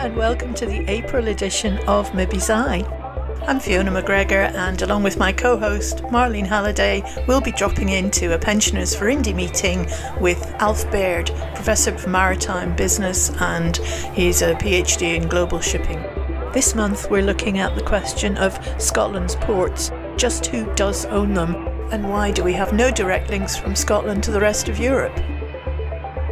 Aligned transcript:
and 0.00 0.16
welcome 0.16 0.54
to 0.54 0.64
the 0.64 0.88
April 0.88 1.28
edition 1.28 1.76
of 1.86 2.10
Mibby's 2.12 2.48
Eye. 2.48 2.82
I'm 3.46 3.60
Fiona 3.60 3.90
McGregor, 3.90 4.50
and 4.54 4.80
along 4.80 5.02
with 5.02 5.18
my 5.18 5.32
co 5.32 5.58
host, 5.58 5.98
Marlene 6.04 6.46
Halliday, 6.46 7.02
we'll 7.28 7.42
be 7.42 7.52
dropping 7.52 7.90
into 7.90 8.32
a 8.34 8.38
Pensioners 8.38 8.94
for 8.94 9.10
Indy 9.10 9.34
meeting 9.34 9.86
with 10.18 10.42
Alf 10.60 10.90
Baird, 10.90 11.26
Professor 11.54 11.94
of 11.94 12.06
Maritime 12.06 12.74
Business, 12.74 13.28
and 13.38 13.76
he's 14.14 14.40
a 14.40 14.54
PhD 14.54 15.16
in 15.16 15.28
global 15.28 15.60
shipping. 15.60 16.02
This 16.54 16.74
month, 16.74 17.10
we're 17.10 17.20
looking 17.20 17.58
at 17.58 17.74
the 17.76 17.84
question 17.84 18.38
of 18.38 18.58
Scotland's 18.80 19.36
ports 19.36 19.90
just 20.16 20.46
who 20.46 20.72
does 20.74 21.04
own 21.06 21.34
them, 21.34 21.71
and 21.92 22.08
why 22.08 22.30
do 22.30 22.42
we 22.42 22.54
have 22.54 22.72
no 22.72 22.90
direct 22.90 23.28
links 23.28 23.54
from 23.54 23.76
Scotland 23.76 24.24
to 24.24 24.30
the 24.30 24.40
rest 24.40 24.68
of 24.68 24.78
Europe? 24.78 25.12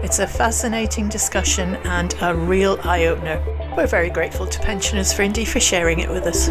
It's 0.03 0.19
a 0.19 0.27
fascinating 0.27 1.11
discussion 1.11 1.75
and 1.85 2.15
a 2.23 2.35
real 2.35 2.81
eye 2.83 3.05
opener. 3.05 3.45
We're 3.77 3.87
very 3.87 4.09
grateful 4.09 4.47
to 4.47 4.59
Pensioners 4.61 5.13
for 5.13 5.21
Indy 5.21 5.45
for 5.45 5.61
sharing 5.61 6.01
it 6.01 6.09
with 6.09 6.25
us. 6.25 6.49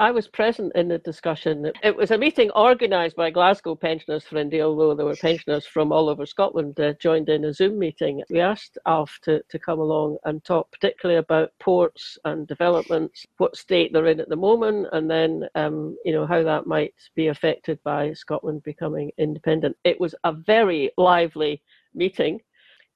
I 0.00 0.12
was 0.12 0.28
present 0.28 0.72
in 0.76 0.88
the 0.88 0.96
discussion. 0.96 1.70
It 1.82 1.94
was 1.94 2.10
a 2.10 2.16
meeting 2.16 2.50
organised 2.52 3.16
by 3.16 3.28
Glasgow 3.28 3.74
Pensioners 3.74 4.24
for 4.24 4.38
Indy, 4.38 4.62
although 4.62 4.94
there 4.94 5.04
were 5.04 5.14
pensioners 5.14 5.66
from 5.66 5.92
all 5.92 6.08
over 6.08 6.24
Scotland 6.24 6.80
uh, 6.80 6.94
joined 6.94 7.28
in 7.28 7.44
a 7.44 7.52
Zoom 7.52 7.78
meeting. 7.78 8.22
We 8.30 8.40
asked 8.40 8.78
Alf 8.86 9.18
to, 9.24 9.42
to 9.50 9.58
come 9.58 9.78
along 9.78 10.16
and 10.24 10.42
talk 10.42 10.72
particularly 10.72 11.18
about 11.18 11.52
ports 11.58 12.16
and 12.24 12.46
developments, 12.46 13.26
what 13.36 13.58
state 13.58 13.92
they're 13.92 14.06
in 14.06 14.20
at 14.20 14.30
the 14.30 14.36
moment, 14.36 14.86
and 14.92 15.10
then 15.10 15.46
um, 15.54 15.98
you 16.02 16.12
know 16.12 16.26
how 16.26 16.42
that 16.44 16.66
might 16.66 16.94
be 17.14 17.26
affected 17.26 17.78
by 17.84 18.14
Scotland 18.14 18.62
becoming 18.62 19.12
independent. 19.18 19.76
It 19.84 20.00
was 20.00 20.14
a 20.24 20.32
very 20.32 20.92
lively 20.96 21.60
meeting 21.94 22.40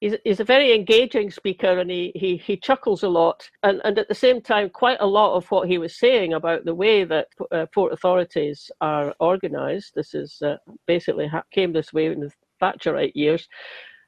he's, 0.01 0.15
he's 0.23 0.39
a 0.39 0.45
very 0.45 0.73
engaging 0.73 1.31
speaker 1.31 1.79
and 1.79 1.89
he, 1.89 2.11
he, 2.15 2.37
he 2.37 2.57
chuckles 2.57 3.03
a 3.03 3.09
lot. 3.09 3.49
And, 3.63 3.81
and 3.83 3.97
at 3.97 4.07
the 4.07 4.15
same 4.15 4.41
time, 4.41 4.69
quite 4.69 4.97
a 4.99 5.07
lot 5.07 5.35
of 5.35 5.45
what 5.51 5.67
he 5.67 5.77
was 5.77 5.95
saying 5.97 6.33
about 6.33 6.65
the 6.65 6.75
way 6.75 7.03
that 7.03 7.27
uh, 7.51 7.65
port 7.73 7.93
authorities 7.93 8.69
are 8.81 9.13
organised, 9.19 9.93
this 9.95 10.13
is 10.13 10.41
uh, 10.41 10.57
basically 10.87 11.27
ha- 11.27 11.43
came 11.51 11.73
this 11.73 11.93
way 11.93 12.07
in 12.07 12.19
the 12.19 12.31
Thatcherite 12.61 13.15
years. 13.15 13.47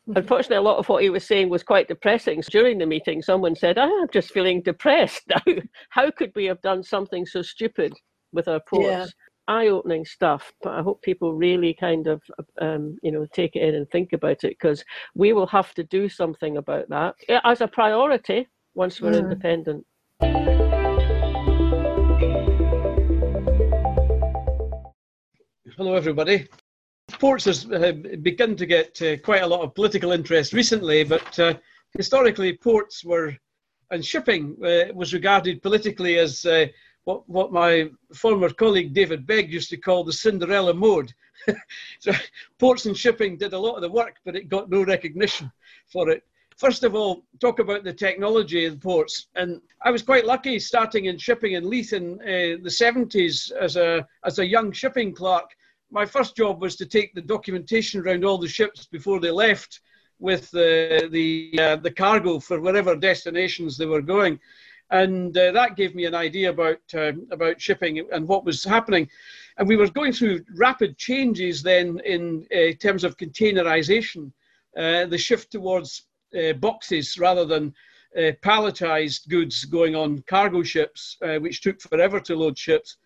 Mm-hmm. 0.07 0.17
Unfortunately, 0.17 0.57
a 0.57 0.61
lot 0.61 0.77
of 0.77 0.87
what 0.89 1.03
he 1.03 1.09
was 1.09 1.25
saying 1.25 1.49
was 1.49 1.63
quite 1.63 1.87
depressing. 1.87 2.41
So 2.41 2.49
during 2.51 2.77
the 2.77 2.85
meeting, 2.85 3.21
someone 3.21 3.55
said, 3.55 3.77
I'm 3.77 4.07
just 4.11 4.31
feeling 4.31 4.61
depressed 4.61 5.23
now. 5.29 5.53
How 5.89 6.11
could 6.11 6.31
we 6.35 6.45
have 6.45 6.61
done 6.61 6.83
something 6.83 7.25
so 7.25 7.41
stupid 7.41 7.93
with 8.31 8.47
our 8.47 8.61
ports? 8.69 8.85
Yeah 8.85 9.05
eye-opening 9.47 10.05
stuff 10.05 10.53
but 10.61 10.73
i 10.73 10.81
hope 10.81 11.01
people 11.01 11.33
really 11.33 11.73
kind 11.73 12.07
of 12.07 12.21
um, 12.61 12.97
you 13.01 13.11
know 13.11 13.25
take 13.33 13.55
it 13.55 13.63
in 13.63 13.75
and 13.75 13.89
think 13.89 14.13
about 14.13 14.43
it 14.43 14.57
because 14.59 14.83
we 15.15 15.33
will 15.33 15.47
have 15.47 15.73
to 15.73 15.83
do 15.83 16.09
something 16.09 16.57
about 16.57 16.87
that 16.89 17.15
as 17.43 17.61
a 17.61 17.67
priority 17.67 18.47
once 18.75 19.01
we're 19.01 19.11
mm. 19.11 19.19
independent 19.19 19.85
hello 25.77 25.93
everybody 25.95 26.47
ports 27.19 27.45
has 27.45 27.71
uh, 27.71 27.93
begun 28.21 28.55
to 28.55 28.65
get 28.65 29.01
uh, 29.01 29.17
quite 29.17 29.43
a 29.43 29.47
lot 29.47 29.61
of 29.61 29.73
political 29.75 30.11
interest 30.11 30.53
recently 30.53 31.03
but 31.03 31.39
uh, 31.39 31.53
historically 31.95 32.53
ports 32.57 33.03
were 33.03 33.35
and 33.91 34.03
shipping 34.03 34.55
uh, 34.65 34.93
was 34.93 35.13
regarded 35.13 35.61
politically 35.61 36.17
as 36.17 36.45
uh, 36.45 36.65
what, 37.07 37.27
what 37.29 37.53
my 37.53 37.89
former 38.13 38.49
colleague 38.49 38.93
David 38.93 39.25
Begg 39.25 39.51
used 39.51 39.69
to 39.69 39.77
call 39.77 40.03
the 40.03 40.11
Cinderella 40.11 40.73
mode. 40.73 41.13
so 41.99 42.11
ports 42.59 42.85
and 42.85 42.97
shipping 42.97 43.37
did 43.37 43.53
a 43.53 43.57
lot 43.57 43.75
of 43.75 43.81
the 43.81 43.89
work, 43.89 44.17
but 44.25 44.35
it 44.35 44.49
got 44.49 44.69
no 44.69 44.83
recognition 44.83 45.49
for 45.85 46.09
it. 46.09 46.21
First 46.57 46.83
of 46.83 46.95
all, 46.95 47.23
talk 47.39 47.59
about 47.59 47.85
the 47.85 47.93
technology 47.93 48.67
the 48.67 48.75
ports. 48.75 49.27
And 49.35 49.61
I 49.85 49.89
was 49.89 50.03
quite 50.03 50.25
lucky 50.25 50.59
starting 50.59 51.05
in 51.05 51.17
shipping 51.17 51.53
in 51.53 51.69
Leith 51.69 51.93
in 51.93 52.15
uh, 52.15 52.59
the 52.61 52.69
70s 52.69 53.53
as 53.53 53.77
a, 53.77 54.05
as 54.25 54.39
a 54.39 54.45
young 54.45 54.73
shipping 54.73 55.13
clerk. 55.13 55.55
My 55.89 56.05
first 56.05 56.35
job 56.35 56.61
was 56.61 56.75
to 56.75 56.85
take 56.85 57.13
the 57.13 57.21
documentation 57.21 58.01
around 58.01 58.25
all 58.25 58.37
the 58.37 58.49
ships 58.49 58.85
before 58.85 59.21
they 59.21 59.31
left 59.31 59.79
with 60.19 60.51
the, 60.51 61.07
the, 61.13 61.57
uh, 61.57 61.75
the 61.77 61.91
cargo 61.91 62.37
for 62.39 62.59
whatever 62.59 62.97
destinations 62.97 63.77
they 63.77 63.85
were 63.85 64.01
going 64.01 64.37
and 64.91 65.37
uh, 65.37 65.51
that 65.51 65.75
gave 65.75 65.95
me 65.95 66.05
an 66.05 66.15
idea 66.15 66.49
about 66.49 66.79
uh, 66.93 67.11
about 67.31 67.61
shipping 67.61 68.05
and 68.11 68.27
what 68.27 68.45
was 68.45 68.63
happening. 68.63 69.09
And 69.57 69.67
we 69.67 69.75
were 69.75 69.89
going 69.89 70.13
through 70.13 70.45
rapid 70.55 70.97
changes 70.97 71.63
then 71.63 71.99
in 72.05 72.45
uh, 72.53 72.73
terms 72.79 73.03
of 73.03 73.17
containerization, 73.17 74.31
uh, 74.77 75.05
the 75.07 75.17
shift 75.17 75.51
towards 75.51 76.05
uh, 76.37 76.53
boxes 76.53 77.17
rather 77.17 77.45
than 77.45 77.73
uh, 78.17 78.31
palletized 78.43 79.27
goods 79.27 79.65
going 79.65 79.95
on 79.95 80.23
cargo 80.27 80.63
ships, 80.63 81.17
which 81.39 81.61
took 81.61 81.81
forever 81.81 82.19
to 82.19 82.35
load 82.35 82.57
ships. 82.57 82.97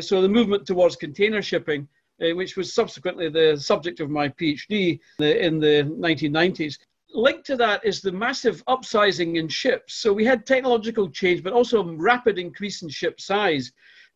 so 0.00 0.22
the 0.22 0.28
movement 0.28 0.66
towards 0.66 0.96
container 0.96 1.42
shipping. 1.42 1.88
which 2.18 2.56
was 2.56 2.72
subsequently 2.72 3.28
the 3.28 3.56
subject 3.56 4.00
of 4.00 4.08
my 4.08 4.28
PhD 4.28 5.00
in 5.18 5.58
the 5.58 5.82
1990s 5.98 6.78
linked 7.14 7.46
to 7.46 7.56
that 7.56 7.84
is 7.84 8.00
the 8.00 8.12
massive 8.12 8.64
upsizing 8.66 9.36
in 9.38 9.48
ships. 9.48 9.94
So 9.94 10.12
we 10.12 10.24
had 10.24 10.44
technological 10.44 11.08
change, 11.08 11.42
but 11.42 11.52
also 11.52 11.84
rapid 11.96 12.38
increase 12.38 12.82
in 12.82 12.88
ship 12.88 13.20
size. 13.20 13.72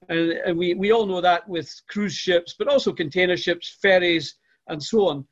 And, 0.08 0.32
and, 0.32 0.58
we, 0.58 0.74
we 0.74 0.92
all 0.92 1.06
know 1.06 1.20
that 1.20 1.48
with 1.48 1.72
cruise 1.88 2.14
ships, 2.14 2.54
but 2.58 2.68
also 2.68 2.92
container 2.92 3.36
ships, 3.36 3.78
ferries, 3.80 4.34
and 4.68 4.82
so 4.82 5.08
on. 5.08 5.24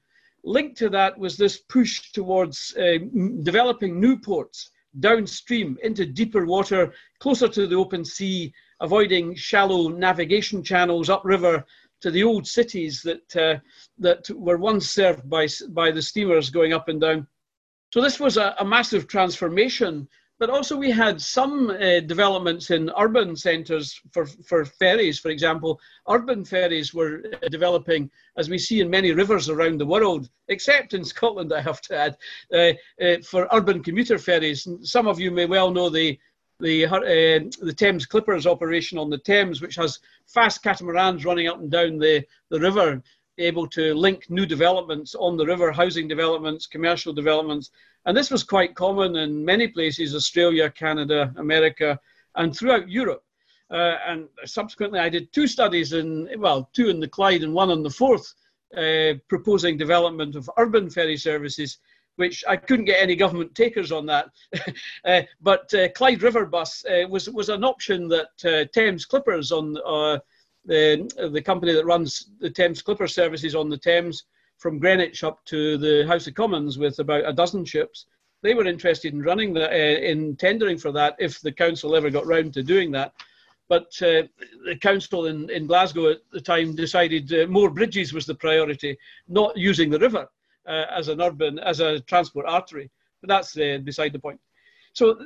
Linked 0.44 0.76
to 0.78 0.88
that 0.90 1.18
was 1.18 1.36
this 1.36 1.58
push 1.58 2.12
towards 2.12 2.76
uh, 2.76 2.98
developing 3.42 4.00
new 4.00 4.16
ports 4.18 4.70
downstream 5.00 5.76
into 5.82 6.06
deeper 6.06 6.46
water, 6.46 6.92
closer 7.20 7.48
to 7.48 7.66
the 7.66 7.76
open 7.76 8.04
sea, 8.04 8.52
avoiding 8.80 9.34
shallow 9.34 9.88
navigation 9.88 10.62
channels 10.62 11.10
upriver 11.10 11.64
to 12.00 12.10
the 12.10 12.22
old 12.22 12.46
cities 12.46 13.02
that, 13.02 13.36
uh, 13.36 13.58
that 13.98 14.28
were 14.30 14.58
once 14.58 14.88
served 14.88 15.28
by, 15.28 15.46
by 15.70 15.90
the 15.90 16.02
steamers 16.02 16.50
going 16.50 16.72
up 16.72 16.88
and 16.88 17.00
down. 17.00 17.26
So 17.96 18.02
this 18.02 18.20
was 18.20 18.36
a, 18.36 18.54
a 18.58 18.64
massive 18.64 19.08
transformation. 19.08 20.06
But 20.38 20.50
also 20.50 20.76
we 20.76 20.90
had 20.90 21.18
some 21.18 21.70
uh, 21.70 22.00
developments 22.00 22.70
in 22.70 22.90
urban 22.98 23.34
centres 23.36 23.98
for, 24.12 24.26
for 24.26 24.66
ferries, 24.66 25.18
for 25.18 25.30
example. 25.30 25.80
Urban 26.06 26.44
ferries 26.44 26.92
were 26.92 27.24
uh, 27.42 27.48
developing, 27.48 28.10
as 28.36 28.50
we 28.50 28.58
see 28.58 28.82
in 28.82 28.90
many 28.90 29.12
rivers 29.12 29.48
around 29.48 29.78
the 29.80 29.86
world, 29.86 30.28
except 30.48 30.92
in 30.92 31.04
Scotland, 31.14 31.54
I 31.54 31.62
have 31.62 31.80
to 31.80 31.96
add, 31.96 32.16
uh, 32.52 32.72
uh 33.02 33.22
for 33.24 33.48
urban 33.50 33.82
commuter 33.82 34.18
ferries. 34.18 34.68
Some 34.82 35.08
of 35.08 35.18
you 35.18 35.30
may 35.30 35.46
well 35.46 35.70
know 35.70 35.88
the, 35.88 36.18
the, 36.60 36.84
uh, 36.84 36.98
the 37.62 37.74
Thames 37.74 38.04
Clippers 38.04 38.46
operation 38.46 38.98
on 38.98 39.08
the 39.08 39.24
Thames, 39.24 39.62
which 39.62 39.76
has 39.76 40.00
fast 40.26 40.62
catamarans 40.62 41.24
running 41.24 41.48
up 41.48 41.60
and 41.60 41.70
down 41.70 41.96
the, 41.96 42.22
the 42.50 42.60
river 42.60 43.02
able 43.38 43.66
to 43.68 43.94
link 43.94 44.26
new 44.30 44.46
developments 44.46 45.14
on 45.14 45.36
the 45.36 45.46
river, 45.46 45.70
housing 45.72 46.08
developments, 46.08 46.66
commercial 46.66 47.12
developments. 47.12 47.70
And 48.06 48.16
this 48.16 48.30
was 48.30 48.44
quite 48.44 48.74
common 48.74 49.16
in 49.16 49.44
many 49.44 49.68
places 49.68 50.14
Australia, 50.14 50.70
Canada, 50.70 51.32
America, 51.36 51.98
and 52.36 52.56
throughout 52.56 52.88
Europe. 52.88 53.22
Uh, 53.70 53.96
and 54.06 54.28
subsequently, 54.44 55.00
I 55.00 55.08
did 55.08 55.32
two 55.32 55.46
studies 55.46 55.92
in, 55.92 56.28
well, 56.38 56.70
two 56.72 56.88
in 56.88 57.00
the 57.00 57.08
Clyde 57.08 57.42
and 57.42 57.52
one 57.52 57.70
on 57.70 57.82
the 57.82 57.90
Forth, 57.90 58.32
uh, 58.76 59.14
proposing 59.28 59.76
development 59.76 60.36
of 60.36 60.50
urban 60.56 60.88
ferry 60.88 61.16
services, 61.16 61.78
which 62.14 62.44
I 62.48 62.56
couldn't 62.56 62.84
get 62.84 63.02
any 63.02 63.16
government 63.16 63.54
takers 63.54 63.90
on 63.90 64.06
that. 64.06 64.30
uh, 65.04 65.22
but 65.40 65.72
uh, 65.74 65.88
Clyde 65.90 66.22
River 66.22 66.46
Bus 66.46 66.84
uh, 66.86 67.08
was, 67.08 67.28
was 67.28 67.48
an 67.48 67.64
option 67.64 68.08
that 68.08 68.44
uh, 68.44 68.64
Thames 68.72 69.04
Clippers 69.04 69.50
on 69.50 69.76
the, 70.66 71.30
the 71.32 71.42
company 71.42 71.72
that 71.72 71.86
runs 71.86 72.30
the 72.40 72.50
Thames 72.50 72.82
Clipper 72.82 73.06
services 73.06 73.54
on 73.54 73.68
the 73.68 73.78
Thames 73.78 74.24
from 74.58 74.78
Greenwich 74.78 75.22
up 75.22 75.44
to 75.46 75.76
the 75.76 76.06
House 76.06 76.26
of 76.26 76.34
Commons 76.34 76.78
with 76.78 76.98
about 76.98 77.28
a 77.28 77.32
dozen 77.32 77.64
ships. 77.64 78.06
They 78.42 78.54
were 78.54 78.66
interested 78.66 79.12
in 79.12 79.22
running 79.22 79.54
that, 79.54 79.72
uh, 79.72 80.00
in 80.00 80.36
tendering 80.36 80.78
for 80.78 80.92
that 80.92 81.16
if 81.18 81.40
the 81.40 81.52
council 81.52 81.94
ever 81.94 82.10
got 82.10 82.26
round 82.26 82.54
to 82.54 82.62
doing 82.62 82.90
that. 82.92 83.12
But 83.68 83.86
uh, 84.02 84.22
the 84.64 84.78
council 84.80 85.26
in, 85.26 85.50
in 85.50 85.66
Glasgow 85.66 86.10
at 86.10 86.18
the 86.32 86.40
time 86.40 86.76
decided 86.76 87.32
uh, 87.32 87.46
more 87.48 87.70
bridges 87.70 88.12
was 88.12 88.26
the 88.26 88.34
priority, 88.34 88.96
not 89.28 89.56
using 89.56 89.90
the 89.90 89.98
river 89.98 90.28
uh, 90.66 90.84
as 90.90 91.08
an 91.08 91.20
urban, 91.20 91.58
as 91.58 91.80
a 91.80 92.00
transport 92.00 92.46
artery. 92.46 92.90
But 93.20 93.28
that's 93.28 93.56
uh, 93.56 93.78
beside 93.82 94.12
the 94.12 94.18
point. 94.18 94.40
So 94.96 95.18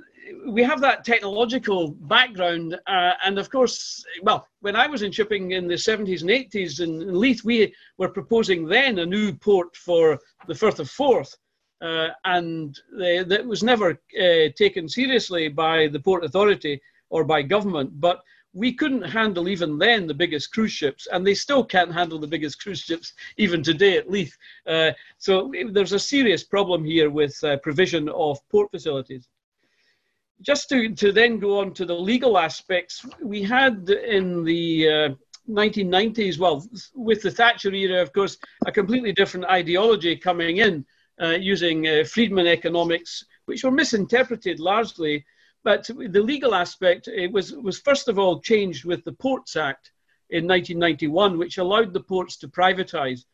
we 0.48 0.64
have 0.64 0.80
that 0.80 1.04
technological 1.04 1.92
background, 1.92 2.76
uh, 2.88 3.12
and 3.24 3.38
of 3.38 3.50
course, 3.50 4.04
well, 4.20 4.48
when 4.62 4.74
I 4.74 4.88
was 4.88 5.02
in 5.02 5.12
shipping 5.12 5.52
in 5.52 5.68
the 5.68 5.74
70s 5.74 6.22
and 6.22 6.30
80s 6.30 6.80
in, 6.80 7.00
in 7.00 7.20
Leith, 7.20 7.44
we 7.44 7.72
were 7.96 8.08
proposing 8.08 8.66
then 8.66 8.98
a 8.98 9.06
new 9.06 9.32
port 9.32 9.76
for 9.76 10.18
the 10.48 10.56
Firth 10.56 10.80
of 10.80 10.90
Forth, 10.90 11.36
uh, 11.82 12.08
and 12.24 12.80
that 12.98 13.46
was 13.46 13.62
never 13.62 13.90
uh, 14.20 14.48
taken 14.56 14.88
seriously 14.88 15.46
by 15.46 15.86
the 15.86 16.00
Port 16.00 16.24
Authority 16.24 16.80
or 17.08 17.22
by 17.22 17.40
government. 17.40 18.00
But 18.00 18.22
we 18.52 18.72
couldn't 18.72 19.02
handle 19.02 19.48
even 19.48 19.78
then 19.78 20.08
the 20.08 20.14
biggest 20.14 20.52
cruise 20.52 20.72
ships, 20.72 21.06
and 21.12 21.24
they 21.24 21.34
still 21.34 21.64
can't 21.64 21.92
handle 21.92 22.18
the 22.18 22.26
biggest 22.26 22.60
cruise 22.60 22.80
ships 22.80 23.12
even 23.36 23.62
today 23.62 23.98
at 23.98 24.10
Leith. 24.10 24.36
Uh, 24.66 24.90
so 25.18 25.52
there's 25.70 25.92
a 25.92 25.98
serious 26.00 26.42
problem 26.42 26.84
here 26.84 27.08
with 27.08 27.38
uh, 27.44 27.56
provision 27.58 28.08
of 28.08 28.36
port 28.48 28.68
facilities. 28.72 29.28
Just 30.42 30.68
to, 30.70 30.94
to 30.94 31.12
then 31.12 31.38
go 31.38 31.60
on 31.60 31.74
to 31.74 31.84
the 31.84 31.94
legal 31.94 32.38
aspects, 32.38 33.04
we 33.22 33.42
had 33.42 33.88
in 33.90 34.42
the 34.44 34.88
uh, 34.88 35.08
1990s, 35.48 36.38
well, 36.38 36.66
with 36.94 37.22
the 37.22 37.30
Thatcher 37.30 37.72
era, 37.72 38.00
of 38.00 38.12
course, 38.12 38.38
a 38.66 38.72
completely 38.72 39.12
different 39.12 39.46
ideology 39.46 40.16
coming 40.16 40.58
in 40.58 40.84
uh, 41.20 41.30
using 41.30 41.86
uh, 41.86 42.04
Friedman 42.04 42.46
economics, 42.46 43.24
which 43.44 43.64
were 43.64 43.70
misinterpreted 43.70 44.60
largely 44.60 45.24
but 45.62 45.86
the 45.86 46.22
legal 46.22 46.54
aspect 46.54 47.08
it 47.08 47.30
was, 47.30 47.52
was 47.52 47.80
first 47.80 48.08
of 48.08 48.18
all 48.18 48.40
changed 48.40 48.84
with 48.84 49.04
the 49.04 49.12
Ports 49.12 49.56
Act 49.56 49.92
in 50.30 50.46
1991, 50.46 51.38
which 51.38 51.58
allowed 51.58 51.92
the 51.92 52.00
ports 52.00 52.36
to 52.38 52.48
privatise. 52.48 53.24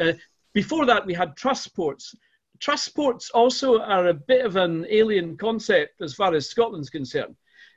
Uh, 0.00 0.12
before 0.52 0.86
that, 0.86 1.06
we 1.06 1.14
had 1.14 1.36
trust 1.36 1.74
ports. 1.74 2.14
Trust 2.62 2.94
ports 2.94 3.28
also 3.30 3.80
are 3.80 4.06
a 4.06 4.14
bit 4.14 4.46
of 4.46 4.54
an 4.54 4.86
alien 4.88 5.36
concept 5.36 6.00
as 6.00 6.14
far 6.14 6.32
as 6.32 6.48
Scotland's 6.48 6.90
concerned. 6.90 7.34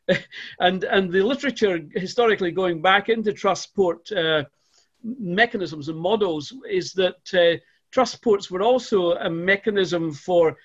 and, 0.59 0.83
and 0.83 1.11
the 1.11 1.23
literature 1.23 1.79
historically 1.95 2.51
going 2.51 2.83
back 2.83 3.09
into 3.09 3.33
trust 3.33 3.75
port 3.75 4.11
uh, 4.11 4.43
mechanisms 5.03 5.89
and 5.89 5.97
models 5.97 6.53
is 6.69 6.93
that 6.93 7.15
uh, 7.33 7.59
trust 7.91 8.21
ports 8.21 8.51
were 8.51 8.61
also 8.61 9.13
a 9.13 9.29
mechanism 9.29 10.13
for 10.13 10.55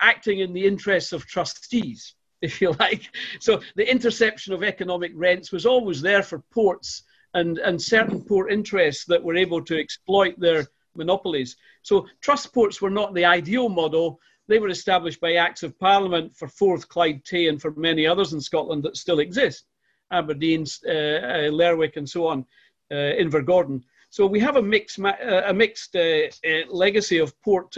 acting 0.00 0.40
in 0.40 0.52
the 0.52 0.66
interests 0.66 1.14
of 1.14 1.26
trustees 1.26 2.14
if 2.42 2.60
you 2.60 2.72
like. 2.78 3.08
So 3.40 3.62
the 3.74 3.90
interception 3.90 4.52
of 4.52 4.62
economic 4.62 5.12
rents 5.14 5.50
was 5.50 5.64
always 5.64 6.02
there 6.02 6.22
for 6.22 6.40
ports 6.52 7.04
and, 7.32 7.56
and 7.56 7.80
certain 7.80 8.22
port 8.22 8.52
interests 8.52 9.06
that 9.06 9.24
were 9.24 9.36
able 9.36 9.64
to 9.64 9.80
exploit 9.80 10.38
their 10.38 10.66
monopolies. 10.96 11.56
So 11.82 12.06
trust 12.20 12.52
ports 12.52 12.80
were 12.80 12.90
not 12.90 13.14
the 13.14 13.24
ideal 13.24 13.68
model. 13.68 14.20
They 14.48 14.58
were 14.58 14.68
established 14.68 15.20
by 15.20 15.34
Acts 15.34 15.62
of 15.62 15.78
Parliament 15.78 16.36
for 16.36 16.48
Forth, 16.48 16.88
Clyde, 16.88 17.24
Tay, 17.24 17.48
and 17.48 17.60
for 17.60 17.72
many 17.72 18.06
others 18.06 18.32
in 18.32 18.40
Scotland 18.40 18.82
that 18.84 18.96
still 18.96 19.18
exist, 19.18 19.64
Aberdeen, 20.10 20.64
uh, 20.86 20.90
uh, 20.90 21.50
Lerwick, 21.50 21.96
and 21.96 22.08
so 22.08 22.26
on, 22.26 22.46
uh, 22.90 22.94
Invergordon. 22.94 23.82
So 24.10 24.26
we 24.26 24.40
have 24.40 24.56
a 24.56 24.62
mixed, 24.62 25.00
uh, 25.00 25.42
a 25.46 25.52
mixed 25.52 25.96
uh, 25.96 26.28
uh, 26.46 26.66
legacy 26.68 27.18
of 27.18 27.40
port 27.42 27.76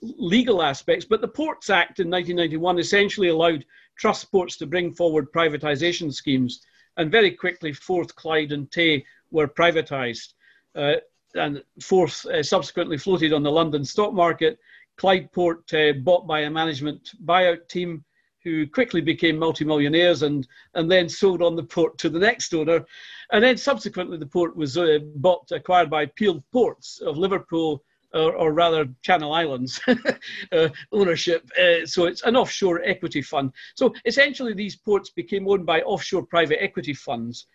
legal 0.00 0.62
aspects, 0.62 1.04
but 1.04 1.20
the 1.20 1.28
Ports 1.28 1.70
Act 1.70 2.00
in 2.00 2.10
1991 2.10 2.78
essentially 2.78 3.28
allowed 3.28 3.64
trust 3.98 4.30
ports 4.30 4.56
to 4.56 4.66
bring 4.66 4.92
forward 4.92 5.32
privatisation 5.32 6.12
schemes. 6.12 6.64
And 6.96 7.10
very 7.10 7.32
quickly, 7.32 7.72
Forth, 7.72 8.14
Clyde, 8.14 8.52
and 8.52 8.70
Tay 8.70 9.04
were 9.30 9.48
privatised. 9.48 10.34
Uh, 10.74 10.94
and 11.34 11.62
Forth 11.82 12.26
uh, 12.26 12.42
subsequently 12.42 12.98
floated 12.98 13.32
on 13.32 13.42
the 13.42 13.50
London 13.50 13.84
stock 13.84 14.12
market. 14.12 14.58
Clydeport 14.98 15.72
uh, 15.74 15.98
bought 16.00 16.26
by 16.26 16.40
a 16.40 16.50
management 16.50 17.12
buyout 17.24 17.68
team 17.68 18.04
who 18.44 18.66
quickly 18.66 19.00
became 19.00 19.38
multimillionaires 19.38 20.22
and, 20.22 20.46
and 20.74 20.90
then 20.90 21.08
sold 21.08 21.42
on 21.42 21.56
the 21.56 21.62
port 21.62 21.98
to 21.98 22.08
the 22.08 22.18
next 22.18 22.54
owner. 22.54 22.84
And 23.32 23.42
then 23.44 23.56
subsequently, 23.56 24.16
the 24.16 24.26
port 24.26 24.56
was 24.56 24.78
uh, 24.78 24.98
bought, 25.16 25.50
acquired 25.50 25.90
by 25.90 26.06
Peel 26.06 26.42
Ports 26.52 27.00
of 27.00 27.18
Liverpool 27.18 27.82
or, 28.14 28.34
or 28.34 28.52
rather 28.52 28.86
Channel 29.02 29.32
Islands 29.32 29.80
uh, 30.52 30.68
ownership. 30.92 31.48
Uh, 31.60 31.84
so 31.84 32.06
it's 32.06 32.22
an 32.22 32.36
offshore 32.36 32.82
equity 32.84 33.22
fund. 33.22 33.52
So 33.74 33.92
essentially, 34.04 34.54
these 34.54 34.76
ports 34.76 35.10
became 35.10 35.48
owned 35.48 35.66
by 35.66 35.82
offshore 35.82 36.24
private 36.26 36.62
equity 36.62 36.94
funds. 36.94 37.46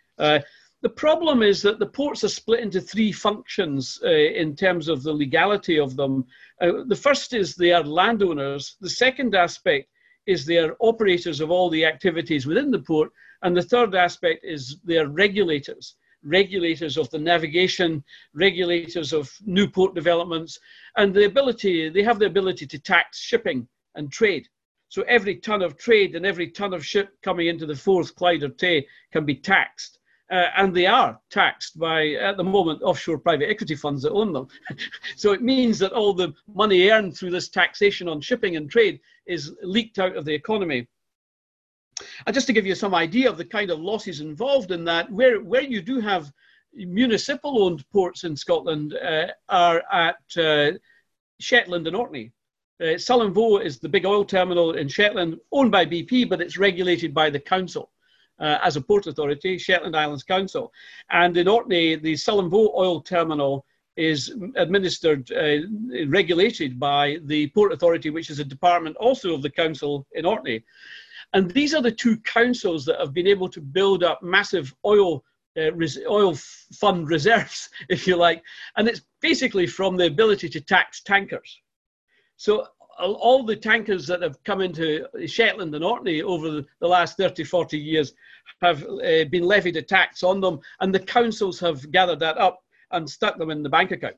The 0.83 0.89
problem 0.89 1.41
is 1.41 1.61
that 1.61 1.79
the 1.79 1.85
ports 1.85 2.25
are 2.25 2.29
split 2.29 2.59
into 2.59 2.81
three 2.81 3.13
functions 3.13 4.01
uh, 4.03 4.09
in 4.09 4.53
terms 4.53 4.89
of 4.89 5.01
the 5.01 5.13
legality 5.13 5.79
of 5.79 5.95
them. 5.95 6.25
Uh, 6.59 6.83
the 6.87 6.95
first 6.95 7.33
is 7.33 7.55
they 7.55 7.71
are 7.71 7.85
landowners. 7.85 8.75
The 8.81 8.89
second 8.89 9.33
aspect 9.33 9.87
is 10.25 10.45
they 10.45 10.57
are 10.57 10.75
operators 10.81 11.39
of 11.39 11.51
all 11.51 11.69
the 11.69 11.85
activities 11.85 12.45
within 12.45 12.69
the 12.69 12.79
port. 12.79 13.11
And 13.43 13.55
the 13.55 13.61
third 13.61 13.95
aspect 13.95 14.43
is 14.43 14.77
they 14.83 14.97
are 14.97 15.07
regulators 15.07 15.95
regulators 16.25 16.97
of 16.97 17.09
the 17.09 17.19
navigation, 17.19 18.03
regulators 18.33 19.11
of 19.11 19.31
new 19.45 19.67
port 19.67 19.93
developments, 19.93 20.57
and 20.95 21.13
the 21.13 21.25
ability, 21.25 21.89
they 21.89 22.03
have 22.03 22.17
the 22.17 22.25
ability 22.25 22.65
to 22.65 22.79
tax 22.79 23.19
shipping 23.19 23.67
and 23.95 24.11
trade. 24.11 24.47
So 24.87 25.01
every 25.03 25.35
ton 25.35 25.61
of 25.61 25.77
trade 25.77 26.15
and 26.15 26.25
every 26.25 26.49
ton 26.49 26.73
of 26.73 26.85
ship 26.85 27.09
coming 27.23 27.47
into 27.47 27.65
the 27.65 27.75
Forth 27.75 28.15
Clyde 28.15 28.43
or 28.43 28.49
Tay 28.49 28.87
can 29.11 29.25
be 29.25 29.35
taxed. 29.35 29.99
Uh, 30.31 30.47
and 30.57 30.73
they 30.73 30.85
are 30.85 31.19
taxed 31.29 31.77
by, 31.77 32.11
at 32.13 32.37
the 32.37 32.43
moment, 32.43 32.81
offshore 32.81 33.17
private 33.17 33.49
equity 33.49 33.75
funds 33.75 34.01
that 34.01 34.11
own 34.11 34.33
them. 34.33 34.47
so 35.15 35.31
it 35.31 35.41
means 35.41 35.77
that 35.77 35.91
all 35.91 36.13
the 36.13 36.33
money 36.55 36.89
earned 36.89 37.15
through 37.15 37.29
this 37.29 37.49
taxation 37.49 38.07
on 38.07 38.21
shipping 38.21 38.55
and 38.55 38.69
trade 38.69 38.99
is 39.27 39.53
leaked 39.61 39.99
out 39.99 40.15
of 40.15 40.25
the 40.25 40.33
economy. 40.33 40.87
And 42.25 42.33
just 42.33 42.47
to 42.47 42.53
give 42.53 42.65
you 42.65 42.73
some 42.73 42.95
idea 42.95 43.29
of 43.29 43.37
the 43.37 43.45
kind 43.45 43.69
of 43.69 43.79
losses 43.79 44.21
involved 44.21 44.71
in 44.71 44.83
that, 44.85 45.11
where, 45.11 45.41
where 45.41 45.61
you 45.61 45.81
do 45.81 45.99
have 45.99 46.31
municipal 46.73 47.63
owned 47.63 47.87
ports 47.91 48.23
in 48.23 48.35
Scotland 48.35 48.95
uh, 48.95 49.27
are 49.49 49.83
at 49.91 50.17
uh, 50.37 50.71
Shetland 51.39 51.87
and 51.87 51.95
Orkney. 51.95 52.31
Uh, 52.81 52.97
Sullom 52.97 53.63
is 53.63 53.79
the 53.79 53.89
big 53.89 54.05
oil 54.05 54.25
terminal 54.25 54.73
in 54.73 54.87
Shetland, 54.87 55.39
owned 55.51 55.71
by 55.71 55.85
BP, 55.85 56.27
but 56.27 56.41
it's 56.41 56.57
regulated 56.57 57.13
by 57.13 57.29
the 57.29 57.39
council. 57.39 57.91
Uh, 58.39 58.57
as 58.63 58.75
a 58.75 58.81
port 58.81 59.05
authority, 59.05 59.57
Shetland 59.57 59.95
Islands 59.95 60.23
Council. 60.23 60.71
And 61.11 61.37
in 61.37 61.47
Orkney, 61.47 61.95
the 61.95 62.13
Sullom 62.13 62.49
Voe 62.49 62.73
oil 62.75 62.99
terminal 62.99 63.63
is 63.95 64.35
administered, 64.55 65.31
uh, 65.31 66.07
regulated 66.07 66.79
by 66.79 67.19
the 67.25 67.47
Port 67.49 67.71
Authority, 67.71 68.09
which 68.09 68.29
is 68.29 68.39
a 68.39 68.43
department 68.43 68.97
also 68.97 69.33
of 69.35 69.43
the 69.43 69.49
council 69.49 70.07
in 70.13 70.25
Orkney. 70.25 70.63
And 71.33 71.49
these 71.51 71.73
are 71.73 71.81
the 71.81 71.91
two 71.91 72.17
councils 72.17 72.85
that 72.85 72.99
have 72.99 73.13
been 73.13 73.27
able 73.27 73.49
to 73.49 73.61
build 73.61 74.03
up 74.03 74.21
massive 74.23 74.73
oil 74.85 75.23
uh, 75.55 75.71
res- 75.73 75.99
oil 76.09 76.35
fund 76.75 77.07
reserves, 77.15 77.69
if 77.89 78.07
you 78.07 78.15
like. 78.15 78.43
And 78.77 78.87
it's 78.87 79.01
basically 79.21 79.67
from 79.67 79.95
the 79.95 80.07
ability 80.07 80.49
to 80.49 80.61
tax 80.61 81.01
tankers. 81.01 81.61
So 82.37 82.67
all 82.99 83.43
the 83.43 83.55
tankers 83.55 84.07
that 84.07 84.21
have 84.21 84.41
come 84.43 84.61
into 84.61 85.05
Shetland 85.25 85.73
and 85.75 85.83
Orkney 85.83 86.21
over 86.21 86.61
the, 86.79 86.87
last 86.87 87.17
30, 87.17 87.43
40 87.43 87.77
years 87.77 88.13
have 88.61 88.83
uh, 88.83 89.25
been 89.29 89.43
levied 89.43 89.77
a 89.77 89.81
tax 89.81 90.23
on 90.23 90.41
them, 90.41 90.59
and 90.79 90.93
the 90.93 90.99
councils 90.99 91.59
have 91.59 91.91
gathered 91.91 92.19
that 92.19 92.37
up 92.37 92.63
and 92.91 93.09
stuck 93.09 93.37
them 93.37 93.49
in 93.49 93.63
the 93.63 93.69
bank 93.69 93.91
account 93.91 94.15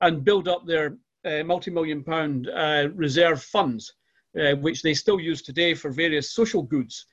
and 0.00 0.24
build 0.24 0.48
up 0.48 0.66
their 0.66 0.96
uh, 1.24 1.42
multi-million 1.44 2.02
pound 2.02 2.48
uh, 2.48 2.88
reserve 2.94 3.42
funds 3.42 3.94
uh, 4.38 4.54
which 4.56 4.82
they 4.82 4.94
still 4.94 5.20
use 5.20 5.42
today 5.42 5.74
for 5.74 5.90
various 5.90 6.32
social 6.32 6.62
goods. 6.62 7.06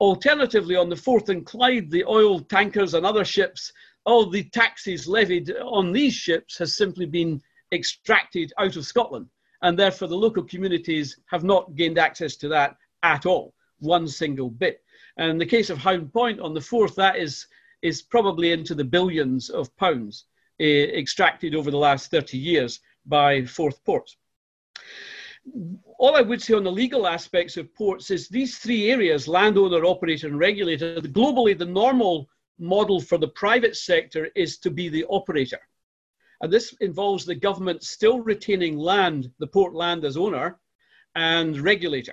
Alternatively, 0.00 0.76
on 0.76 0.88
the 0.88 0.96
Forth 0.96 1.28
and 1.28 1.46
Clyde, 1.46 1.90
the 1.90 2.04
oil 2.04 2.40
tankers 2.40 2.94
and 2.94 3.06
other 3.06 3.24
ships, 3.24 3.72
all 4.06 4.28
the 4.28 4.44
taxes 4.44 5.06
levied 5.06 5.52
on 5.62 5.92
these 5.92 6.14
ships 6.14 6.58
has 6.58 6.76
simply 6.76 7.06
been 7.06 7.40
extracted 7.72 8.52
out 8.58 8.76
of 8.76 8.84
Scotland. 8.84 9.28
And 9.64 9.76
therefore, 9.76 10.08
the 10.08 10.16
local 10.16 10.44
communities 10.44 11.18
have 11.26 11.42
not 11.42 11.74
gained 11.74 11.98
access 11.98 12.36
to 12.36 12.48
that 12.48 12.76
at 13.02 13.26
all, 13.26 13.54
one 13.80 14.06
single 14.06 14.50
bit. 14.50 14.80
And 15.16 15.30
in 15.30 15.38
the 15.38 15.46
case 15.46 15.70
of 15.70 15.78
Hound 15.78 16.12
Point 16.12 16.38
on 16.38 16.54
the 16.54 16.60
Forth, 16.60 16.94
that 16.94 17.16
is, 17.16 17.46
is 17.82 18.02
probably 18.02 18.52
into 18.52 18.76
the 18.76 18.84
billions 18.84 19.50
of 19.50 19.74
pounds 19.76 20.26
uh, 20.60 20.64
extracted 20.64 21.56
over 21.56 21.70
the 21.70 21.78
last 21.78 22.10
30 22.10 22.38
years 22.38 22.80
by 23.06 23.44
Forth 23.44 23.82
Ports 23.84 24.16
all 25.98 26.16
I 26.16 26.22
would 26.22 26.42
say 26.42 26.54
on 26.54 26.64
the 26.64 26.72
legal 26.72 27.06
aspects 27.06 27.56
of 27.56 27.74
ports 27.74 28.10
is 28.10 28.28
these 28.28 28.58
three 28.58 28.90
areas 28.90 29.28
landowner, 29.28 29.84
operator, 29.84 30.26
and 30.26 30.38
regulator. 30.38 31.00
Globally, 31.00 31.56
the 31.56 31.66
normal 31.66 32.28
model 32.58 33.00
for 33.00 33.18
the 33.18 33.28
private 33.28 33.76
sector 33.76 34.30
is 34.34 34.58
to 34.58 34.70
be 34.70 34.88
the 34.88 35.04
operator. 35.10 35.60
And 36.44 36.52
this 36.52 36.74
involves 36.82 37.24
the 37.24 37.34
government 37.34 37.82
still 37.82 38.20
retaining 38.20 38.76
land, 38.76 39.32
the 39.38 39.46
port 39.46 39.74
land 39.74 40.04
as 40.04 40.18
owner, 40.18 40.58
and 41.14 41.58
regulator. 41.58 42.12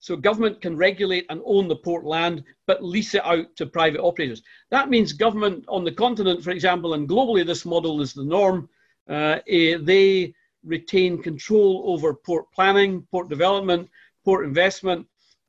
So 0.00 0.16
government 0.16 0.60
can 0.60 0.76
regulate 0.76 1.26
and 1.30 1.40
own 1.44 1.68
the 1.68 1.76
port 1.76 2.04
land, 2.04 2.42
but 2.66 2.82
lease 2.82 3.14
it 3.14 3.24
out 3.24 3.54
to 3.54 3.66
private 3.66 4.00
operators. 4.00 4.42
That 4.72 4.90
means 4.90 5.12
government 5.12 5.64
on 5.68 5.84
the 5.84 5.92
continent, 5.92 6.42
for 6.42 6.50
example, 6.50 6.94
and 6.94 7.08
globally 7.08 7.46
this 7.46 7.64
model 7.64 8.00
is 8.00 8.12
the 8.12 8.24
norm. 8.24 8.68
Uh, 9.08 9.38
eh, 9.46 9.78
they 9.80 10.34
retain 10.64 11.22
control 11.22 11.84
over 11.86 12.14
port 12.14 12.46
planning, 12.52 13.06
port 13.12 13.28
development, 13.28 13.88
port 14.24 14.44
investment, 14.44 15.06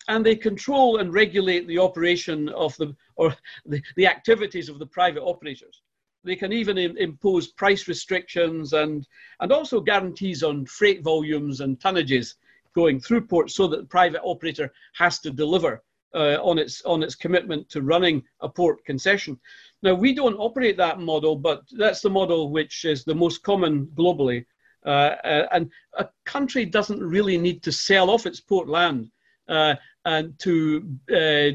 and 0.08 0.24
they 0.24 0.36
control 0.36 0.98
and 0.98 1.15
regulate 1.15 1.65
the 1.65 1.79
operation 1.79 2.48
of 2.50 2.77
the 2.77 2.96
or 3.15 3.36
the, 3.65 3.82
the 3.96 4.05
activities 4.05 4.70
of 4.70 4.77
the 4.77 4.86
private 4.86 5.24
operators. 5.24 5.82
They 6.24 6.36
can 6.36 6.53
even 6.53 6.77
impose 6.77 7.48
price 7.48 7.88
restrictions 7.88 8.74
and, 8.74 9.08
and 9.39 9.51
also 9.51 9.82
guarantees 9.82 10.44
on 10.44 10.65
freight 10.65 11.03
volumes 11.03 11.60
and 11.62 11.80
tonnages 11.80 12.36
going 12.74 13.00
through 13.00 13.27
ports 13.27 13.56
so 13.56 13.68
that 13.68 13.77
the 13.77 13.88
private 13.88 14.22
operator 14.24 14.72
has 14.96 15.20
to 15.20 15.32
deliver 15.32 15.84
uh, 16.15 16.38
on, 16.42 16.60
its, 16.60 16.82
on 16.84 17.03
its 17.03 17.15
commitment 17.15 17.70
to 17.70 17.82
running 17.82 18.24
a 18.42 18.50
port 18.50 18.84
concession. 18.86 19.39
Now, 19.82 19.96
we 19.96 20.13
don't 20.13 20.36
operate 20.36 20.77
that 20.77 21.00
model, 21.00 21.36
but 21.36 21.63
that's 21.72 22.01
the 22.01 22.10
model 22.10 22.51
which 22.51 22.86
is 22.86 23.03
the 23.03 23.15
most 23.15 23.44
common 23.44 23.88
globally. 23.88 24.46
Uh, 24.86 25.15
uh, 25.24 25.48
and 25.51 25.72
a 25.98 26.08
country 26.25 26.65
doesn't 26.65 27.01
really 27.01 27.38
need 27.38 27.63
to 27.63 27.72
sell 27.72 28.10
off 28.10 28.25
its 28.25 28.42
port 28.42 28.68
land 28.68 29.10
uh, 29.48 29.75
and 30.05 30.38
to 30.39 30.86
uh, 31.12 31.51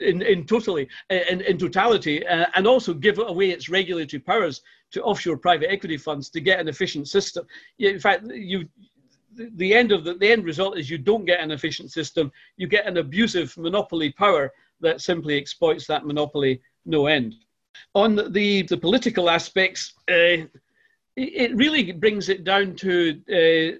in, 0.00 0.22
in 0.22 0.44
totally 0.44 0.88
in, 1.10 1.40
in 1.42 1.56
totality 1.56 2.26
uh, 2.26 2.46
and 2.54 2.66
also 2.66 2.92
give 2.92 3.18
away 3.18 3.50
its 3.50 3.68
regulatory 3.68 4.20
powers 4.20 4.62
to 4.90 5.02
offshore 5.02 5.36
private 5.36 5.70
equity 5.70 5.96
funds 5.96 6.28
to 6.30 6.40
get 6.40 6.60
an 6.60 6.68
efficient 6.68 7.08
system. 7.08 7.46
In 7.78 8.00
fact, 8.00 8.24
you 8.26 8.68
the 9.54 9.72
end 9.72 9.92
of 9.92 10.04
the, 10.04 10.14
the 10.14 10.30
end 10.30 10.44
result 10.44 10.76
is 10.78 10.90
you 10.90 10.98
don't 10.98 11.24
get 11.24 11.40
an 11.40 11.50
efficient 11.50 11.90
system. 11.90 12.30
You 12.56 12.66
get 12.66 12.86
an 12.86 12.98
abusive 12.98 13.56
monopoly 13.56 14.12
power 14.12 14.52
that 14.80 15.00
simply 15.00 15.38
exploits 15.38 15.86
that 15.86 16.04
monopoly 16.04 16.60
no 16.84 17.06
end. 17.06 17.36
On 17.94 18.16
the, 18.32 18.62
the 18.62 18.76
political 18.76 19.30
aspects, 19.30 19.94
uh, 20.10 20.44
it 21.16 21.54
really 21.56 21.92
brings 21.92 22.28
it 22.28 22.44
down 22.44 22.74
to 22.76 23.20
uh, 23.30 23.78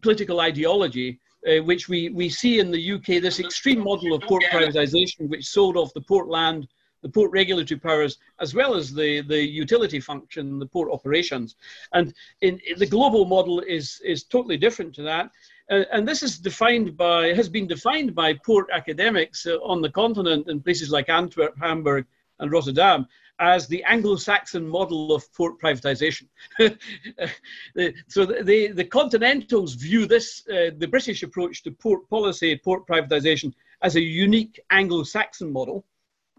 political 0.00 0.40
ideology, 0.40 1.20
uh, 1.48 1.62
which 1.62 1.88
we, 1.88 2.08
we 2.10 2.28
see 2.28 2.58
in 2.58 2.70
the 2.70 2.92
UK, 2.92 3.20
this 3.20 3.40
extreme 3.40 3.80
model 3.80 4.14
of 4.14 4.22
port 4.22 4.44
privatisation, 4.44 5.28
which 5.28 5.46
sold 5.46 5.76
off 5.76 5.92
the 5.94 6.00
port 6.00 6.28
land, 6.28 6.66
the 7.02 7.08
port 7.08 7.30
regulatory 7.32 7.78
powers, 7.78 8.18
as 8.40 8.54
well 8.54 8.74
as 8.74 8.94
the, 8.94 9.20
the 9.22 9.38
utility 9.40 10.00
function, 10.00 10.58
the 10.58 10.66
port 10.66 10.90
operations. 10.90 11.56
And 11.92 12.14
in, 12.40 12.58
in 12.66 12.78
the 12.78 12.86
global 12.86 13.26
model 13.26 13.60
is, 13.60 14.00
is 14.04 14.24
totally 14.24 14.56
different 14.56 14.94
to 14.94 15.02
that. 15.02 15.30
Uh, 15.70 15.84
and 15.92 16.08
this 16.08 16.22
is 16.22 16.38
defined 16.38 16.96
by, 16.96 17.34
has 17.34 17.48
been 17.48 17.66
defined 17.66 18.14
by 18.14 18.34
port 18.44 18.68
academics 18.72 19.46
uh, 19.46 19.56
on 19.56 19.82
the 19.82 19.90
continent 19.90 20.48
in 20.48 20.62
places 20.62 20.90
like 20.90 21.08
Antwerp, 21.08 21.54
Hamburg, 21.60 22.06
and 22.40 22.50
Rotterdam 22.50 23.06
as 23.40 23.66
the 23.66 23.82
Anglo-Saxon 23.84 24.66
model 24.66 25.12
of 25.12 25.32
port 25.34 25.60
privatization. 25.60 26.28
so 26.58 28.24
the, 28.24 28.72
the, 28.72 28.84
Continentals 28.84 29.74
view 29.74 30.06
this, 30.06 30.46
uh, 30.48 30.70
the 30.78 30.86
British 30.86 31.22
approach 31.22 31.62
to 31.62 31.72
port 31.72 32.08
policy, 32.08 32.60
port 32.62 32.86
privatization, 32.86 33.52
as 33.82 33.96
a 33.96 34.00
unique 34.00 34.60
Anglo-Saxon 34.70 35.52
model, 35.52 35.84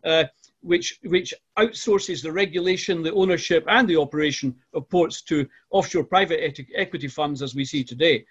uh, 0.05 0.23
which, 0.61 0.99
which 1.03 1.33
outsources 1.59 2.23
the 2.23 2.31
regulation, 2.31 3.03
the 3.03 3.13
ownership, 3.13 3.65
and 3.67 3.87
the 3.87 3.97
operation 3.97 4.55
of 4.73 4.89
ports 4.89 5.21
to 5.23 5.47
offshore 5.71 6.05
private 6.05 6.57
equity 6.75 7.07
funds 7.07 7.41
as 7.41 7.55
we 7.55 7.65
see 7.65 7.83
today. 7.83 8.25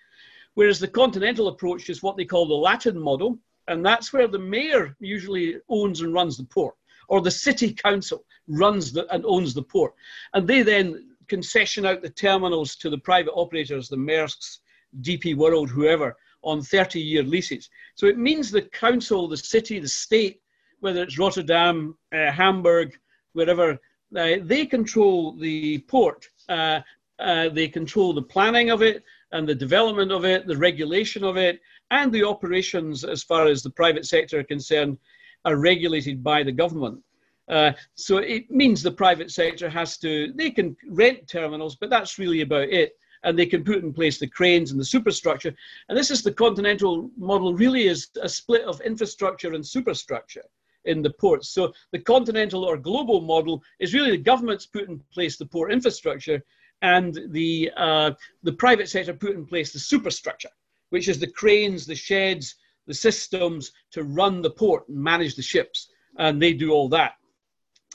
Whereas 0.54 0.80
the 0.80 0.88
continental 0.88 1.49
approach 1.49 1.90
is 1.90 2.02
what 2.02 2.16
they 2.16 2.25
call 2.25 2.47
the 2.47 2.54
Latin 2.54 2.99
model, 2.99 3.38
and 3.68 3.85
that's 3.85 4.12
where 4.12 4.28
the 4.28 4.38
mayor 4.38 4.97
usually 5.00 5.56
owns 5.68 6.00
and 6.00 6.14
runs 6.14 6.37
the 6.37 6.44
port 6.44 6.75
or 7.09 7.21
the 7.21 7.31
city 7.31 7.73
council 7.73 8.25
runs 8.49 8.93
the, 8.93 9.13
and 9.13 9.25
owns 9.27 9.55
the 9.55 9.63
port. 9.63 9.95
And 10.35 10.47
they 10.47 10.63
then 10.63 11.11
concession 11.29 11.87
out 11.87 12.03
the 12.03 12.11
terminals 12.11 12.77
to 12.77 12.91
the 12.91 12.99
private 12.99 13.33
operators, 13.33 13.89
the 13.89 13.97
Maersk's, 13.97 14.61
DP 15.01 15.37
World, 15.37 15.71
whoever, 15.71 16.17
on 16.43 16.63
30 16.63 17.01
year 17.01 17.23
leases. 17.23 17.69
So 17.95 18.07
it 18.07 18.19
means 18.19 18.51
the 18.51 18.63
council, 18.63 19.29
the 19.29 19.37
city, 19.37 19.79
the 19.81 19.89
state, 19.89 20.41
whether 20.81 21.03
it's 21.03 21.19
Rotterdam, 21.19 21.97
uh, 22.13 22.31
Hamburg, 22.31 22.97
wherever, 23.33 23.73
uh, 23.73 24.37
they 24.43 24.67
control 24.67 25.37
the 25.37 25.79
port. 25.89 26.29
Uh, 26.49 26.81
uh 27.21 27.49
they 27.49 27.69
control 27.69 28.13
the 28.13 28.23
planning 28.23 28.71
of 28.71 28.83
it 28.83 29.05
and 29.31 29.49
the 29.49 29.55
development 29.55 30.11
of 30.11 30.25
it, 30.25 30.47
the 30.47 30.57
regulation 30.57 31.25
of 31.25 31.37
it, 31.37 31.61
and 31.91 32.13
the 32.13 32.25
operations 32.25 33.05
as 33.05 33.23
far 33.23 33.47
as 33.47 33.63
the 33.63 33.71
private 33.71 34.07
sector 34.07 34.41
are 34.41 34.45
concerned 34.45 34.99
are 35.45 35.57
regulated 35.57 36.23
by 36.23 36.43
the 36.43 36.53
government. 36.53 37.01
Uh, 37.49 37.73
so 37.95 38.19
it 38.19 38.51
means 38.51 38.83
the 38.83 38.91
private 38.91 39.31
sector 39.31 39.69
has 39.69 39.99
to, 39.99 40.33
they 40.35 40.51
can 40.51 40.77
rent 40.89 41.29
terminals, 41.29 41.77
but 41.77 41.91
that's 41.91 42.19
really 42.19 42.41
about 42.41 42.69
it. 42.69 42.97
And 43.23 43.39
they 43.39 43.47
can 43.47 43.65
put 43.65 43.83
in 43.83 43.93
place 43.93 44.19
the 44.19 44.27
cranes 44.27 44.71
and 44.71 44.79
the 44.79 44.85
superstructure. 44.85 45.55
And 45.89 45.97
this 45.97 46.11
is 46.11 46.23
the 46.23 46.33
continental 46.33 47.11
model, 47.17 47.55
really 47.55 47.87
is 47.87 48.09
a 48.21 48.29
split 48.29 48.63
of 48.63 48.81
infrastructure 48.83 49.55
and 49.55 49.67
superstructure 49.67 50.45
in 50.85 51.01
the 51.01 51.11
ports. 51.11 51.49
So 51.49 51.73
the 51.93 51.99
continental 51.99 52.65
or 52.65 52.77
global 52.77 53.23
model 53.23 53.63
is 53.79 53.95
really 53.95 54.11
the 54.11 54.19
government's 54.19 54.67
put 54.67 54.89
in 54.89 55.01
place 55.13 55.39
the 55.39 55.47
port 55.47 55.73
infrastructure 55.73 56.43
and 56.83 57.19
the, 57.31 57.71
uh, 57.77 58.11
the 58.43 58.53
private 58.53 58.91
sector 58.91 59.15
put 59.15 59.35
in 59.35 59.47
place 59.47 59.73
the 59.73 59.79
superstructure, 59.79 60.51
which 60.91 61.09
is 61.09 61.19
the 61.19 61.27
cranes, 61.27 61.87
the 61.87 61.95
sheds, 61.95 62.57
the 62.87 62.95
systems 62.95 63.73
to 63.93 64.05
run 64.05 64.43
the 64.43 64.50
port 64.50 64.88
and 64.88 64.99
manage 64.99 65.35
the 65.37 65.43
ships, 65.43 65.88
and 66.19 66.41
they 66.41 66.53
do 66.53 66.71
all 66.73 66.88
that. 66.88 67.12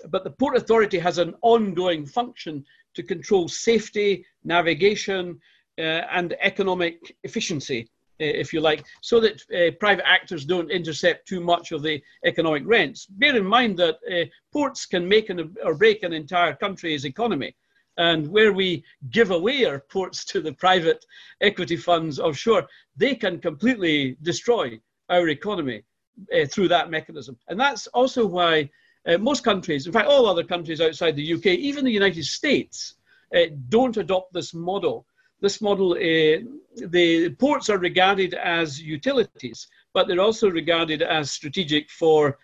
But 0.09 0.23
the 0.23 0.31
Port 0.31 0.55
Authority 0.55 0.99
has 0.99 1.17
an 1.17 1.35
ongoing 1.41 2.05
function 2.05 2.65
to 2.95 3.03
control 3.03 3.47
safety, 3.47 4.25
navigation, 4.43 5.39
uh, 5.77 5.81
and 6.11 6.35
economic 6.41 7.15
efficiency, 7.23 7.89
if 8.19 8.51
you 8.51 8.59
like, 8.59 8.83
so 9.01 9.19
that 9.19 9.41
uh, 9.53 9.71
private 9.79 10.07
actors 10.07 10.43
don't 10.45 10.71
intercept 10.71 11.27
too 11.27 11.39
much 11.39 11.71
of 11.71 11.83
the 11.83 12.01
economic 12.25 12.63
rents. 12.65 13.05
Bear 13.05 13.35
in 13.35 13.45
mind 13.45 13.77
that 13.77 13.97
uh, 14.11 14.25
ports 14.51 14.85
can 14.85 15.07
make 15.07 15.29
an, 15.29 15.55
or 15.63 15.75
break 15.75 16.03
an 16.03 16.13
entire 16.13 16.53
country's 16.55 17.05
economy. 17.05 17.55
And 17.99 18.29
where 18.29 18.53
we 18.53 18.85
give 19.11 19.31
away 19.31 19.65
our 19.65 19.79
ports 19.79 20.23
to 20.25 20.39
the 20.39 20.53
private 20.53 21.05
equity 21.41 21.75
funds 21.75 22.17
offshore, 22.17 22.65
they 22.95 23.13
can 23.13 23.39
completely 23.39 24.15
destroy 24.21 24.79
our 25.09 25.27
economy 25.27 25.83
uh, 26.33 26.45
through 26.45 26.69
that 26.69 26.89
mechanism. 26.89 27.37
And 27.49 27.59
that's 27.59 27.87
also 27.87 28.25
why 28.25 28.69
uh, 29.05 29.17
most 29.17 29.43
countries, 29.43 29.85
in 29.85 29.91
fact, 29.91 30.07
all 30.07 30.27
other 30.27 30.45
countries 30.45 30.79
outside 30.79 31.17
the 31.17 31.33
UK, 31.33 31.47
even 31.47 31.83
the 31.83 31.91
United 31.91 32.23
States, 32.23 32.95
uh, 33.35 33.47
don't 33.67 33.97
adopt 33.97 34.31
this 34.31 34.53
model. 34.53 35.05
This 35.41 35.59
model, 35.61 35.93
the 35.93 37.35
ports 37.37 37.69
are 37.69 37.77
regarded 37.79 38.33
as 38.33 38.81
utilities, 38.81 39.67
but 39.93 40.07
they're 40.07 40.21
also 40.21 40.49
regarded 40.49 41.01
as 41.01 41.31
strategic 41.31 41.89
for, 41.89 42.37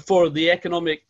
for 0.00 0.30
the 0.30 0.50
economic 0.50 1.02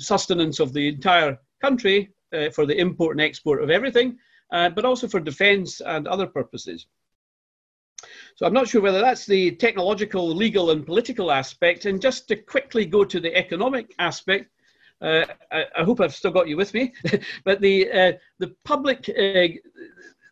sustenance 0.00 0.60
of 0.60 0.72
the 0.72 0.88
entire 0.88 1.38
country 1.60 2.12
uh, 2.32 2.50
for 2.50 2.66
the 2.66 2.78
import 2.78 3.16
and 3.16 3.20
export 3.20 3.62
of 3.62 3.70
everything, 3.70 4.18
uh, 4.52 4.68
but 4.70 4.84
also 4.84 5.08
for 5.08 5.20
defense 5.20 5.80
and 5.80 6.06
other 6.06 6.26
purposes. 6.26 6.86
So 8.36 8.46
I'm 8.46 8.52
not 8.52 8.68
sure 8.68 8.80
whether 8.80 9.00
that's 9.00 9.26
the 9.26 9.52
technological, 9.52 10.28
legal, 10.28 10.70
and 10.70 10.86
political 10.86 11.32
aspect. 11.32 11.86
And 11.86 12.00
just 12.00 12.28
to 12.28 12.36
quickly 12.36 12.86
go 12.86 13.04
to 13.04 13.18
the 13.18 13.34
economic 13.36 13.94
aspect, 13.98 14.50
uh, 15.00 15.24
I, 15.50 15.64
I, 15.76 15.84
hope 15.84 16.00
I've 16.00 16.14
still 16.14 16.30
got 16.30 16.48
you 16.48 16.56
with 16.56 16.74
me. 16.74 16.92
but 17.44 17.60
the 17.60 17.90
uh, 17.90 18.12
the 18.38 18.54
public, 18.64 19.08
uh, 19.08 19.48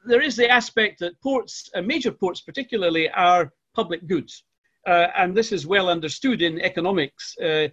there 0.05 0.21
is 0.23 0.37
the 0.37 0.49
aspect 0.49 1.01
that 1.01 1.21
ports, 1.21 1.71
uh, 1.75 1.83
major 1.83 2.13
ports 2.13 2.41
particularly, 2.41 3.09
are 3.11 3.53
public 3.75 4.07
goods, 4.07 4.45
uh, 4.87 5.09
and 5.17 5.37
this 5.37 5.53
is 5.53 5.67
well 5.67 5.89
understood 5.89 6.43
in 6.43 6.61
economics 6.61 7.37
uh, 7.39 7.69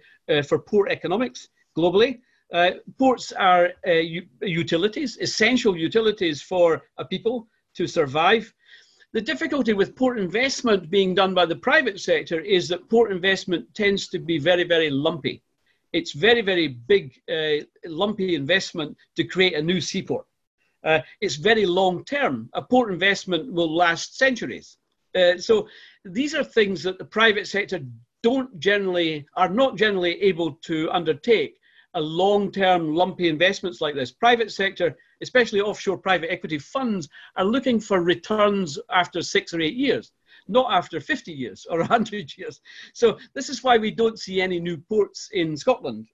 for 0.46 0.58
port 0.58 0.90
economics 0.90 1.48
globally. 1.76 2.20
Uh, 2.52 2.72
ports 2.98 3.32
are 3.32 3.70
uh, 3.86 3.92
utilities, 4.42 5.16
essential 5.18 5.76
utilities 5.76 6.42
for 6.42 6.82
a 6.98 7.04
people 7.04 7.48
to 7.74 7.86
survive. 7.86 8.52
The 9.12 9.20
difficulty 9.20 9.72
with 9.72 9.96
port 9.96 10.18
investment 10.18 10.90
being 10.90 11.14
done 11.14 11.34
by 11.34 11.46
the 11.46 11.56
private 11.56 12.00
sector 12.00 12.40
is 12.40 12.68
that 12.68 12.88
port 12.90 13.12
investment 13.12 13.72
tends 13.74 14.08
to 14.08 14.18
be 14.18 14.38
very, 14.38 14.64
very 14.64 14.90
lumpy. 14.90 15.42
It's 15.92 16.12
very, 16.12 16.42
very 16.42 16.68
big, 16.68 17.20
uh, 17.30 17.64
lumpy 17.86 18.34
investment 18.34 18.96
to 19.16 19.24
create 19.24 19.54
a 19.54 19.62
new 19.62 19.80
seaport. 19.80 20.26
Uh, 20.82 21.00
it's 21.20 21.36
very 21.36 21.64
long 21.64 22.04
term. 22.04 22.50
A 22.54 22.62
port 22.62 22.92
investment 22.92 23.52
will 23.52 23.74
last 23.74 24.18
centuries. 24.18 24.76
Uh, 25.14 25.38
so 25.38 25.68
these 26.04 26.34
are 26.34 26.44
things 26.44 26.82
that 26.82 26.98
the 26.98 27.04
private 27.04 27.46
sector 27.46 27.80
don't 28.22 28.58
generally, 28.58 29.26
are 29.36 29.48
not 29.48 29.76
generally 29.76 30.20
able 30.22 30.52
to 30.62 30.90
undertake 30.90 31.56
a 31.94 32.00
long-term 32.00 32.94
lumpy 32.94 33.28
investments 33.28 33.80
like 33.80 33.94
this. 33.94 34.10
Private 34.10 34.50
sector, 34.50 34.96
especially 35.22 35.60
offshore 35.60 35.98
private 35.98 36.30
equity 36.30 36.58
funds, 36.58 37.08
are 37.36 37.44
looking 37.44 37.80
for 37.80 38.02
returns 38.02 38.78
after 38.90 39.22
six 39.22 39.54
or 39.54 39.60
eight 39.60 39.74
years, 39.74 40.12
not 40.48 40.72
after 40.72 41.00
50 41.00 41.32
years 41.32 41.66
or 41.70 41.78
100 41.78 42.36
years. 42.36 42.60
So 42.92 43.18
this 43.34 43.48
is 43.48 43.62
why 43.62 43.78
we 43.78 43.90
don't 43.90 44.18
see 44.18 44.40
any 44.40 44.58
new 44.58 44.76
ports 44.76 45.28
in 45.32 45.56
Scotland 45.56 46.08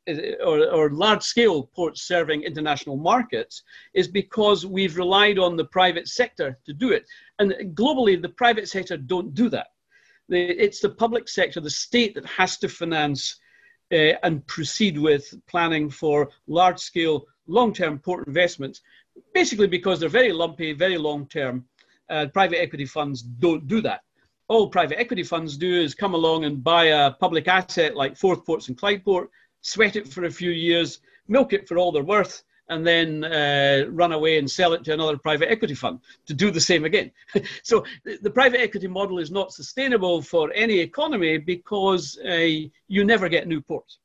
or, 0.44 0.66
or 0.68 0.90
large-scale 0.90 1.64
ports 1.75 2.02
serving 2.02 2.42
international 2.42 2.96
markets 2.96 3.62
is 3.94 4.08
because 4.08 4.66
we've 4.66 4.99
relied 4.99 5.38
on 5.38 5.56
the 5.56 5.64
private 5.64 6.08
sector 6.08 6.58
to 6.66 6.72
do 6.72 6.92
it. 6.92 7.06
And 7.38 7.52
globally, 7.75 8.20
the 8.20 8.28
private 8.28 8.68
sector 8.68 8.96
don't 8.96 9.34
do 9.34 9.49
that. 9.49 9.68
It's 10.28 10.80
the 10.80 10.90
public 10.90 11.28
sector, 11.28 11.60
the 11.60 11.70
state 11.70 12.14
that 12.14 12.26
has 12.26 12.56
to 12.58 12.68
finance 12.68 13.40
uh, 13.92 14.14
and 14.23 14.47
proceed 14.47 14.99
with 14.99 15.32
planning 15.47 15.90
for 15.90 16.30
large 16.47 16.78
scale, 16.78 17.26
long 17.47 17.73
term 17.73 17.99
port 17.99 18.26
investments, 18.26 18.80
basically 19.35 19.66
because 19.66 20.00
they're 20.00 20.09
very 20.09 20.32
lumpy, 20.32 20.73
very 20.73 20.99
long 20.99 21.26
term. 21.26 21.64
Uh, 22.09 22.26
private 22.32 22.61
equity 22.61 22.85
funds 22.85 23.23
don't 23.23 23.66
do 23.66 23.80
that. 23.80 24.00
All 24.49 24.68
private 24.68 24.99
equity 24.99 25.23
funds 25.23 25.56
do 25.56 25.80
is 25.80 25.94
come 25.94 26.14
along 26.14 26.44
and 26.44 26.62
buy 26.62 26.87
a 26.87 27.12
public 27.12 27.47
asset 27.47 27.94
like 27.94 28.16
Forth 28.16 28.44
Ports 28.44 28.68
and 28.68 28.76
Clyde 28.76 29.04
Port, 29.04 29.30
sweat 29.61 29.94
it 29.94 30.09
for 30.09 30.25
a 30.25 30.30
few 30.30 30.50
years, 30.50 31.00
milk 31.28 31.52
it 31.52 31.68
for 31.68 31.78
all 31.78 31.92
they're 31.92 32.02
worth, 32.02 32.42
and 32.70 32.86
then 32.86 33.24
uh, 33.24 33.84
run 33.90 34.12
away 34.12 34.38
and 34.38 34.50
sell 34.50 34.72
it 34.72 34.84
to 34.84 34.94
another 34.94 35.18
private 35.18 35.50
equity 35.50 35.74
fund 35.74 35.98
to 36.26 36.32
do 36.32 36.50
the 36.50 36.60
same 36.60 36.84
again. 36.84 37.10
so 37.62 37.84
the, 38.04 38.18
the, 38.22 38.30
private 38.30 38.60
equity 38.60 38.86
model 38.86 39.18
is 39.18 39.30
not 39.30 39.52
sustainable 39.52 40.22
for 40.22 40.52
any 40.54 40.78
economy 40.78 41.36
because 41.36 42.18
uh, 42.24 42.48
you 42.88 43.04
never 43.04 43.28
get 43.28 43.48
new 43.48 43.60
ports. 43.60 43.98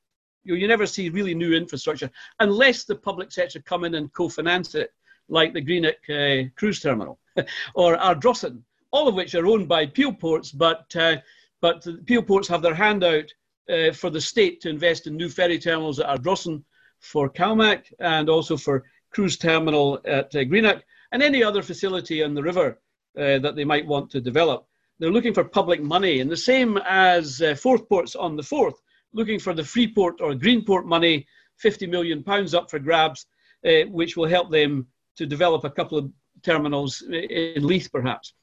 You, 0.43 0.55
you 0.55 0.67
never 0.67 0.87
see 0.87 1.09
really 1.09 1.35
new 1.35 1.53
infrastructure 1.53 2.09
unless 2.39 2.83
the 2.83 2.95
public 2.95 3.31
sector 3.31 3.59
come 3.61 3.83
in 3.85 3.95
and 3.95 4.11
co-finance 4.13 4.75
it, 4.75 4.91
like 5.29 5.53
the 5.53 5.61
Greenock 5.61 5.95
uh, 6.09 6.49
cruise 6.55 6.81
terminal 6.81 7.19
or 7.75 7.97
Ardrossan, 7.97 8.61
all 8.91 9.07
of 9.07 9.15
which 9.15 9.35
are 9.35 9.45
owned 9.45 9.67
by 9.67 9.85
Peel 9.85 10.11
Ports, 10.11 10.51
but 10.51 10.93
uh, 10.95 11.17
but 11.61 11.87
Peel 12.05 12.21
Ports 12.21 12.47
have 12.47 12.61
their 12.61 12.75
hand 12.75 13.03
out 13.03 13.31
uh, 13.69 13.91
for 13.91 14.09
the 14.09 14.21
state 14.21 14.61
to 14.61 14.69
invest 14.69 15.07
in 15.07 15.15
new 15.15 15.29
ferry 15.29 15.57
terminals 15.57 15.99
at 15.99 16.07
Ardrossan 16.07 16.63
for 16.99 17.29
CalMac 17.29 17.93
and 17.99 18.29
also 18.29 18.57
for 18.57 18.83
cruise 19.11 19.37
terminal 19.37 19.99
at 20.05 20.35
uh, 20.35 20.43
Greenock 20.43 20.83
and 21.11 21.23
any 21.23 21.43
other 21.43 21.61
facility 21.61 22.23
on 22.23 22.33
the 22.33 22.43
river 22.43 22.79
uh, 23.17 23.39
that 23.39 23.55
they 23.55 23.63
might 23.63 23.87
want 23.87 24.09
to 24.11 24.19
develop. 24.19 24.67
They're 24.99 25.11
looking 25.11 25.33
for 25.33 25.43
public 25.43 25.81
money, 25.81 26.19
and 26.19 26.29
the 26.29 26.37
same 26.37 26.77
as 26.85 27.41
uh, 27.41 27.55
Forth 27.55 27.87
Ports 27.89 28.15
on 28.15 28.35
the 28.35 28.43
Forth, 28.43 28.75
looking 29.13 29.39
for 29.39 29.53
the 29.53 29.63
Freeport 29.63 30.21
or 30.21 30.33
Greenport 30.33 30.85
money, 30.85 31.27
50 31.57 31.87
million 31.87 32.23
pounds 32.23 32.53
up 32.53 32.69
for 32.69 32.79
grabs, 32.79 33.25
uh, 33.65 33.87
which 33.89 34.17
will 34.17 34.27
help 34.27 34.51
them 34.51 34.87
to 35.17 35.25
develop 35.25 35.63
a 35.63 35.69
couple 35.69 35.97
of 35.97 36.11
terminals 36.43 37.01
in 37.01 37.65
Leith, 37.65 37.89
perhaps. 37.91 38.33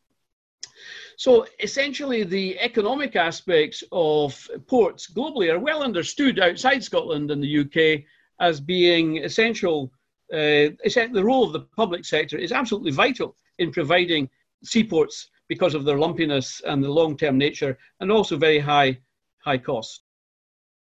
So 1.17 1.47
essentially, 1.61 2.25
the 2.25 2.59
economic 2.59 3.17
aspects 3.17 3.85
of 3.93 4.49
ports 4.67 5.11
globally 5.11 5.53
are 5.53 5.59
well 5.59 5.83
understood 5.83 6.41
outside 6.41 6.83
Scotland 6.83 7.31
and 7.31 7.43
the 7.43 7.61
UK 7.61 8.05
as 8.41 8.61
being 8.61 9.19
essential. 9.19 9.93
Uh, 10.33 10.73
the 10.85 11.23
role 11.23 11.45
of 11.45 11.53
the 11.53 11.67
public 11.77 12.05
sector 12.05 12.39
is 12.39 12.53
absolutely 12.53 12.91
vital 12.91 13.37
in 13.59 13.71
providing 13.71 14.29
seaports 14.65 15.29
because 15.49 15.75
of 15.75 15.85
their 15.85 15.99
lumpiness 15.99 16.63
and 16.67 16.83
the 16.83 16.89
long-term 16.89 17.37
nature, 17.37 17.77
and 18.01 18.11
also 18.11 18.37
very 18.37 18.59
high 18.59 18.99
high 19.45 19.59
cost. 19.59 20.03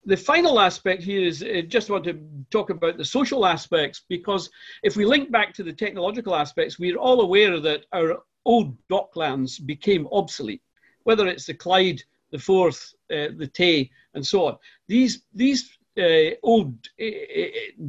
The 0.04 0.16
final 0.16 0.58
aspect 0.58 1.02
here 1.02 1.22
is 1.22 1.42
I 1.42 1.58
uh, 1.58 1.62
just 1.62 1.88
want 1.90 2.04
to 2.04 2.20
talk 2.50 2.70
about 2.70 2.96
the 2.96 3.04
social 3.04 3.46
aspects 3.46 4.02
because 4.08 4.50
if 4.82 4.96
we 4.96 5.04
link 5.04 5.30
back 5.30 5.54
to 5.54 5.62
the 5.62 5.72
technological 5.72 6.34
aspects, 6.34 6.78
we're 6.78 6.96
all 6.96 7.20
aware 7.20 7.60
that 7.60 7.86
our 7.92 8.22
old 8.44 8.76
docklands 8.88 9.64
became 9.64 10.08
obsolete, 10.10 10.62
whether 11.04 11.28
it's 11.28 11.46
the 11.46 11.54
Clyde, 11.54 12.02
the 12.32 12.38
Forth, 12.38 12.92
uh, 13.12 13.28
the 13.36 13.50
Tay, 13.52 13.90
and 14.14 14.26
so 14.26 14.46
on. 14.46 14.56
These, 14.88 15.22
these 15.32 15.78
uh, 15.98 16.30
old 16.42 16.74
uh, 17.00 17.04
uh, 17.04 17.46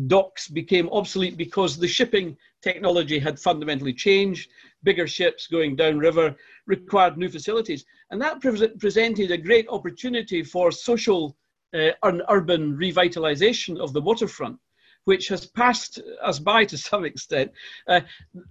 docks 0.08 0.48
became 0.48 0.90
obsolete 0.90 1.38
because 1.38 1.78
the 1.78 1.88
shipping 1.88 2.38
technology 2.62 3.20
had 3.20 3.40
fundamentally 3.40 3.94
changed. 3.94 4.50
Bigger 4.84 5.08
ships 5.08 5.48
going 5.48 5.76
downriver 5.76 6.36
required 6.68 7.18
new 7.18 7.30
facilities. 7.30 7.86
And 8.12 8.22
that 8.22 8.42
pre- 8.42 8.68
presented 8.80 9.32
a 9.32 9.38
great 9.38 9.68
opportunity 9.70 10.44
for 10.44 10.72
social 10.72 11.38
uh, 11.74 11.92
and 12.04 12.22
urban 12.30 12.78
revitalization 12.78 13.80
of 13.80 13.94
the 13.94 14.02
waterfront 14.02 14.60
which 15.06 15.28
has 15.28 15.46
passed 15.46 16.00
us 16.22 16.40
by 16.40 16.66
to 16.66 16.78
some 16.78 17.06
extent. 17.12 17.52
Uh, 17.88 18.02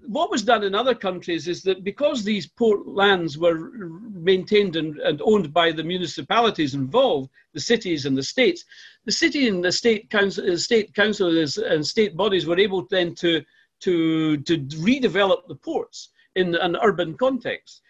what 0.07 0.31
was 0.31 0.43
done 0.43 0.63
in 0.63 0.75
other 0.75 0.95
countries 0.95 1.49
is 1.49 1.63
that 1.63 1.85
because 1.85 2.25
these 2.25 2.47
port 2.47 2.87
lands 2.87 3.39
were 3.39 3.71
maintained 4.13 4.77
and, 4.77 4.99
and, 4.99 5.21
owned 5.25 5.53
by 5.53 5.73
the 5.73 5.85
municipalities 5.85 6.75
involved, 6.75 7.31
the 7.55 7.61
cities 7.61 8.07
and 8.07 8.17
the 8.17 8.23
states, 8.23 8.65
the 9.05 9.13
city 9.13 9.49
and 9.49 9.65
the 9.65 9.73
state 9.73 10.11
council, 10.11 10.51
uh, 10.51 10.57
state 10.57 10.95
councils 10.95 11.57
and 11.57 11.87
state 11.87 12.17
bodies 12.17 12.47
were 12.47 12.59
able 12.59 12.87
then 12.91 13.15
to, 13.17 13.43
to, 13.81 14.37
to 14.39 14.59
redevelop 14.59 15.49
the 15.49 15.55
ports 15.55 16.11
in 16.37 16.55
an 16.57 16.77
urban 16.83 17.17
context. 17.17 17.83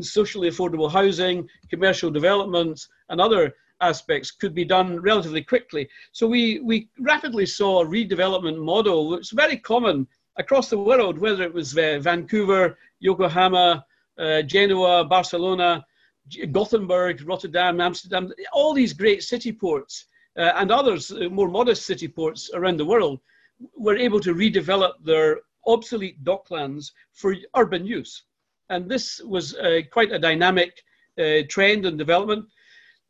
Socially 0.00 0.48
affordable 0.48 0.90
housing, 0.90 1.48
commercial 1.70 2.10
developments, 2.10 2.88
and 3.10 3.20
other 3.20 3.54
aspects 3.80 4.30
could 4.30 4.54
be 4.54 4.64
done 4.64 5.00
relatively 5.00 5.42
quickly. 5.42 5.88
So 6.12 6.26
we, 6.26 6.60
we 6.60 6.88
rapidly 6.98 7.46
saw 7.46 7.82
a 7.82 7.86
redevelopment 7.86 8.58
model 8.58 9.10
that's 9.10 9.30
very 9.30 9.58
common 9.58 10.06
across 10.38 10.70
the 10.70 10.78
world, 10.78 11.18
whether 11.18 11.42
it 11.42 11.52
was 11.52 11.76
uh, 11.76 11.98
Vancouver, 12.00 12.78
Yokohama, 13.00 13.84
uh, 14.18 14.42
Genoa, 14.42 15.04
Barcelona, 15.04 15.84
Gothenburg, 16.50 17.26
Rotterdam, 17.26 17.80
Amsterdam, 17.80 18.32
all 18.52 18.72
these 18.72 18.92
great 18.92 19.22
city 19.22 19.52
ports 19.52 20.06
uh, 20.36 20.52
and 20.56 20.70
others, 20.70 21.10
uh, 21.10 21.28
more 21.30 21.48
modest 21.48 21.86
city 21.86 22.08
ports 22.08 22.50
around 22.54 22.78
the 22.78 22.84
world, 22.84 23.20
were 23.76 23.96
able 23.96 24.20
to 24.20 24.34
redevelop 24.34 24.92
their 25.02 25.40
obsolete 25.66 26.22
docklands 26.24 26.92
for 27.12 27.34
urban 27.56 27.86
use. 27.86 28.24
And 28.68 28.88
this 28.88 29.20
was 29.24 29.54
uh, 29.54 29.80
quite 29.90 30.12
a 30.12 30.18
dynamic 30.18 30.82
uh, 31.18 31.42
trend 31.48 31.86
and 31.86 31.96
development 31.96 32.46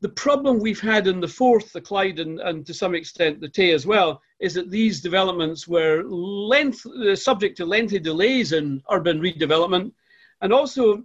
the 0.01 0.09
problem 0.11 0.61
we've 0.61 0.81
had 0.81 1.07
in 1.07 1.21
the 1.21 1.29
Forth, 1.29 1.73
the 1.73 1.81
Clyde, 1.81 2.21
and, 2.21 2.39
and 2.41 2.67
to 2.67 2.75
some 2.75 2.95
extent 2.95 3.41
the 3.41 3.49
Tay 3.49 3.73
as 3.73 3.87
well, 3.87 4.21
is 4.41 4.55
that 4.55 4.71
these 4.71 5.01
developments 5.01 5.67
were 5.67 6.03
length, 6.05 6.85
uh, 6.87 7.17
subject 7.17 7.57
to 7.57 7.65
lengthy 7.65 7.99
delays 7.99 8.53
in 8.53 8.83
urban 8.91 9.21
redevelopment, 9.21 9.93
and 10.43 10.53
also 10.53 11.03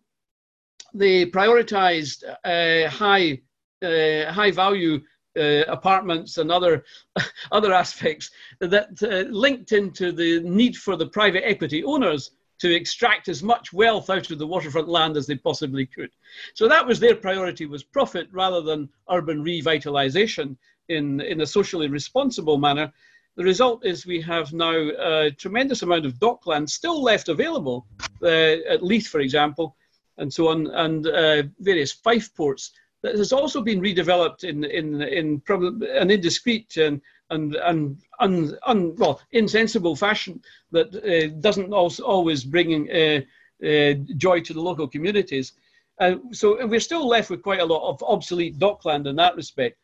they 0.93 1.25
prioritized 1.25 2.23
uh, 2.43 2.89
high, 2.89 3.39
uh, 3.81 4.31
high 4.31 4.51
value 4.51 4.99
uh, 5.37 5.63
apartments 5.67 6.37
and 6.37 6.51
other, 6.51 6.83
other 7.51 7.73
aspects 7.73 8.31
that 8.59 8.89
uh, 9.03 9.29
linked 9.31 9.71
into 9.71 10.11
the 10.11 10.41
need 10.41 10.75
for 10.75 10.95
the 10.95 11.07
private 11.07 11.47
equity 11.47 11.83
owners 11.83 12.31
to 12.59 12.73
extract 12.73 13.27
as 13.27 13.41
much 13.41 13.73
wealth 13.73 14.11
out 14.11 14.29
of 14.29 14.37
the 14.37 14.45
waterfront 14.45 14.87
land 14.87 15.17
as 15.17 15.25
they 15.25 15.35
possibly 15.35 15.85
could. 15.85 16.11
So 16.53 16.67
that 16.67 16.85
was 16.85 16.99
their 16.99 17.15
priority 17.15 17.65
was 17.65 17.83
profit 17.83 18.27
rather 18.31 18.61
than 18.61 18.87
urban 19.09 19.43
revitalization 19.43 20.55
in, 20.87 21.21
in 21.21 21.41
a 21.41 21.45
socially 21.45 21.87
responsible 21.87 22.59
manner. 22.59 22.93
The 23.35 23.43
result 23.43 23.83
is 23.83 24.05
we 24.05 24.21
have 24.21 24.53
now 24.53 24.75
a 24.75 25.31
tremendous 25.31 25.81
amount 25.81 26.05
of 26.05 26.19
dockland 26.19 26.69
still 26.69 27.01
left 27.01 27.29
available 27.29 27.87
uh, 28.21 28.27
at 28.69 28.83
Leith, 28.83 29.07
for 29.07 29.21
example, 29.21 29.75
and 30.17 30.31
so 30.31 30.49
on, 30.49 30.67
and 30.67 31.07
uh, 31.07 31.43
various 31.59 31.91
Fife 31.91 32.35
ports 32.35 32.73
that 33.03 33.15
has 33.17 33.33
also 33.33 33.61
been 33.61 33.81
redeveloped 33.81 34.43
in 34.43 34.63
in 34.63 35.01
in 35.01 35.39
probably 35.41 35.89
an 35.97 36.11
indiscreet 36.11 36.77
and 36.77 37.01
and 37.29 37.55
and 37.55 38.03
un, 38.19 38.57
un, 38.67 38.95
well 38.95 39.21
insensible 39.31 39.95
fashion 39.95 40.41
that 40.71 40.87
uh, 40.95 41.35
doesn't 41.39 41.73
also 41.73 42.03
always 42.03 42.43
bring 42.43 42.89
uh, 42.91 43.21
uh, 43.65 43.93
joy 44.17 44.39
to 44.41 44.53
the 44.53 44.61
local 44.61 44.87
communities. 44.87 45.53
Uh, 45.99 46.15
so 46.31 46.65
we're 46.65 46.79
still 46.79 47.07
left 47.07 47.29
with 47.29 47.43
quite 47.43 47.59
a 47.59 47.65
lot 47.65 47.87
of 47.87 48.03
obsolete 48.03 48.57
dockland 48.57 49.05
in 49.07 49.15
that 49.15 49.35
respect. 49.35 49.77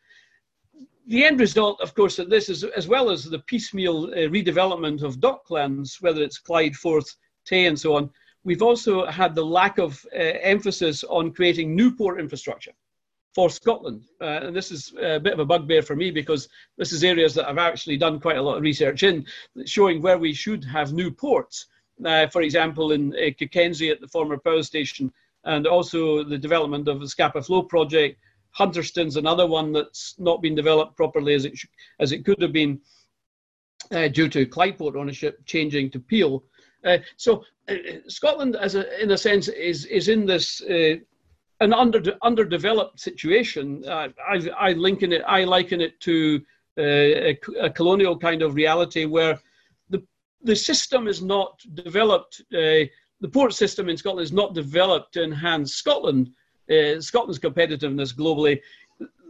The 1.06 1.24
end 1.24 1.40
result, 1.40 1.80
of 1.80 1.94
course, 1.94 2.18
of 2.18 2.28
this 2.28 2.48
is 2.48 2.64
as 2.64 2.86
well 2.86 3.08
as 3.08 3.24
the 3.24 3.38
piecemeal 3.38 4.06
uh, 4.06 4.28
redevelopment 4.28 5.02
of 5.02 5.20
docklands, 5.20 6.02
whether 6.02 6.22
it's 6.22 6.38
Clyde, 6.38 6.76
Forth, 6.76 7.16
Tay, 7.46 7.66
and 7.66 7.78
so 7.78 7.94
on. 7.94 8.10
We've 8.44 8.62
also 8.62 9.06
had 9.06 9.34
the 9.34 9.44
lack 9.44 9.78
of 9.78 10.04
uh, 10.12 10.18
emphasis 10.18 11.04
on 11.04 11.32
creating 11.32 11.74
new 11.74 11.94
port 11.94 12.20
infrastructure 12.20 12.72
for 13.38 13.48
Scotland. 13.48 14.02
Uh, 14.20 14.40
and 14.42 14.56
this 14.56 14.72
is 14.72 14.92
a 15.00 15.20
bit 15.20 15.32
of 15.32 15.38
a 15.38 15.44
bugbear 15.44 15.80
for 15.80 15.94
me 15.94 16.10
because 16.10 16.48
this 16.76 16.90
is 16.92 17.04
areas 17.04 17.34
that 17.34 17.48
I've 17.48 17.56
actually 17.56 17.96
done 17.96 18.18
quite 18.18 18.36
a 18.36 18.42
lot 18.42 18.56
of 18.56 18.64
research 18.64 19.04
in, 19.04 19.24
showing 19.64 20.02
where 20.02 20.18
we 20.18 20.32
should 20.32 20.64
have 20.64 20.92
new 20.92 21.12
ports. 21.12 21.66
Uh, 22.04 22.26
for 22.26 22.42
example, 22.42 22.90
in 22.90 23.12
uh, 23.12 23.30
Cockenzie 23.38 23.92
at 23.92 24.00
the 24.00 24.08
former 24.08 24.38
power 24.38 24.64
station, 24.64 25.12
and 25.44 25.68
also 25.68 26.24
the 26.24 26.36
development 26.36 26.88
of 26.88 26.98
the 26.98 27.06
Scapa 27.06 27.40
Flow 27.40 27.62
project. 27.62 28.18
Hunterston's 28.50 29.16
another 29.16 29.46
one 29.46 29.72
that's 29.72 30.16
not 30.18 30.42
been 30.42 30.56
developed 30.56 30.96
properly 30.96 31.34
as 31.34 31.44
it, 31.44 31.56
as 32.00 32.10
it 32.10 32.24
could 32.24 32.42
have 32.42 32.52
been 32.52 32.80
uh, 33.92 34.08
due 34.08 34.28
to 34.30 34.46
Clydeport 34.46 34.96
ownership 34.96 35.46
changing 35.46 35.92
to 35.92 36.00
Peel. 36.00 36.42
Uh, 36.84 36.98
so 37.16 37.44
uh, 37.68 37.76
Scotland, 38.08 38.56
as 38.56 38.74
a, 38.74 39.00
in 39.00 39.12
a 39.12 39.18
sense, 39.18 39.46
is, 39.46 39.84
is 39.84 40.08
in 40.08 40.26
this 40.26 40.60
uh, 40.62 40.96
an 41.60 41.72
under 41.72 42.02
underdeveloped 42.22 43.00
situation. 43.00 43.84
Uh, 43.86 44.08
I, 44.26 44.48
I 44.58 44.72
liken 44.72 45.12
it. 45.12 45.22
I 45.26 45.44
liken 45.44 45.80
it 45.80 45.98
to 46.00 46.40
uh, 46.78 46.82
a, 46.82 47.38
a, 47.60 47.70
colonial 47.70 48.16
kind 48.16 48.42
of 48.42 48.54
reality 48.54 49.04
where 49.04 49.40
the 49.90 50.02
the 50.42 50.54
system 50.54 51.08
is 51.08 51.22
not 51.22 51.60
developed. 51.74 52.40
Uh, 52.52 52.86
the 53.20 53.28
port 53.32 53.52
system 53.52 53.88
in 53.88 53.96
Scotland 53.96 54.24
is 54.24 54.32
not 54.32 54.54
developed 54.54 55.14
to 55.14 55.24
enhance 55.24 55.74
Scotland, 55.74 56.30
uh, 56.70 57.00
Scotland's 57.00 57.40
competitiveness 57.40 58.14
globally. 58.14 58.60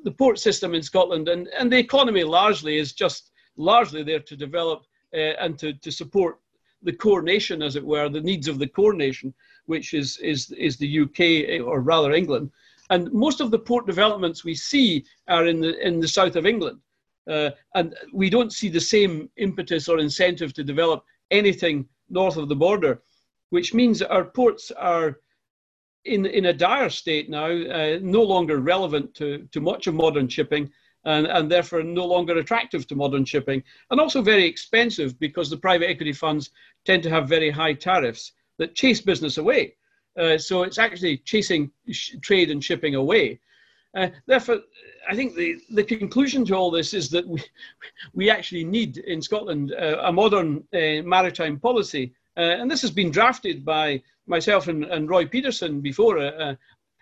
the 0.05 0.11
port 0.13 0.39
system 0.39 0.75
in 0.75 0.83
Scotland 0.83 1.29
and, 1.29 1.49
and 1.59 1.73
the 1.73 1.79
economy 1.79 2.23
largely 2.23 2.77
is 2.77 2.93
just 2.93 3.31
largely 3.57 4.03
there 4.03 4.21
to 4.21 4.37
develop 4.37 4.85
uh, 5.15 5.35
and 5.41 5.59
to, 5.59 5.73
to 5.73 5.91
support 5.91 6.39
the 6.83 6.93
core 6.93 7.23
nation, 7.23 7.63
as 7.63 7.77
it 7.77 7.85
were, 7.85 8.09
the 8.09 8.21
needs 8.21 8.49
of 8.49 8.59
the 8.59 8.67
core 8.67 8.93
nation, 8.93 9.35
which 9.69 9.95
is, 9.95 10.17
is, 10.19 10.51
is 10.53 10.77
the 10.77 11.01
UK 11.01 11.65
or 11.65 11.81
rather 11.81 12.13
England. 12.13 12.51
And 12.91 13.13
most 13.13 13.41
of 13.41 13.51
the 13.51 13.59
port 13.59 13.87
developments 13.87 14.45
we 14.45 14.55
see 14.55 15.05
are 15.29 15.47
in 15.47 15.61
the, 15.61 15.79
in 15.87 16.01
the 16.01 16.09
south 16.09 16.37
of 16.37 16.47
England. 16.47 16.81
Uh, 17.29 17.51
and 17.75 17.95
we 18.15 18.31
don't 18.31 18.53
see 18.53 18.71
the 18.71 18.81
same 18.81 19.29
impetus 19.37 19.87
or 19.89 19.99
incentive 19.99 20.55
to 20.55 20.65
develop 20.65 21.05
anything 21.31 21.87
north 22.09 22.39
of 22.39 22.49
the 22.49 22.57
border, 22.57 23.03
which 23.51 23.75
means 23.75 23.99
that 23.99 24.11
our 24.11 24.25
ports 24.25 24.71
are 24.71 25.21
in, 26.07 26.25
in 26.25 26.47
a 26.47 26.53
dire 26.53 26.89
state 26.89 27.29
now, 27.29 27.51
uh, 27.51 27.99
no 28.01 28.23
longer 28.23 28.59
relevant 28.59 29.15
to, 29.17 29.47
to 29.53 29.61
much 29.61 29.87
of 29.87 29.95
modern 29.95 30.29
shipping. 30.29 30.71
And, 31.05 31.27
and, 31.27 31.51
therefore 31.51 31.85
no 31.85 32.05
longer 32.05 32.37
attractive 32.37 32.87
to 32.89 32.97
modern 32.97 33.25
shipping, 33.25 33.63
and 33.91 34.01
also 34.01 34.21
very 34.21 34.45
expensive 34.45 35.19
because 35.19 35.49
the 35.49 35.57
private 35.57 35.89
equity 35.89 36.13
funds 36.13 36.51
tend 36.85 37.05
to 37.05 37.09
have 37.09 37.29
very 37.29 37.51
high 37.51 37.73
tariffs 37.73 38.33
that 38.59 38.75
chase 38.75 39.01
business 39.01 39.39
away. 39.39 39.75
Uh, 40.19 40.37
so 40.37 40.63
it's 40.63 40.79
actually 40.79 41.19
chasing 41.19 41.71
sh- 41.91 42.17
trade 42.21 42.51
and 42.51 42.63
shipping 42.63 42.95
away. 42.97 43.39
Uh, 43.97 44.09
therefore, 44.27 44.59
I 45.09 45.17
think 45.17 45.35
the, 45.35 45.59
the 45.71 45.85
conclusion 45.85 46.45
to 46.47 46.55
all 46.55 46.71
this 46.71 46.93
is 46.93 47.09
that 47.11 47.27
we, 47.27 47.43
we 48.15 48.31
actually 48.31 48.65
need 48.65 48.99
in 48.99 49.23
Scotland 49.23 49.73
uh, 49.73 49.99
a 50.03 50.13
modern 50.13 50.65
uh, 50.75 51.03
maritime 51.05 51.59
policy. 51.59 52.13
Uh, 52.37 52.41
and 52.41 52.71
this 52.71 52.83
has 52.83 52.91
been 52.91 53.11
drafted 53.11 53.65
by 53.65 54.03
myself 54.27 54.69
and, 54.69 54.85
and 54.85 55.09
Roy 55.09 55.27
Pedersen 55.27 55.81
before, 55.81 56.19
uh, 56.19 56.55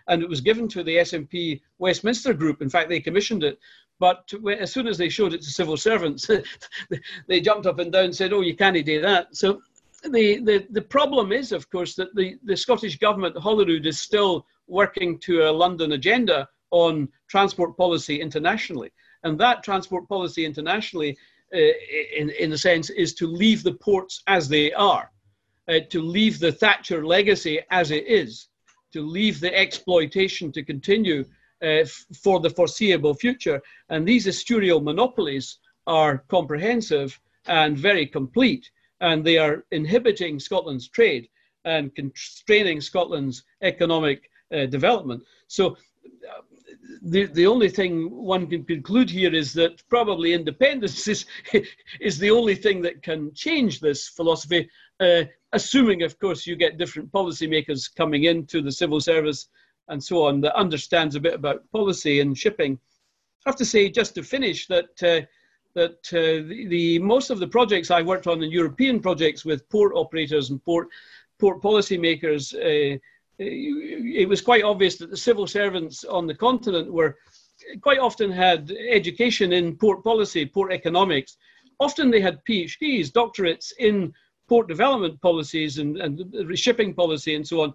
and 0.07 0.23
it 0.23 0.29
was 0.29 0.41
given 0.41 0.67
to 0.69 0.83
the 0.83 0.97
SNP 0.97 1.61
Westminster 1.79 2.33
Group. 2.33 2.61
In 2.61 2.69
fact, 2.69 2.89
they 2.89 2.99
commissioned 2.99 3.43
it. 3.43 3.59
But 3.99 4.31
as 4.59 4.71
soon 4.71 4.87
as 4.87 4.97
they 4.97 5.09
showed 5.09 5.33
it 5.33 5.41
to 5.41 5.49
civil 5.49 5.75
servants, 5.75 6.29
they 7.27 7.41
jumped 7.41 7.65
up 7.65 7.79
and 7.79 7.91
down 7.91 8.05
and 8.05 8.15
said, 8.15 8.31
oh, 8.31 8.41
you 8.41 8.55
can't 8.55 8.85
do 8.85 9.01
that. 9.01 9.35
So 9.35 9.61
the, 10.11 10.39
the, 10.39 10.67
the 10.71 10.81
problem 10.81 11.31
is, 11.31 11.51
of 11.51 11.69
course, 11.69 11.95
that 11.95 12.15
the, 12.15 12.37
the 12.43 12.57
Scottish 12.57 12.97
Government, 12.97 13.37
Holyrood, 13.37 13.85
is 13.85 13.99
still 13.99 14.45
working 14.67 15.19
to 15.19 15.43
a 15.43 15.51
London 15.51 15.93
agenda 15.93 16.47
on 16.71 17.07
transport 17.27 17.77
policy 17.77 18.19
internationally. 18.21 18.91
And 19.23 19.39
that 19.39 19.63
transport 19.63 20.07
policy 20.07 20.45
internationally, 20.45 21.17
uh, 21.53 21.57
in, 22.17 22.29
in 22.31 22.51
a 22.53 22.57
sense, 22.57 22.89
is 22.89 23.13
to 23.15 23.27
leave 23.27 23.63
the 23.63 23.73
ports 23.73 24.23
as 24.27 24.47
they 24.47 24.73
are, 24.73 25.11
uh, 25.67 25.79
to 25.89 26.01
leave 26.01 26.39
the 26.39 26.51
Thatcher 26.51 27.05
legacy 27.05 27.61
as 27.71 27.91
it 27.91 28.05
is, 28.07 28.47
to 28.93 29.01
leave 29.01 29.39
the 29.39 29.55
exploitation 29.57 30.51
to 30.51 30.63
continue 30.63 31.25
uh, 31.61 31.85
for 32.21 32.39
the 32.39 32.49
foreseeable 32.49 33.13
future. 33.13 33.61
And 33.89 34.07
these 34.07 34.27
estuarial 34.27 34.83
monopolies 34.83 35.57
are 35.87 36.19
comprehensive 36.27 37.19
and 37.47 37.77
very 37.77 38.05
complete 38.05 38.69
and 39.01 39.23
they 39.23 39.37
are 39.37 39.65
inhibiting 39.71 40.39
Scotland's 40.39 40.89
trade 40.89 41.27
and 41.65 41.93
constraining 41.95 42.81
Scotland's 42.81 43.43
economic 43.61 44.29
uh, 44.53 44.65
development. 44.65 45.23
So, 45.47 45.77
uh, 46.29 46.41
the, 47.01 47.25
the 47.25 47.45
only 47.45 47.69
thing 47.69 48.09
one 48.09 48.47
can 48.47 48.63
conclude 48.63 49.09
here 49.09 49.33
is 49.33 49.53
that 49.53 49.87
probably 49.89 50.33
independence 50.33 51.07
is, 51.07 51.25
is 51.99 52.17
the 52.17 52.31
only 52.31 52.55
thing 52.55 52.81
that 52.81 53.03
can 53.03 53.33
change 53.33 53.79
this 53.79 54.07
philosophy, 54.07 54.69
uh, 54.99 55.23
assuming, 55.53 56.03
of 56.03 56.17
course, 56.19 56.47
you 56.47 56.55
get 56.55 56.77
different 56.77 57.11
policymakers 57.11 57.93
coming 57.93 58.23
into 58.23 58.61
the 58.61 58.71
civil 58.71 58.99
service 58.99 59.49
and 59.89 60.03
so 60.03 60.25
on 60.25 60.41
that 60.41 60.55
understands 60.55 61.15
a 61.15 61.19
bit 61.19 61.33
about 61.33 61.69
policy 61.71 62.19
and 62.19 62.37
shipping. 62.37 62.79
I 63.45 63.49
have 63.49 63.55
to 63.57 63.65
say, 63.65 63.89
just 63.89 64.15
to 64.15 64.23
finish, 64.23 64.67
that 64.67 65.03
uh, 65.03 65.25
that 65.77 65.99
uh, 66.11 66.41
the, 66.49 66.65
the, 66.67 66.99
most 66.99 67.29
of 67.29 67.39
the 67.39 67.47
projects 67.47 67.91
I 67.91 68.01
worked 68.01 68.25
on, 68.25 68.39
the 68.39 68.47
European 68.47 68.99
projects 68.99 69.45
with 69.45 69.69
port 69.69 69.93
operators 69.95 70.49
and 70.49 70.63
port 70.63 70.87
port 71.39 71.61
policymakers, 71.61 72.43
uh, 72.55 72.97
it 73.37 74.27
was 74.27 74.41
quite 74.41 74.63
obvious 74.63 74.95
that 74.97 75.11
the 75.11 75.23
civil 75.27 75.45
servants 75.45 76.03
on 76.03 76.25
the 76.25 76.33
continent 76.33 76.91
were 76.91 77.15
quite 77.81 77.99
often 77.99 78.31
had 78.31 78.71
education 78.89 79.53
in 79.53 79.75
port 79.77 80.03
policy, 80.03 80.47
port 80.47 80.73
economics. 80.73 81.37
Often 81.79 82.09
they 82.09 82.21
had 82.21 82.43
PhDs, 82.49 83.11
doctorates 83.11 83.71
in 83.77 84.13
port 84.49 84.67
development 84.67 85.21
policies 85.21 85.77
and, 85.77 85.97
and 85.97 86.57
shipping 86.57 86.91
policy 86.95 87.35
and 87.35 87.47
so 87.47 87.61
on. 87.61 87.73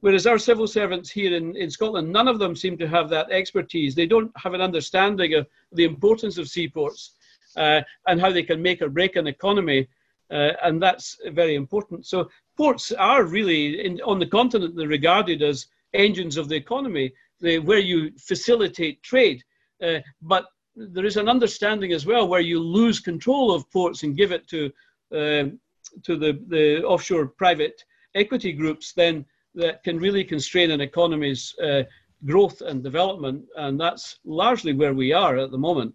Whereas 0.00 0.26
our 0.26 0.38
civil 0.38 0.66
servants 0.66 1.10
here 1.10 1.34
in, 1.34 1.56
in 1.56 1.70
Scotland, 1.70 2.12
none 2.12 2.28
of 2.28 2.38
them 2.38 2.54
seem 2.54 2.76
to 2.76 2.86
have 2.86 3.08
that 3.08 3.30
expertise. 3.30 3.94
They 3.94 4.06
don't 4.06 4.30
have 4.36 4.52
an 4.52 4.60
understanding 4.60 5.32
of 5.34 5.46
the 5.72 5.84
importance 5.84 6.36
of 6.36 6.48
seaports 6.48 7.12
uh, 7.58 7.82
and 8.06 8.20
how 8.20 8.30
they 8.30 8.42
can 8.42 8.62
make 8.62 8.80
or 8.80 8.88
break 8.88 9.16
an 9.16 9.26
economy. 9.26 9.88
Uh, 10.30 10.52
and 10.62 10.80
that's 10.80 11.18
very 11.32 11.54
important. 11.54 12.06
So 12.06 12.28
ports 12.56 12.92
are 12.92 13.24
really 13.24 13.84
in, 13.84 14.00
on 14.02 14.18
the 14.18 14.26
continent 14.26 14.76
they're 14.76 14.88
regarded 14.88 15.42
as 15.42 15.66
engines 15.94 16.36
of 16.36 16.48
the 16.48 16.56
economy, 16.56 17.12
they, 17.40 17.58
where 17.58 17.78
you 17.78 18.12
facilitate 18.18 19.02
trade. 19.02 19.42
Uh, 19.82 20.00
but 20.22 20.44
there 20.76 21.06
is 21.06 21.16
an 21.16 21.28
understanding 21.28 21.92
as 21.92 22.06
well 22.06 22.28
where 22.28 22.40
you 22.40 22.60
lose 22.60 23.00
control 23.00 23.52
of 23.52 23.70
ports 23.70 24.02
and 24.02 24.16
give 24.16 24.32
it 24.32 24.46
to 24.48 24.70
um, 25.12 25.58
to 26.04 26.16
the, 26.16 26.38
the 26.48 26.84
offshore 26.84 27.26
private 27.26 27.82
equity 28.14 28.52
groups, 28.52 28.92
then 28.92 29.24
that 29.54 29.82
can 29.82 29.98
really 29.98 30.22
constrain 30.22 30.70
an 30.70 30.82
economy's 30.82 31.54
uh, 31.62 31.82
growth 32.26 32.60
and 32.60 32.82
development. 32.82 33.44
And 33.56 33.80
that's 33.80 34.18
largely 34.24 34.74
where 34.74 34.92
we 34.92 35.14
are 35.14 35.38
at 35.38 35.50
the 35.50 35.58
moment 35.58 35.94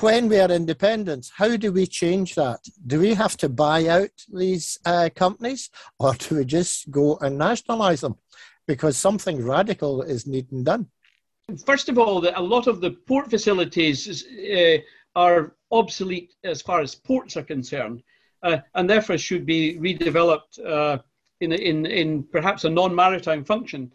when 0.00 0.28
we 0.28 0.38
are 0.38 0.50
independent, 0.50 1.30
how 1.34 1.56
do 1.56 1.70
we 1.70 1.86
change 1.86 2.34
that? 2.34 2.60
Do 2.86 3.00
we 3.00 3.14
have 3.14 3.36
to 3.38 3.48
buy 3.48 3.86
out 3.88 4.10
these 4.32 4.78
uh, 4.86 5.10
companies 5.14 5.70
or 5.98 6.14
do 6.14 6.36
we 6.36 6.44
just 6.44 6.90
go 6.90 7.18
and 7.18 7.36
nationalize 7.36 8.00
them? 8.00 8.16
Because 8.66 8.96
something 8.96 9.44
radical 9.44 10.02
is 10.02 10.26
needing 10.26 10.64
done. 10.64 10.86
First 11.66 11.88
of 11.88 11.98
all, 11.98 12.26
a 12.26 12.40
lot 12.40 12.66
of 12.66 12.80
the 12.80 12.92
port 12.92 13.28
facilities 13.28 14.24
uh, 14.26 14.78
are 15.14 15.54
obsolete 15.70 16.34
as 16.44 16.62
far 16.62 16.80
as 16.80 16.94
ports 16.94 17.36
are 17.36 17.42
concerned, 17.42 18.02
uh, 18.42 18.58
and 18.74 18.88
therefore 18.88 19.18
should 19.18 19.44
be 19.44 19.76
redeveloped 19.78 20.64
uh, 20.64 20.98
in, 21.40 21.52
in, 21.52 21.84
in 21.84 22.22
perhaps 22.22 22.64
a 22.64 22.70
non 22.70 22.94
maritime 22.94 23.44
function. 23.44 23.92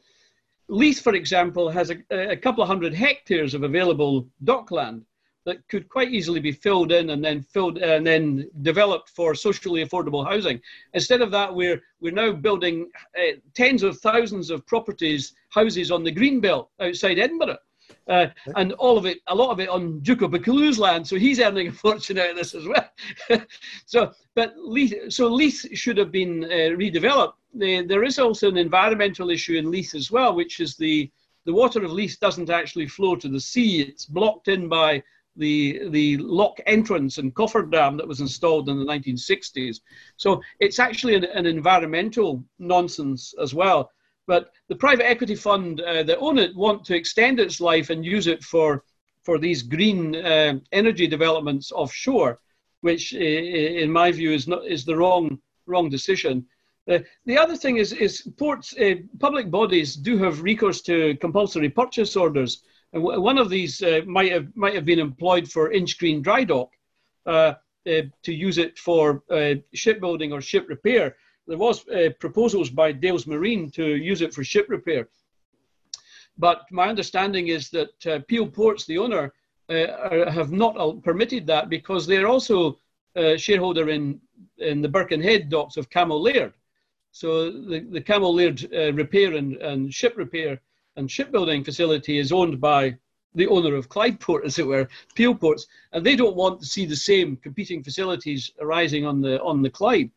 Leith, 0.67 1.01
for 1.01 1.15
example, 1.15 1.69
has 1.69 1.89
a, 1.89 2.31
a 2.31 2.35
couple 2.35 2.61
of 2.61 2.67
hundred 2.67 2.93
hectares 2.93 3.53
of 3.53 3.63
available 3.63 4.27
dockland 4.43 5.05
that 5.47 5.65
could 5.69 5.87
quite 5.87 6.11
easily 6.11 6.41
be 6.41 6.51
filled 6.51 6.91
in 6.91 7.11
and 7.11 7.23
then 7.23 7.41
filled 7.41 7.77
and 7.77 8.05
then 8.05 8.49
developed 8.63 9.09
for 9.09 9.33
socially 9.33 9.83
affordable 9.83 10.27
housing. 10.27 10.59
Instead 10.93 11.21
of 11.21 11.31
that, 11.31 11.55
we're 11.55 11.81
we're 12.01 12.11
now 12.11 12.33
building 12.33 12.91
uh, 13.17 13.31
tens 13.53 13.81
of 13.81 13.97
thousands 13.99 14.49
of 14.49 14.67
properties, 14.67 15.35
houses 15.49 15.89
on 15.89 16.03
the 16.03 16.11
green 16.11 16.41
belt 16.41 16.69
outside 16.81 17.17
Edinburgh. 17.17 17.57
Uh, 18.09 18.27
and 18.57 18.73
all 18.73 18.97
of 18.97 19.05
it, 19.05 19.19
a 19.27 19.35
lot 19.35 19.51
of 19.51 19.61
it 19.61 19.69
on 19.69 20.01
Duke 20.01 20.21
of 20.21 20.31
Buccleuch's 20.31 20.77
land, 20.77 21.07
so 21.07 21.15
he's 21.15 21.39
earning 21.39 21.69
a 21.69 21.71
fortune 21.85 22.19
out 22.19 22.31
of 22.31 22.35
this 22.35 22.53
as 22.53 22.65
well. 22.67 23.41
so, 23.85 24.11
but 24.35 24.53
Leith, 24.57 24.93
so 25.07 25.27
Leith 25.27 25.65
should 25.77 25.97
have 25.97 26.11
been 26.11 26.43
uh, 26.43 26.75
redeveloped. 26.75 27.35
The, 27.53 27.83
there 27.83 28.03
is 28.03 28.19
also 28.19 28.49
an 28.49 28.57
environmental 28.57 29.29
issue 29.29 29.57
in 29.57 29.71
Leith 29.71 29.95
as 29.95 30.11
well, 30.11 30.35
which 30.35 30.59
is 30.59 30.75
the 30.75 31.09
the 31.45 31.53
water 31.53 31.81
of 31.85 31.93
Leith 31.93 32.19
doesn't 32.19 32.49
actually 32.49 32.87
flow 32.87 33.15
to 33.15 33.29
the 33.29 33.39
sea; 33.39 33.79
it's 33.79 34.05
blocked 34.05 34.49
in 34.49 34.67
by 34.67 35.01
the, 35.37 35.89
the 35.89 36.17
lock 36.17 36.59
entrance 36.65 37.17
and 37.17 37.33
cofferdam 37.33 37.97
that 37.97 38.07
was 38.07 38.19
installed 38.19 38.69
in 38.69 38.79
the 38.79 38.85
1960s. 38.85 39.81
So 40.17 40.41
it's 40.59 40.79
actually 40.79 41.15
an, 41.15 41.25
an 41.25 41.45
environmental 41.45 42.43
nonsense 42.59 43.33
as 43.41 43.53
well. 43.53 43.91
But 44.25 44.51
the 44.67 44.75
private 44.75 45.07
equity 45.07 45.35
fund 45.35 45.79
uh, 45.81 46.03
that 46.03 46.17
own 46.17 46.37
it 46.37 46.55
want 46.55 46.83
to 46.85 46.95
extend 46.95 47.39
its 47.39 47.61
life 47.61 47.89
and 47.89 48.03
use 48.05 48.27
it 48.27 48.43
for, 48.43 48.83
for 49.23 49.37
these 49.37 49.63
green 49.63 50.15
uh, 50.15 50.59
energy 50.73 51.07
developments 51.07 51.71
offshore, 51.71 52.39
which 52.81 53.13
in 53.13 53.91
my 53.91 54.11
view 54.11 54.31
is, 54.33 54.47
not, 54.47 54.65
is 54.65 54.83
the 54.83 54.95
wrong, 54.95 55.39
wrong 55.65 55.89
decision. 55.89 56.45
Uh, 56.89 56.99
the 57.25 57.37
other 57.37 57.55
thing 57.55 57.77
is, 57.77 57.91
is 57.93 58.21
ports, 58.37 58.77
uh, 58.77 58.95
public 59.19 59.51
bodies 59.51 59.95
do 59.95 60.17
have 60.17 60.41
recourse 60.41 60.81
to 60.81 61.15
compulsory 61.17 61.69
purchase 61.69 62.15
orders 62.15 62.63
one 62.93 63.37
of 63.37 63.49
these 63.49 63.81
uh, 63.81 64.01
might 64.05 64.31
have 64.31 64.55
might 64.55 64.73
have 64.73 64.85
been 64.85 64.99
employed 64.99 65.49
for 65.49 65.71
Inchgreen 65.71 66.21
Dry 66.21 66.43
Dock 66.43 66.71
uh, 67.25 67.29
uh, 67.29 68.01
to 68.23 68.33
use 68.33 68.57
it 68.57 68.77
for 68.77 69.23
uh, 69.29 69.55
shipbuilding 69.73 70.31
or 70.31 70.41
ship 70.41 70.65
repair. 70.69 71.15
There 71.47 71.57
was 71.57 71.87
uh, 71.89 72.09
proposals 72.19 72.69
by 72.69 72.91
Dales 72.91 73.27
Marine 73.27 73.71
to 73.71 73.95
use 73.95 74.21
it 74.21 74.33
for 74.33 74.43
ship 74.43 74.67
repair, 74.69 75.07
but 76.37 76.63
my 76.71 76.87
understanding 76.89 77.47
is 77.47 77.69
that 77.69 78.05
uh, 78.05 78.19
Peel 78.27 78.47
Ports, 78.47 78.85
the 78.85 78.97
owner, 78.97 79.33
are, 79.69 80.29
have 80.29 80.51
not 80.51 81.03
permitted 81.03 81.45
that 81.47 81.69
because 81.69 82.07
they're 82.07 82.27
also 82.27 82.77
a 83.15 83.37
shareholder 83.37 83.89
in 83.89 84.19
in 84.57 84.81
the 84.81 84.89
Birkenhead 84.89 85.49
docks 85.49 85.77
of 85.77 85.89
Cammell 85.89 86.21
Laird. 86.21 86.53
So 87.11 87.51
the, 87.51 87.79
the 87.89 88.01
Cammell 88.01 88.35
Laird 88.35 88.61
repair 88.95 89.35
and, 89.35 89.55
and 89.57 89.93
ship 89.93 90.15
repair 90.15 90.61
and 90.97 91.09
shipbuilding 91.09 91.63
facility 91.63 92.17
is 92.17 92.31
owned 92.31 92.59
by 92.59 92.97
the 93.35 93.47
owner 93.47 93.75
of 93.75 93.87
Clydeport, 93.87 94.43
as 94.45 94.59
it 94.59 94.67
were, 94.67 94.87
Peel 95.15 95.35
Ports, 95.35 95.67
and 95.93 96.05
they 96.05 96.15
don't 96.15 96.35
want 96.35 96.59
to 96.59 96.65
see 96.65 96.85
the 96.85 96.95
same 96.95 97.37
competing 97.37 97.83
facilities 97.83 98.51
arising 98.59 99.05
on 99.05 99.21
the 99.21 99.41
on 99.41 99.61
the 99.61 99.69
Clyde. 99.69 100.11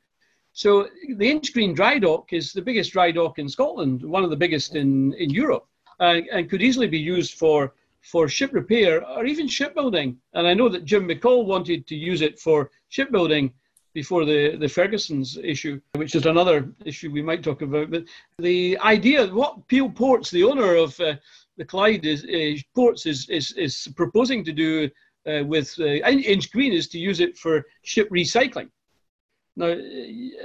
So 0.53 0.89
the 1.17 1.31
Inchgreen 1.31 1.77
dry 1.77 1.99
dock 1.99 2.33
is 2.33 2.53
the 2.53 2.63
biggest 2.63 2.93
dry 2.93 3.13
dock 3.13 3.39
in 3.39 3.49
Scotland, 3.49 4.03
one 4.03 4.25
of 4.25 4.31
the 4.31 4.37
biggest 4.37 4.75
in, 4.75 5.13
in 5.15 5.31
Europe, 5.31 5.67
uh, 6.01 6.21
and 6.33 6.51
could 6.51 6.63
easily 6.63 6.89
be 6.89 6.99
used 6.99 7.35
for 7.35 7.75
for 8.01 8.27
ship 8.29 8.53
repair 8.53 9.07
or 9.07 9.27
even 9.27 9.47
shipbuilding. 9.47 10.17
And 10.33 10.47
I 10.47 10.55
know 10.55 10.71
that 10.71 10.87
Jim 10.87 11.07
McColl 11.07 11.45
wanted 11.45 11.87
to 11.87 11.95
use 11.95 12.23
it 12.23 12.39
for 12.39 12.71
shipbuilding 12.89 13.53
before 13.93 14.25
the, 14.25 14.57
the 14.57 14.69
Ferguson's 14.69 15.39
issue, 15.43 15.81
which 15.95 16.15
is 16.15 16.27
another 16.27 16.73
issue 16.85 17.11
we 17.11 17.23
might 17.23 17.43
talk 17.43 17.63
about. 17.63 17.91
But 17.91 18.05
the 18.39 18.79
idea, 18.79 19.27
what 19.27 19.67
Peel 19.69 19.91
Ports, 19.91 20.31
the 20.31 20.45
owner 20.45 20.75
of 20.77 20.99
uh, 21.01 21.15
the 21.57 21.65
Clyde 21.65 22.07
is, 22.07 22.25
uh, 22.25 22.61
Ports, 22.75 23.07
is, 23.07 23.29
is, 23.29 23.53
is 23.53 23.89
proposing 23.97 24.45
to 24.45 24.53
do 24.53 24.91
uh, 25.27 25.45
with 25.45 25.75
uh, 25.79 26.01
Inchgreen 26.07 26.73
is 26.73 26.89
to 26.89 26.99
use 26.99 27.21
it 27.21 27.37
for 27.37 27.67
ship 27.83 28.09
recycling. 28.11 28.71
Now, 29.57 29.77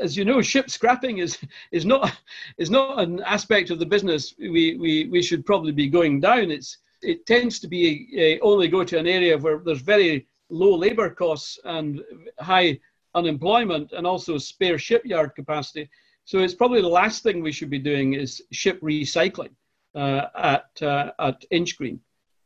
as 0.02 0.18
you 0.18 0.26
know, 0.26 0.42
ship 0.42 0.70
scrapping 0.70 1.20
is, 1.20 1.38
is, 1.72 1.86
not, 1.86 2.12
is 2.58 2.70
not 2.70 3.00
an 3.00 3.22
aspect 3.22 3.70
of 3.70 3.80
the 3.80 3.86
business 3.86 4.34
we, 4.40 4.76
we, 4.76 5.08
we 5.10 5.22
should 5.22 5.46
probably 5.46 5.72
be 5.72 5.88
going 5.88 6.20
down. 6.20 6.52
It's, 6.52 6.80
it 7.02 7.26
tends 7.26 7.60
to 7.60 7.68
be 7.68 8.40
uh, 8.42 8.46
only 8.46 8.68
go 8.68 8.84
to 8.84 8.98
an 8.98 9.08
area 9.08 9.38
where 9.38 9.60
there's 9.60 9.82
very 9.82 10.28
low 10.50 10.76
labour 10.76 11.10
costs 11.10 11.60
and 11.64 12.02
high 12.40 12.80
unemployment 13.16 13.92
and 13.94 14.06
also 14.06 14.38
spare 14.38 14.78
shipyard 14.78 15.34
capacity. 15.36 15.90
So 16.26 16.40
it's 16.40 16.54
probably 16.54 16.82
the 16.82 16.88
last 16.88 17.24
thing 17.24 17.42
we 17.42 17.52
should 17.52 17.70
be 17.70 17.80
doing 17.80 18.14
is 18.14 18.42
ship 18.52 18.80
recycling 18.82 19.54
uh, 19.96 20.28
at, 20.36 20.70
uh, 20.82 21.12
at 21.20 21.44
Inchgreen. 21.52 22.00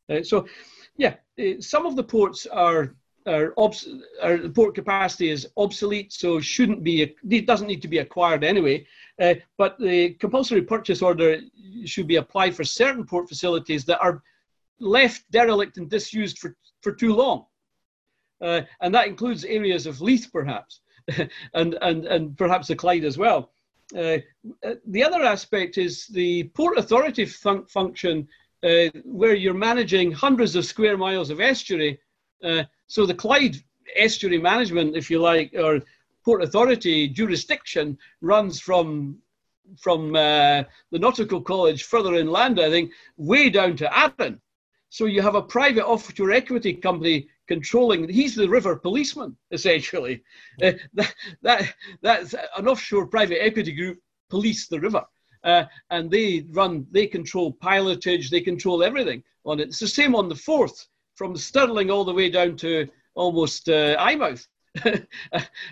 Uh, 0.10 0.24
so, 0.24 0.48
yeah, 0.98 1.16
uh, 1.40 1.60
some 1.60 1.86
of 1.86 1.96
the 1.96 2.04
ports 2.04 2.46
are 2.46 2.96
are, 3.26 3.54
obs- 3.58 3.88
are, 4.24 4.38
the 4.38 4.50
port 4.50 4.74
capacity 4.76 5.30
is 5.30 5.48
obsolete, 5.58 6.12
so 6.12 6.40
shouldn't 6.40 6.84
be 6.84 7.02
it 7.30 7.46
doesn't 7.46 7.68
need 7.68 7.82
to 7.82 7.88
be 7.88 8.00
acquired 8.00 8.44
anyway. 8.44 8.86
Uh, 9.22 9.36
but 9.58 9.78
the 9.80 10.12
compulsory 10.16 10.62
purchase 10.62 11.02
order 11.02 11.40
should 11.86 12.08
be 12.08 12.16
applied 12.16 12.56
for 12.56 12.64
certain 12.64 13.06
port 13.06 13.28
facilities 13.28 13.86
that 13.86 14.00
are 14.00 14.24
left 14.80 15.30
derelict 15.32 15.78
and 15.78 15.90
disused 15.90 16.40
for, 16.40 16.56
for 16.82 16.94
too 16.94 17.14
long. 17.14 17.46
Uh, 18.42 18.62
and 18.82 18.94
that 18.94 19.08
includes 19.08 19.44
areas 19.46 19.86
of 19.86 20.02
Leith, 20.02 20.30
perhaps, 20.32 20.82
and, 21.54 21.78
and, 21.82 22.06
and 22.06 22.38
perhaps 22.38 22.68
the 22.68 22.76
Clyde 22.76 23.04
as 23.04 23.18
well. 23.18 23.52
Uh, 23.96 24.18
uh, 24.64 24.76
the 24.88 25.04
other 25.04 25.24
aspect 25.24 25.78
is 25.78 26.06
the 26.08 26.44
port 26.56 26.78
authority 26.78 27.26
fun- 27.26 27.66
function, 27.66 28.28
uh, 28.64 28.86
where 29.04 29.34
you're 29.34 29.54
managing 29.54 30.12
hundreds 30.12 30.56
of 30.56 30.66
square 30.66 30.98
miles 30.98 31.30
of 31.30 31.42
estuary. 31.42 32.00
Uh, 32.44 32.64
so 32.88 33.06
the 33.06 33.14
Clyde 33.14 33.56
estuary 33.96 34.38
management, 34.38 34.96
if 34.96 35.10
you 35.10 35.20
like, 35.20 35.54
or 35.56 35.82
port 36.24 36.44
authority 36.44 37.08
jurisdiction 37.08 37.98
runs 38.22 38.60
from 38.60 39.18
from 39.78 40.16
uh, 40.16 40.64
the 40.92 40.98
nautical 40.98 41.42
college 41.42 41.84
further 41.84 42.16
inland, 42.16 42.60
I 42.60 42.70
think, 42.72 42.92
way 43.18 43.50
down 43.52 43.76
to 43.78 44.00
Arran. 44.00 44.42
So 44.90 45.06
you 45.06 45.22
have 45.22 45.36
a 45.36 45.44
private 45.44 45.86
offshore 45.86 46.32
equity 46.32 46.74
company 46.74 47.28
controlling. 47.50 48.08
He's 48.08 48.36
the 48.36 48.48
river 48.48 48.76
policeman, 48.78 49.36
essentially. 49.52 50.24
Uh, 50.64 50.74
that, 50.94 51.14
that, 51.42 51.74
that's 52.02 52.34
an 52.58 52.68
offshore 52.68 53.08
private 53.08 53.44
equity 53.44 53.74
group 53.74 53.98
police 54.30 54.68
the 54.68 54.80
river. 54.80 55.04
Uh, 55.44 55.64
and 55.90 56.12
they 56.12 56.46
run, 56.52 56.86
they 56.92 57.08
control 57.08 57.54
pilotage, 57.54 58.30
they 58.30 58.42
control 58.42 58.84
everything 58.84 59.24
on 59.46 59.60
it. 59.60 59.70
It's 59.70 59.80
the 59.80 59.88
same 59.88 60.16
on 60.16 60.30
the 60.30 60.36
Forth, 60.36 60.88
from 61.16 61.36
Stirling 61.36 61.90
all 61.90 62.06
the 62.06 62.14
way 62.14 62.30
down 62.30 62.56
to 62.58 62.88
almost 63.16 63.68
uh, 63.68 63.96
Eyemouth. 64.00 64.46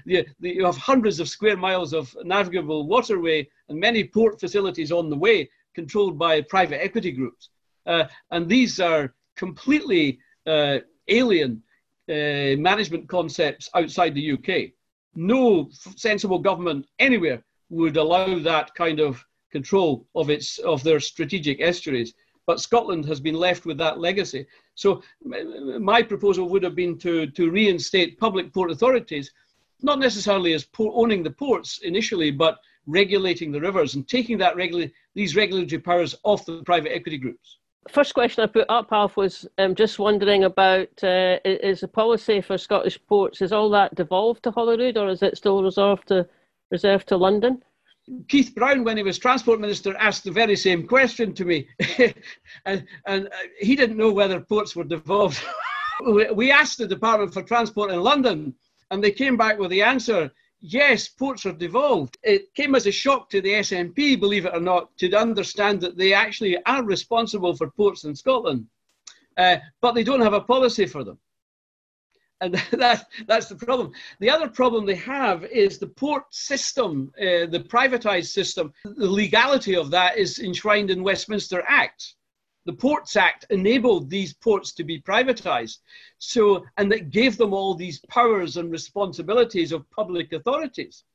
you, 0.06 0.26
you 0.40 0.66
have 0.66 0.78
hundreds 0.78 1.20
of 1.20 1.30
square 1.30 1.58
miles 1.58 1.94
of 1.94 2.16
navigable 2.24 2.88
waterway 2.88 3.48
and 3.70 3.80
many 3.80 4.04
port 4.04 4.40
facilities 4.40 4.92
on 4.92 5.10
the 5.10 5.16
way 5.16 5.48
controlled 5.76 6.18
by 6.18 6.42
private 6.42 6.84
equity 6.84 7.12
groups. 7.12 7.50
Uh, 7.86 8.06
and 8.32 8.50
these 8.50 8.80
are 8.80 9.14
completely 9.36 10.18
uh, 10.48 10.80
alien 11.08 11.62
uh, 12.10 12.56
management 12.58 13.08
concepts 13.10 13.70
outside 13.74 14.14
the 14.14 14.32
UK. 14.32 14.72
No 15.16 15.70
sensible 15.96 16.40
government 16.40 16.86
anywhere 17.00 17.44
would 17.70 17.98
allow 17.98 18.40
that 18.40 18.74
kind 18.76 19.00
of 19.00 19.24
control 19.52 20.08
of 20.16 20.30
its 20.30 20.58
of 20.60 20.84
their 20.84 21.00
strategic 21.00 21.60
estuaries. 21.62 22.14
But 22.46 22.62
Scotland 22.62 23.06
has 23.06 23.20
been 23.20 23.36
left 23.36 23.66
with 23.66 23.78
that 23.80 24.00
legacy. 24.00 24.46
So 24.76 25.04
my 25.22 26.02
proposal 26.02 26.48
would 26.48 26.64
have 26.64 26.76
been 26.76 26.98
to, 27.00 27.28
to 27.28 27.52
reinstate 27.52 28.18
public 28.18 28.54
port 28.54 28.72
authorities, 28.72 29.34
not 29.82 30.00
necessarily 30.00 30.54
as 30.54 30.66
owning 30.80 31.24
the 31.24 31.32
ports 31.32 31.80
initially, 31.80 32.32
but 32.32 32.60
regulating 32.86 33.52
the 33.52 33.60
rivers 33.60 33.96
and 33.96 34.08
taking 34.08 34.38
that 34.38 34.56
regula- 34.56 34.90
these 35.14 35.36
regulatory 35.36 35.82
powers 35.82 36.16
off 36.24 36.46
the 36.46 36.64
private 36.64 36.96
equity 36.96 37.18
groups 37.18 37.58
first 37.90 38.14
question 38.14 38.44
I 38.44 38.48
put 38.48 38.66
up, 38.70 38.92
Alf, 38.92 39.18
was 39.18 39.48
um, 39.58 39.76
just 39.76 40.00
wondering 40.00 40.44
about 40.44 40.90
uh, 41.04 41.38
is 41.46 41.82
the 41.82 41.88
policy 41.88 42.42
for 42.42 42.58
Scottish 42.58 43.00
ports, 43.08 43.42
is 43.42 43.52
all 43.52 43.70
that 43.72 43.96
devolved 43.96 44.44
to 44.44 44.52
Holyrood 44.52 44.98
or 44.98 45.10
is 45.10 45.24
it 45.24 45.38
still 45.38 45.64
reserved 45.64 46.08
to, 46.10 46.28
reserved 46.72 47.08
to 47.10 47.18
London? 47.18 47.64
Keith 48.30 48.56
Brown, 48.56 48.84
when 48.84 48.96
he 48.96 49.04
was 49.04 49.18
Transport 49.18 49.60
Minister, 49.60 49.96
asked 49.98 50.24
the 50.24 50.32
very 50.32 50.56
same 50.56 50.88
question 50.88 51.34
to 51.34 51.44
me. 51.44 51.68
and, 52.66 52.86
and 53.06 53.28
uh, 53.28 53.30
he 53.60 53.76
didn't 53.76 53.98
know 53.98 54.12
whether 54.12 54.40
ports 54.40 54.76
were 54.76 54.86
devolved. 54.86 55.44
we 56.34 56.52
asked 56.52 56.78
the 56.78 56.88
Department 56.88 57.34
for 57.34 57.44
Transport 57.44 57.92
in 57.92 58.02
London, 58.02 58.54
and 58.92 59.04
they 59.04 59.12
came 59.12 59.36
back 59.36 59.60
with 59.60 59.72
the 59.72 59.82
answer 59.82 60.32
yes, 60.60 61.08
ports 61.08 61.46
are 61.46 61.54
devolved. 61.54 62.18
It 62.24 62.54
came 62.54 62.76
as 62.76 62.88
a 62.88 62.92
shock 62.92 63.30
to 63.30 63.42
the 63.42 63.54
SNP, 63.54 64.20
believe 64.20 64.46
it 64.46 64.54
or 64.54 64.60
not, 64.60 64.96
to 64.98 65.14
understand 65.14 65.82
that 65.82 65.98
they 65.98 66.14
actually 66.14 66.58
are 66.66 66.84
responsible 66.84 67.56
for 67.56 67.70
ports 67.72 68.04
in 68.04 68.16
Scotland, 68.16 68.68
uh, 69.38 69.58
but 69.82 69.94
they 69.94 70.04
don't 70.04 70.22
have 70.22 70.34
a 70.34 70.42
policy 70.42 70.86
for 70.86 71.04
them. 71.04 71.20
And 72.42 72.54
that, 72.72 73.06
that's 73.28 73.48
the 73.48 73.56
problem. 73.56 73.92
The 74.20 74.30
other 74.30 74.50
problem 74.50 74.86
they 74.86 74.96
have 74.96 75.44
is 75.46 75.80
the 75.80 75.88
port 75.88 76.34
system, 76.34 77.12
uh, 77.20 77.48
the 77.48 77.66
privatized 77.68 78.28
system. 78.28 78.74
The 78.84 79.10
legality 79.10 79.76
of 79.76 79.90
that 79.92 80.18
is 80.18 80.40
enshrined 80.40 80.92
in 80.92 81.04
Westminster 81.04 81.64
Act 81.68 82.16
the 82.68 82.74
Ports 82.74 83.16
Act 83.16 83.46
enabled 83.50 84.10
these 84.10 84.34
ports 84.34 84.74
to 84.74 84.84
be 84.84 85.02
privatized. 85.02 85.78
So, 86.20 86.66
and 86.76 86.92
that 86.92 87.12
gave 87.12 87.38
them 87.38 87.54
all 87.54 87.74
these 87.74 88.02
powers 88.10 88.58
and 88.58 88.70
responsibilities 88.70 89.72
of 89.72 89.90
public 89.90 90.34
authorities. 90.34 91.06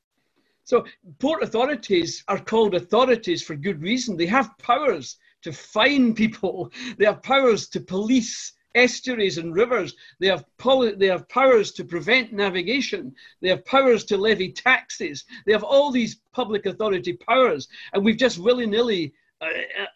So, 0.63 0.83
port 1.19 1.43
authorities 1.43 2.23
are 2.27 2.39
called 2.39 2.73
authorities 2.73 3.43
for 3.43 3.55
good 3.55 3.83
reason. 3.83 4.17
They 4.17 4.25
have 4.25 4.57
powers 4.57 5.17
to 5.43 5.53
fine 5.53 6.15
people, 6.21 6.71
they 6.97 7.05
have 7.05 7.21
powers 7.21 7.69
to 7.69 7.79
police 7.79 8.53
estuaries 8.73 9.37
and 9.37 9.53
rivers. 9.53 9.95
They 10.19 10.29
have, 10.29 10.45
poli- 10.57 10.95
they 10.95 11.05
have 11.05 11.29
powers 11.29 11.71
to 11.73 11.85
prevent 11.85 12.33
navigation. 12.33 13.13
They 13.39 13.49
have 13.49 13.63
powers 13.65 14.03
to 14.05 14.17
levy 14.17 14.51
taxes. 14.51 15.25
They 15.45 15.51
have 15.51 15.63
all 15.63 15.91
these 15.91 16.21
public 16.31 16.65
authority 16.65 17.13
powers. 17.13 17.67
And 17.93 18.03
we've 18.03 18.17
just 18.17 18.39
willy 18.39 18.65
nilly 18.65 19.13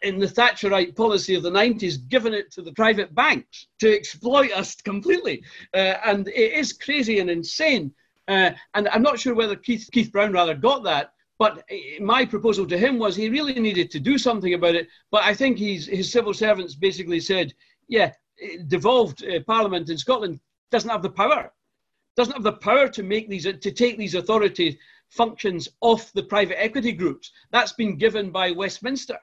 in 0.02 0.18
the 0.18 0.26
Thatcherite 0.26 0.96
policy 0.96 1.34
of 1.34 1.42
the 1.42 1.50
90s, 1.50 1.96
given 2.08 2.34
it 2.34 2.50
to 2.52 2.62
the 2.62 2.72
private 2.72 3.14
banks 3.14 3.66
to 3.80 3.94
exploit 3.94 4.52
us 4.52 4.74
completely. 4.76 5.42
Uh, 5.74 5.94
and 6.04 6.28
it 6.28 6.52
is 6.52 6.72
crazy 6.72 7.18
and 7.18 7.30
insane. 7.30 7.92
Uh, 8.26 8.50
and 8.74 8.88
I'm 8.88 9.02
not 9.02 9.18
sure 9.18 9.34
whether 9.34 9.56
Keith, 9.56 9.88
Keith 9.92 10.12
Brown 10.12 10.32
rather 10.32 10.54
got 10.54 10.84
that, 10.84 11.12
but 11.38 11.58
uh, 11.58 12.02
my 12.02 12.24
proposal 12.24 12.66
to 12.66 12.78
him 12.78 12.98
was 12.98 13.16
he 13.16 13.30
really 13.30 13.58
needed 13.58 13.90
to 13.92 14.00
do 14.00 14.18
something 14.18 14.54
about 14.54 14.74
it. 14.74 14.88
But 15.10 15.24
I 15.24 15.34
think 15.34 15.58
he's, 15.58 15.86
his 15.86 16.12
civil 16.12 16.34
servants 16.34 16.74
basically 16.74 17.20
said, 17.20 17.54
yeah, 17.88 18.12
devolved 18.66 19.24
uh, 19.24 19.40
Parliament 19.46 19.88
in 19.88 19.98
Scotland 19.98 20.40
doesn't 20.70 20.90
have 20.90 21.02
the 21.02 21.10
power, 21.10 21.52
doesn't 22.16 22.34
have 22.34 22.42
the 22.42 22.52
power 22.52 22.88
to 22.88 23.02
make 23.02 23.28
these, 23.28 23.44
to 23.44 23.70
take 23.70 23.96
these 23.96 24.14
authority 24.14 24.78
functions 25.08 25.68
off 25.80 26.12
the 26.12 26.22
private 26.22 26.62
equity 26.62 26.92
groups. 26.92 27.32
That's 27.50 27.72
been 27.72 27.96
given 27.96 28.30
by 28.30 28.50
Westminster. 28.50 29.18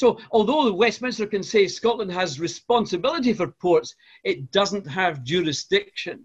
So, 0.00 0.16
although 0.30 0.72
Westminster 0.72 1.26
can 1.26 1.42
say 1.42 1.66
Scotland 1.66 2.12
has 2.12 2.38
responsibility 2.38 3.32
for 3.32 3.48
ports, 3.48 3.96
it 4.22 4.52
doesn't 4.52 4.86
have 4.86 5.24
jurisdiction 5.24 6.24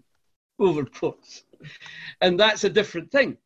over 0.60 0.84
ports. 0.84 1.42
And 2.20 2.38
that's 2.38 2.62
a 2.62 2.70
different 2.70 3.10
thing. 3.10 3.36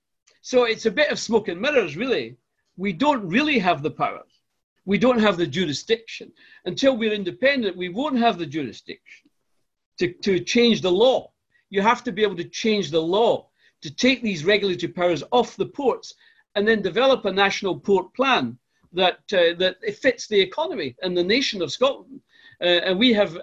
So, 0.42 0.64
it's 0.64 0.84
a 0.84 0.90
bit 0.90 1.10
of 1.10 1.18
smoke 1.18 1.48
and 1.48 1.58
mirrors, 1.58 1.96
really. 1.96 2.36
We 2.76 2.92
don't 2.92 3.26
really 3.26 3.58
have 3.58 3.82
the 3.82 3.90
power. 3.90 4.22
we 4.84 4.98
don't 4.98 5.18
have 5.18 5.38
the 5.38 5.46
jurisdiction. 5.46 6.30
Until 6.66 6.94
we're 6.94 7.14
independent, 7.14 7.74
we 7.78 7.88
won't 7.88 8.18
have 8.18 8.36
the 8.36 8.52
jurisdiction 8.56 9.30
to, 9.98 10.12
to 10.12 10.40
change 10.40 10.82
the 10.82 10.92
law. 11.04 11.32
You 11.70 11.80
have 11.80 12.04
to 12.04 12.12
be 12.12 12.22
able 12.22 12.36
to 12.36 12.50
change 12.62 12.90
the 12.90 13.00
law 13.16 13.48
to 13.80 13.90
take 13.94 14.20
these 14.22 14.44
regulatory 14.44 14.92
powers 14.92 15.24
off 15.32 15.56
the 15.56 15.72
ports 15.80 16.14
and 16.54 16.68
then 16.68 16.82
develop 16.82 17.24
a 17.24 17.32
national 17.32 17.80
port 17.80 18.12
plan 18.14 18.58
that 18.92 19.18
uh, 19.33 19.55
that 19.59 19.77
it 19.83 19.98
fits 19.98 20.27
the 20.27 20.40
economy 20.40 20.96
and 21.03 21.16
the 21.16 21.24
nation 21.24 21.62
of 21.62 21.72
Scotland. 21.72 22.20
and 22.61 22.98
we 22.98 23.12
have 23.12 23.37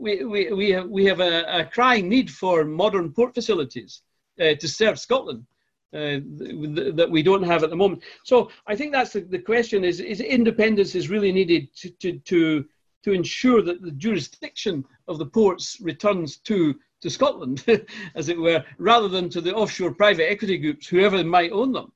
we, 0.00 0.24
we, 0.24 0.52
we 0.52 0.70
have, 0.70 0.88
we 0.88 1.04
have 1.04 1.20
a, 1.20 1.60
a 1.60 1.64
crying 1.64 2.08
need 2.08 2.30
for 2.30 2.64
modern 2.64 3.12
port 3.12 3.34
facilities 3.34 4.02
uh, 4.40 4.54
to 4.54 4.66
serve 4.66 4.98
Scotland. 4.98 5.44
Uh, 5.92 6.20
th- 6.38 6.94
that 6.94 7.10
we 7.10 7.20
don't 7.20 7.42
have 7.42 7.64
at 7.64 7.70
the 7.70 7.74
moment. 7.74 8.00
So 8.22 8.48
I 8.68 8.76
think 8.76 8.92
that's 8.92 9.12
the, 9.12 9.22
the 9.22 9.40
question: 9.40 9.82
is 9.82 9.98
is 9.98 10.20
independence 10.20 10.94
is 10.94 11.10
really 11.10 11.32
needed 11.32 11.74
to, 11.78 11.90
to 11.90 12.18
to 12.20 12.64
to 13.02 13.12
ensure 13.12 13.60
that 13.62 13.82
the 13.82 13.90
jurisdiction 13.90 14.84
of 15.08 15.18
the 15.18 15.26
ports 15.26 15.80
returns 15.80 16.36
to 16.44 16.76
to 17.00 17.10
Scotland, 17.10 17.64
as 18.14 18.28
it 18.28 18.38
were, 18.38 18.64
rather 18.78 19.08
than 19.08 19.28
to 19.30 19.40
the 19.40 19.52
offshore 19.52 19.92
private 19.92 20.30
equity 20.30 20.58
groups, 20.58 20.86
whoever 20.86 21.24
might 21.24 21.50
own 21.50 21.72
them. 21.72 21.90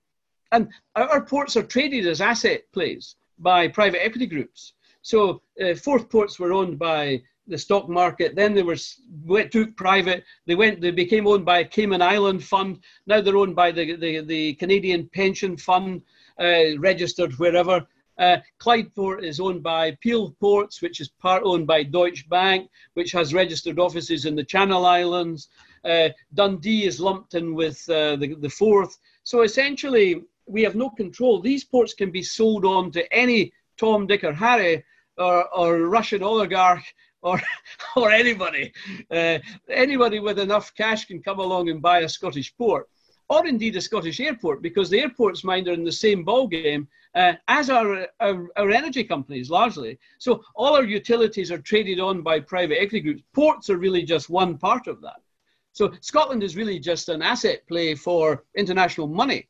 And 0.53 0.69
our 0.95 1.23
ports 1.25 1.57
are 1.57 1.63
traded 1.63 2.07
as 2.07 2.21
asset 2.21 2.63
plays 2.73 3.17
by 3.39 3.69
private 3.69 4.05
equity 4.05 4.27
groups. 4.27 4.75
So 5.03 5.43
uh, 5.63 5.75
Forth 5.75 6.09
ports 6.09 6.39
were 6.39 6.53
owned 6.53 6.79
by 6.79 7.23
the 7.47 7.59
stock 7.59 7.89
market. 7.89 8.35
Then 8.35 8.55
they 8.55 8.63
were 8.63 8.77
went, 9.25 9.53
took 9.53 9.77
private. 9.77 10.25
They 10.47 10.55
went. 10.55 10.81
They 10.81 10.91
became 10.91 11.27
owned 11.27 11.45
by 11.45 11.59
a 11.59 11.65
Cayman 11.65 12.03
Island 12.03 12.43
fund. 12.43 12.81
Now 13.07 13.21
they're 13.21 13.37
owned 13.37 13.57
by 13.57 13.71
the 13.71 13.97
the, 13.97 14.21
the 14.23 14.55
Canadian 14.55 15.09
Pension 15.13 15.57
Fund, 15.57 16.03
uh, 16.39 16.79
registered 16.79 17.33
wherever. 17.35 17.87
Uh, 18.17 18.37
Clydeport 18.61 19.25
is 19.25 19.41
owned 19.41 19.63
by 19.63 19.97
Peel 20.01 20.31
Ports, 20.41 20.81
which 20.81 21.01
is 21.01 21.09
part 21.09 21.43
owned 21.45 21.67
by 21.67 21.83
Deutsche 21.83 22.29
Bank, 22.29 22.71
which 22.95 23.11
has 23.11 23.35
registered 23.35 23.79
offices 23.81 24.25
in 24.25 24.37
the 24.37 24.45
Channel 24.45 24.87
Islands. 24.87 25.49
Uh, 25.85 26.11
Dundee 26.33 26.87
is 26.87 27.01
lumped 27.01 27.35
in 27.35 27.55
with 27.55 27.85
uh, 27.91 28.17
the, 28.17 28.37
the 28.39 28.49
Forth. 28.49 28.97
So 29.25 29.43
essentially, 29.43 30.23
we 30.47 30.63
have 30.63 30.75
no 30.75 30.91
control. 30.91 31.41
These 31.41 31.65
ports 31.65 31.95
can 31.95 32.11
be 32.11 32.23
sold 32.23 32.65
on 32.65 32.91
to 32.93 33.13
any 33.13 33.53
Tom, 33.77 34.07
Dick, 34.07 34.25
or 34.25 34.33
Harry, 34.33 34.85
or, 35.17 35.49
or 35.55 35.89
Russian 35.89 36.23
oligarch 36.23 36.85
or 37.23 37.41
or 37.97 38.11
anybody. 38.11 38.73
Uh, 39.11 39.39
anybody 39.69 40.21
with 40.21 40.39
enough 40.39 40.75
cash 40.75 41.07
can 41.07 41.23
come 41.23 41.41
along 41.41 41.71
and 41.71 41.83
buy 41.83 42.01
a 42.01 42.09
Scottish 42.09 42.57
port, 42.57 42.89
or 43.29 43.47
indeed 43.47 43.77
a 43.77 43.81
Scottish 43.81 44.21
airport, 44.21 44.63
because 44.63 44.91
the 44.91 45.01
airports 45.01 45.45
mind 45.45 45.67
are 45.69 45.73
in 45.73 45.85
the 45.85 45.93
same 45.93 46.25
ballgame 46.25 46.87
uh, 47.15 47.33
as 47.49 47.71
our, 47.71 48.07
our, 48.21 48.49
our 48.57 48.71
energy 48.71 49.05
companies 49.05 49.51
largely. 49.51 49.99
So 50.19 50.43
all 50.55 50.75
our 50.77 50.85
utilities 50.85 51.51
are 51.51 51.59
traded 51.59 52.01
on 52.01 52.23
by 52.23 52.41
private 52.41 52.81
equity 52.81 53.01
groups. 53.01 53.23
Ports 53.33 53.71
are 53.71 53.79
really 53.79 54.03
just 54.03 54.29
one 54.29 54.59
part 54.59 54.87
of 54.87 55.01
that. 55.03 55.21
So 55.73 55.93
Scotland 56.01 56.43
is 56.43 56.57
really 56.57 56.79
just 56.79 57.09
an 57.09 57.23
asset 57.23 57.67
play 57.67 57.95
for 57.95 58.45
international 58.57 59.09
money. 59.09 59.49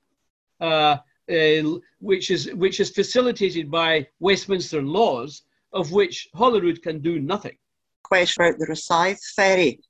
Uh, 0.61 0.97
uh, 1.31 1.79
which 2.01 2.31
is 2.31 2.53
which 2.55 2.81
is 2.81 2.91
facilitated 2.91 3.71
by 3.71 4.07
Westminster 4.21 4.83
laws, 4.83 5.43
of 5.73 5.91
which 5.91 6.29
Holyrood 6.35 6.83
can 6.83 7.01
do 7.01 7.19
nothing 7.19 7.57
question 8.05 8.45
about 8.45 8.59
the 8.59 8.67
Rosyth 8.67 9.19
ferry. 9.35 9.81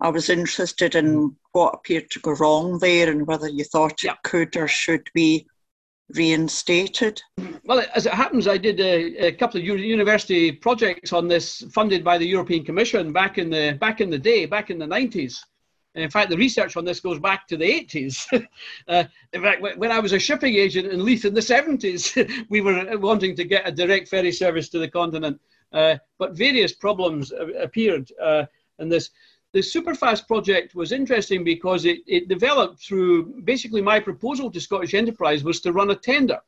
I 0.00 0.08
was 0.10 0.28
interested 0.28 0.94
in 0.94 1.34
what 1.52 1.74
appeared 1.74 2.10
to 2.10 2.20
go 2.20 2.32
wrong 2.32 2.78
there 2.80 3.10
and 3.10 3.26
whether 3.26 3.48
you 3.48 3.64
thought 3.64 4.02
yeah. 4.02 4.12
it 4.12 4.18
could 4.24 4.56
or 4.56 4.68
should 4.68 5.08
be 5.14 5.46
reinstated. 6.10 7.22
Well, 7.64 7.84
as 7.94 8.06
it 8.06 8.12
happens, 8.12 8.48
I 8.48 8.58
did 8.58 8.80
a, 8.80 9.28
a, 9.28 9.32
couple 9.32 9.60
of 9.60 9.66
university 9.66 10.50
projects 10.52 11.12
on 11.12 11.28
this, 11.28 11.62
funded 11.72 12.04
by 12.04 12.18
the 12.18 12.26
European 12.26 12.64
Commission 12.64 13.12
back 13.12 13.38
in 13.38 13.48
the 13.48 13.78
back 13.80 14.00
in 14.00 14.10
the 14.10 14.18
day, 14.18 14.44
back 14.44 14.70
in 14.70 14.78
the 14.78 14.86
nineties. 14.86 15.42
In 15.94 16.10
fact, 16.10 16.30
the 16.30 16.36
research 16.36 16.76
on 16.76 16.84
this 16.84 17.00
goes 17.00 17.18
back 17.18 17.46
to 17.48 17.56
the 17.56 17.64
80s. 17.64 18.26
uh, 18.88 19.04
in 19.32 19.42
fact, 19.42 19.60
when 19.60 19.92
I 19.92 19.98
was 19.98 20.12
a 20.12 20.18
shipping 20.18 20.54
agent 20.54 20.90
in 20.90 21.04
Leith 21.04 21.26
in 21.26 21.34
the 21.34 21.40
70s, 21.40 22.46
we 22.48 22.62
were 22.62 22.96
wanting 22.98 23.36
to 23.36 23.44
get 23.44 23.68
a 23.68 23.72
direct 23.72 24.08
ferry 24.08 24.32
service 24.32 24.68
to 24.70 24.78
the 24.78 24.88
continent. 24.88 25.38
Uh, 25.72 25.96
but 26.18 26.36
various 26.36 26.72
problems 26.72 27.32
appeared 27.60 28.10
uh, 28.22 28.44
in 28.78 28.88
this. 28.88 29.10
The 29.52 29.60
Superfast 29.60 30.26
project 30.26 30.74
was 30.74 30.92
interesting 30.92 31.44
because 31.44 31.84
it, 31.84 31.98
it 32.06 32.28
developed 32.28 32.82
through 32.82 33.42
basically 33.42 33.82
my 33.82 34.00
proposal 34.00 34.50
to 34.50 34.60
Scottish 34.60 34.94
Enterprise 34.94 35.44
was 35.44 35.60
to 35.60 35.72
run 35.72 35.90
a 35.90 35.94
tender. 35.94 36.40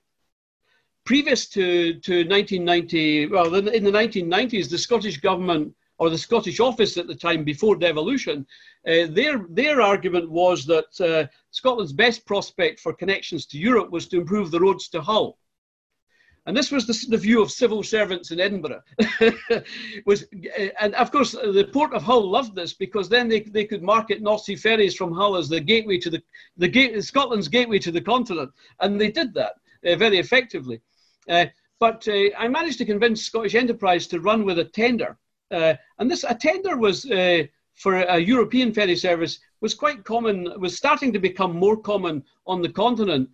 Previous 1.05 1.47
to, 1.49 2.01
to 2.01 2.27
1990, 2.27 3.27
well, 3.27 3.55
in 3.55 3.85
the 3.85 3.91
1990s, 3.91 4.71
the 4.71 4.79
Scottish 4.79 5.19
government 5.19 5.75
or 6.05 6.11
the 6.11 6.19
Scottish 6.19 6.61
office 6.61 6.99
at 6.99 7.07
the 7.07 7.15
time 7.15 7.45
before 7.45 7.77
devolution, 7.77 8.47
uh, 8.87 9.07
their, 9.09 9.47
their 9.49 9.81
argument 9.81 10.31
was 10.31 10.67
that 10.67 11.01
uh, 11.01 11.27
Scotland's 11.51 11.95
best 11.95 12.27
prospect 12.27 12.79
for 12.79 12.93
connections 12.93 13.47
to 13.47 13.59
Europe 13.59 13.91
was 13.91 14.07
to 14.09 14.19
improve 14.19 14.51
the 14.51 14.61
roads 14.61 14.89
to 14.91 15.01
Hull. 15.01 15.39
And 16.47 16.55
this 16.55 16.71
was 16.71 16.87
the, 16.87 17.07
the 17.09 17.17
view 17.17 17.41
of 17.41 17.51
civil 17.51 17.83
servants 17.83 18.31
in 18.31 18.39
Edinburgh. 18.39 18.83
was, 20.07 20.27
and 20.79 20.95
of 20.95 21.11
course, 21.11 21.33
the 21.33 21.71
Port 21.73 21.95
of 21.95 22.03
Hull 22.03 22.31
loved 22.31 22.55
this 22.55 22.75
because 22.75 23.09
then 23.09 23.29
they, 23.29 23.41
they 23.41 23.65
could 23.65 23.83
market 23.83 24.21
North 24.21 24.43
Sea 24.43 24.57
ferries 24.57 24.95
from 24.95 25.11
Hull 25.11 25.37
as 25.37 25.49
the 25.49 25.61
gateway 25.61 25.97
to 26.01 26.11
the, 26.11 26.23
the 26.59 26.69
gate, 26.69 27.03
Scotland's 27.03 27.49
gateway 27.49 27.79
to 27.79 27.91
the 27.91 28.01
continent. 28.01 28.51
And 28.81 29.01
they 29.01 29.11
did 29.11 29.33
that 29.35 29.55
uh, 29.87 29.97
very 29.97 30.19
effectively. 30.19 30.83
Uh, 31.27 31.47
but 31.81 32.07
uh, 32.09 32.29
I 32.39 32.47
managed 32.49 32.79
to 32.79 32.85
convince 32.85 33.23
Scottish 33.23 33.55
Enterprise 33.55 34.07
to 34.09 34.21
run 34.21 34.45
with 34.45 34.59
a 34.59 34.65
tender. 34.65 35.17
Uh, 35.55 35.75
and 35.99 36.11
this 36.11 36.25
a 36.29 36.35
tender 36.35 36.77
was 36.77 37.09
uh, 37.11 37.45
for 37.75 37.95
a 37.95 38.19
European 38.19 38.73
ferry 38.73 38.97
service 38.97 39.41
was 39.61 39.75
quite 39.75 40.05
common, 40.05 40.37
was 40.61 40.77
starting 40.77 41.13
to 41.13 41.19
become 41.19 41.57
more 41.57 41.77
common 41.77 42.25
on 42.47 42.63
the 42.63 42.69
continent, 42.69 43.29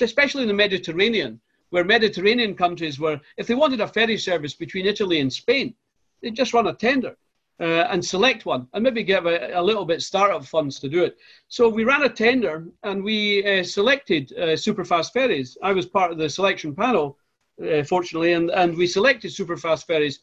especially 0.00 0.42
in 0.42 0.48
the 0.48 0.54
Mediterranean 0.54 1.40
where 1.70 1.84
Mediterranean 1.84 2.54
countries 2.54 2.98
were, 2.98 3.20
if 3.36 3.46
they 3.46 3.54
wanted 3.54 3.80
a 3.80 3.88
ferry 3.88 4.16
service 4.16 4.54
between 4.54 4.86
Italy 4.86 5.20
and 5.20 5.32
Spain, 5.32 5.74
they'd 6.22 6.34
just 6.34 6.54
run 6.54 6.68
a 6.68 6.74
tender 6.74 7.16
uh, 7.60 7.86
and 7.90 8.04
select 8.04 8.46
one 8.46 8.66
and 8.72 8.82
maybe 8.84 9.02
give 9.02 9.26
a, 9.26 9.52
a, 9.54 9.62
little 9.62 9.84
bit 9.84 10.00
startup 10.00 10.44
funds 10.44 10.78
to 10.80 10.88
do 10.88 11.04
it. 11.04 11.18
So 11.48 11.68
we 11.68 11.84
ran 11.84 12.04
a 12.04 12.08
tender 12.08 12.66
and 12.84 13.02
we 13.02 13.44
uh, 13.44 13.62
selected 13.62 14.32
uh, 14.36 14.56
superfast 14.56 15.12
ferries. 15.12 15.58
I 15.62 15.72
was 15.72 15.86
part 15.86 16.12
of 16.12 16.18
the 16.18 16.30
selection 16.30 16.74
panel, 16.74 17.18
uh, 17.62 17.82
fortunately, 17.82 18.32
and, 18.32 18.50
and 18.50 18.76
we 18.76 18.86
selected 18.86 19.32
superfast 19.32 19.86
ferries 19.86 20.20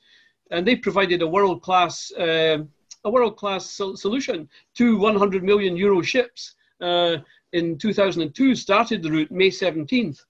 and 0.52 0.66
they 0.66 0.76
provided 0.76 1.22
a 1.22 1.28
world 1.28 1.62
class. 1.62 2.12
Uh, 2.14 2.60
a 3.04 3.10
world-class 3.10 3.70
sol- 3.70 3.96
solution 3.96 4.50
to 4.74 4.98
100 4.98 5.44
million 5.44 5.78
euro 5.78 6.02
ships 6.02 6.56
uh, 6.82 7.18
in 7.54 7.78
2002 7.78 8.56
started 8.56 9.04
the 9.04 9.12
route 9.12 9.32
May 9.32 9.52
17th 9.52 10.26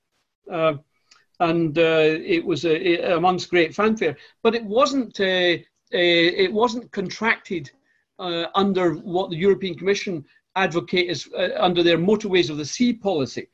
and 1.39 1.77
uh, 1.77 1.81
it 1.81 2.45
was 2.45 2.65
a, 2.65 2.75
a, 2.75 3.17
amongst 3.17 3.49
great 3.49 3.75
fanfare. 3.75 4.15
But 4.41 4.55
it 4.55 4.63
wasn't 4.63 5.19
uh, 5.19 5.57
it 5.91 6.51
wasn't 6.51 6.91
contracted 6.91 7.71
uh, 8.19 8.45
under 8.55 8.93
what 8.95 9.29
the 9.29 9.37
European 9.37 9.75
Commission 9.75 10.25
advocate 10.55 11.09
is 11.09 11.29
under 11.57 11.83
their 11.83 11.97
motorways 11.97 12.49
of 12.49 12.57
the 12.57 12.65
sea 12.65 12.93
policy. 12.93 13.47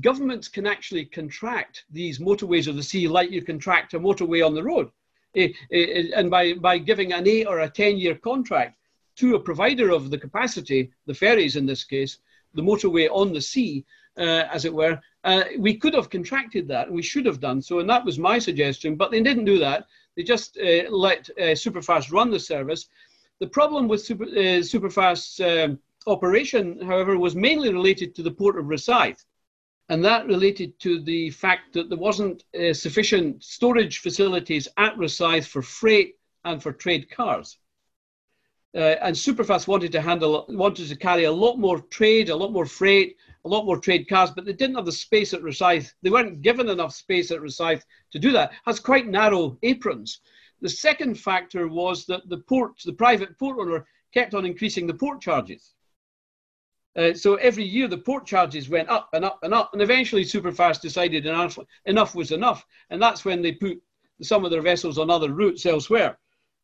Governments 0.00 0.48
can 0.48 0.66
actually 0.66 1.04
contract 1.04 1.84
these 1.90 2.18
motorways 2.18 2.66
of 2.66 2.76
the 2.76 2.82
sea 2.82 3.08
like 3.08 3.30
you 3.30 3.42
contract 3.42 3.94
a 3.94 4.00
motorway 4.00 4.44
on 4.44 4.54
the 4.54 4.62
road. 4.62 4.90
And 5.34 6.30
by, 6.30 6.54
by 6.54 6.78
giving 6.78 7.12
an 7.12 7.26
eight 7.26 7.46
or 7.46 7.60
a 7.60 7.70
10 7.70 7.98
year 7.98 8.14
contract 8.14 8.76
to 9.16 9.34
a 9.34 9.40
provider 9.40 9.90
of 9.90 10.10
the 10.10 10.18
capacity, 10.18 10.90
the 11.06 11.14
ferries 11.14 11.56
in 11.56 11.66
this 11.66 11.84
case, 11.84 12.18
the 12.54 12.62
motorway 12.62 13.08
on 13.10 13.32
the 13.32 13.40
sea, 13.40 13.84
uh, 14.18 14.44
as 14.50 14.64
it 14.64 14.72
were, 14.72 14.98
uh, 15.24 15.44
we 15.58 15.76
could 15.76 15.92
have 15.94 16.08
contracted 16.08 16.68
that, 16.68 16.90
we 16.90 17.02
should 17.02 17.26
have 17.26 17.40
done 17.40 17.60
so, 17.60 17.80
and 17.80 17.90
that 17.90 18.04
was 18.04 18.18
my 18.18 18.38
suggestion. 18.38 18.96
But 18.96 19.10
they 19.10 19.22
didn't 19.22 19.44
do 19.44 19.58
that. 19.58 19.86
They 20.16 20.22
just 20.22 20.56
uh, 20.56 20.88
let 20.88 21.28
uh, 21.30 21.54
Superfast 21.54 22.12
run 22.12 22.30
the 22.30 22.40
service. 22.40 22.86
The 23.40 23.48
problem 23.48 23.88
with 23.88 24.02
Super, 24.02 24.24
uh, 24.24 24.62
Superfast's 24.62 25.40
um, 25.40 25.78
operation, 26.06 26.80
however, 26.80 27.18
was 27.18 27.36
mainly 27.36 27.72
related 27.72 28.14
to 28.14 28.22
the 28.22 28.30
port 28.30 28.58
of 28.58 28.66
Rosyth. 28.66 29.25
And 29.88 30.04
that 30.04 30.26
related 30.26 30.80
to 30.80 31.00
the 31.00 31.30
fact 31.30 31.72
that 31.74 31.88
there 31.88 31.98
wasn't 31.98 32.44
uh, 32.58 32.72
sufficient 32.72 33.44
storage 33.44 33.98
facilities 33.98 34.66
at 34.76 34.96
Rosyth 34.96 35.46
for 35.46 35.62
freight 35.62 36.16
and 36.44 36.60
for 36.60 36.72
trade 36.72 37.08
cars. 37.10 37.58
Uh, 38.74 38.96
and 39.00 39.14
Superfast 39.14 39.68
wanted 39.68 39.92
to 39.92 40.00
handle, 40.00 40.44
wanted 40.48 40.88
to 40.88 40.96
carry 40.96 41.24
a 41.24 41.32
lot 41.32 41.58
more 41.58 41.80
trade, 41.80 42.30
a 42.30 42.36
lot 42.36 42.52
more 42.52 42.66
freight, 42.66 43.16
a 43.44 43.48
lot 43.48 43.64
more 43.64 43.78
trade 43.78 44.08
cars, 44.08 44.32
but 44.32 44.44
they 44.44 44.52
didn't 44.52 44.74
have 44.74 44.84
the 44.84 44.92
space 44.92 45.32
at 45.32 45.40
Rosyth. 45.40 45.92
They 46.02 46.10
weren't 46.10 46.42
given 46.42 46.68
enough 46.68 46.92
space 46.92 47.30
at 47.30 47.40
Rosyth 47.40 47.84
to 48.10 48.18
do 48.18 48.32
that. 48.32 48.50
It 48.50 48.58
has 48.66 48.80
quite 48.80 49.06
narrow 49.06 49.56
aprons. 49.62 50.20
The 50.60 50.68
second 50.68 51.14
factor 51.14 51.68
was 51.68 52.06
that 52.06 52.28
the 52.28 52.38
port, 52.38 52.72
the 52.84 52.92
private 52.92 53.38
port 53.38 53.58
owner, 53.60 53.86
kept 54.12 54.34
on 54.34 54.44
increasing 54.44 54.86
the 54.86 54.94
port 54.94 55.20
charges. 55.20 55.75
Uh, 56.96 57.12
so 57.12 57.34
every 57.36 57.64
year 57.64 57.88
the 57.88 57.98
port 57.98 58.24
charges 58.24 58.70
went 58.70 58.88
up 58.88 59.10
and 59.12 59.24
up 59.24 59.38
and 59.42 59.52
up, 59.52 59.70
and 59.72 59.82
eventually 59.82 60.24
Superfast 60.24 60.80
decided 60.80 61.26
enough, 61.26 62.14
was 62.14 62.32
enough, 62.32 62.64
and 62.90 63.00
that's 63.00 63.24
when 63.24 63.42
they 63.42 63.52
put 63.52 63.80
some 64.22 64.44
of 64.44 64.50
their 64.50 64.62
vessels 64.62 64.98
on 64.98 65.10
other 65.10 65.32
routes 65.32 65.66
elsewhere. 65.66 66.18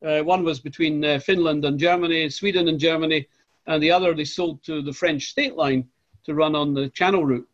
Uh, 0.05 0.21
one 0.21 0.43
was 0.43 0.59
between 0.59 1.05
uh, 1.05 1.19
Finland 1.19 1.65
and 1.65 1.79
Germany, 1.79 2.29
Sweden 2.31 2.69
and 2.69 2.81
Germany, 2.81 3.27
and 3.67 3.83
the 3.83 3.91
other 3.91 4.15
they 4.15 4.25
sold 4.25 4.63
to 4.65 4.81
the 4.81 4.93
French 4.93 5.27
state 5.27 5.55
line 5.55 5.87
to 6.25 6.35
run 6.35 6.55
on 6.55 6.73
the 6.73 6.89
channel 6.91 7.25
route. 7.25 7.49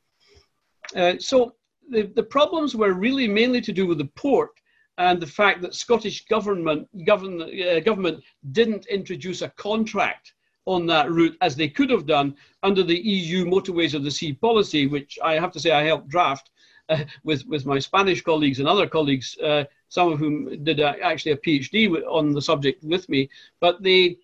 Uh, 0.94 1.14
so 1.18 1.54
the, 1.90 2.02
the 2.14 2.22
problems 2.22 2.76
were 2.76 2.92
really 2.92 3.26
mainly 3.26 3.60
to 3.60 3.72
do 3.72 3.86
with 3.86 3.98
the 3.98 4.10
port 4.14 4.50
and 4.98 5.20
the 5.20 5.26
fact 5.26 5.62
that 5.62 5.74
Scottish 5.74 6.26
government, 6.26 6.88
govern, 7.04 7.42
uh, 7.42 7.80
government 7.80 8.22
didn't 8.52 8.86
introduce 8.86 9.42
a 9.42 9.50
contract 9.50 10.34
on 10.68 10.86
that 10.86 11.10
route 11.10 11.36
as 11.40 11.56
they 11.56 11.68
could 11.68 11.90
have 11.90 12.06
done 12.06 12.36
under 12.62 12.82
the 12.82 12.98
EU 12.98 13.44
Motorways 13.44 13.94
of 13.94 14.04
the 14.04 14.10
Sea 14.10 14.32
policy, 14.34 14.86
which 14.86 15.18
I 15.22 15.34
have 15.34 15.52
to 15.52 15.60
say 15.60 15.70
I 15.70 15.84
helped 15.84 16.08
draft 16.08 16.50
uh, 16.88 17.04
with, 17.24 17.46
with 17.46 17.64
my 17.66 17.78
Spanish 17.78 18.22
colleagues 18.22 18.58
and 18.58 18.68
other 18.68 18.86
colleagues, 18.86 19.36
uh, 19.38 19.64
some 19.88 20.12
of 20.12 20.18
whom 20.18 20.62
did 20.64 20.80
a, 20.80 21.02
actually 21.02 21.32
a 21.32 21.36
PhD 21.38 22.02
on 22.06 22.32
the 22.32 22.42
subject 22.42 22.84
with 22.84 23.08
me. 23.08 23.30
But 23.60 23.82
the, 23.82 24.18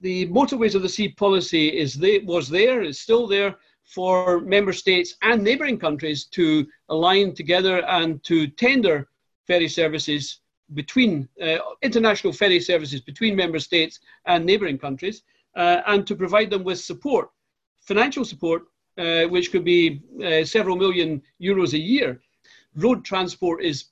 the 0.00 0.28
Motorways 0.28 0.76
of 0.76 0.82
the 0.82 0.88
Sea 0.88 1.08
policy 1.08 1.68
is 1.68 1.94
they, 1.94 2.18
was 2.20 2.48
there, 2.48 2.82
is 2.82 3.00
still 3.00 3.26
there 3.26 3.56
for 3.84 4.40
member 4.40 4.72
states 4.72 5.16
and 5.22 5.42
neighbouring 5.42 5.78
countries 5.78 6.24
to 6.26 6.66
align 6.88 7.34
together 7.34 7.84
and 7.86 8.22
to 8.24 8.46
tender 8.46 9.08
ferry 9.48 9.68
services 9.68 10.40
between 10.74 11.28
uh, 11.42 11.56
international 11.82 12.32
ferry 12.32 12.60
services 12.60 13.00
between 13.00 13.34
member 13.34 13.58
states 13.58 13.98
and 14.26 14.46
neighbouring 14.46 14.78
countries 14.78 15.22
uh, 15.56 15.80
and 15.86 16.06
to 16.06 16.14
provide 16.14 16.50
them 16.50 16.64
with 16.64 16.78
support, 16.80 17.30
financial 17.80 18.24
support, 18.24 18.62
uh, 18.98 19.24
which 19.24 19.50
could 19.50 19.64
be 19.64 20.02
uh, 20.24 20.44
several 20.44 20.76
million 20.76 21.22
euros 21.40 21.72
a 21.72 21.78
year. 21.78 22.20
Road 22.76 23.04
transport 23.04 23.62
is, 23.62 23.86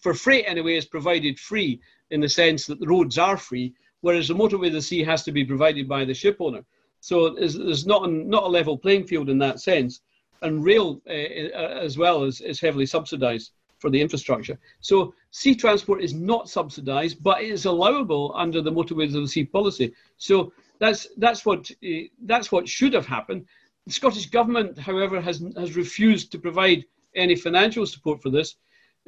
for 0.00 0.14
freight 0.14 0.44
anyway, 0.46 0.76
is 0.76 0.86
provided 0.86 1.38
free 1.38 1.80
in 2.10 2.20
the 2.20 2.28
sense 2.28 2.66
that 2.66 2.78
the 2.80 2.86
roads 2.86 3.18
are 3.18 3.36
free, 3.36 3.74
whereas 4.00 4.28
the 4.28 4.34
motorway 4.34 4.68
of 4.68 4.74
the 4.74 4.82
sea 4.82 5.02
has 5.02 5.22
to 5.24 5.32
be 5.32 5.44
provided 5.44 5.88
by 5.88 6.04
the 6.04 6.14
ship 6.14 6.36
owner. 6.40 6.64
So 7.00 7.30
there's 7.30 7.86
not, 7.86 8.10
not 8.10 8.44
a 8.44 8.48
level 8.48 8.78
playing 8.78 9.06
field 9.06 9.28
in 9.28 9.38
that 9.38 9.60
sense. 9.60 10.00
And 10.42 10.64
rail, 10.64 11.00
uh, 11.08 11.12
uh, 11.12 11.78
as 11.80 11.98
well, 11.98 12.24
is, 12.24 12.40
is 12.40 12.60
heavily 12.60 12.86
subsidised 12.86 13.52
for 13.78 13.90
the 13.90 14.00
infrastructure. 14.00 14.58
So 14.80 15.12
sea 15.32 15.54
transport 15.56 16.02
is 16.02 16.14
not 16.14 16.48
subsidised, 16.48 17.22
but 17.22 17.42
it 17.42 17.50
is 17.50 17.64
allowable 17.64 18.32
under 18.36 18.62
the 18.62 18.70
motorways 18.70 19.14
of 19.16 19.22
the 19.22 19.28
sea 19.28 19.44
policy. 19.44 19.92
So 20.16 20.52
that's 20.82 21.06
that's 21.16 21.46
what 21.46 21.70
uh, 21.70 22.08
that's 22.24 22.50
what 22.50 22.68
should 22.68 22.92
have 22.92 23.06
happened. 23.06 23.46
The 23.86 23.92
Scottish 23.92 24.28
government, 24.30 24.76
however, 24.76 25.20
has 25.20 25.38
has 25.56 25.76
refused 25.76 26.32
to 26.32 26.38
provide 26.38 26.84
any 27.14 27.36
financial 27.36 27.86
support 27.86 28.20
for 28.20 28.30
this, 28.30 28.56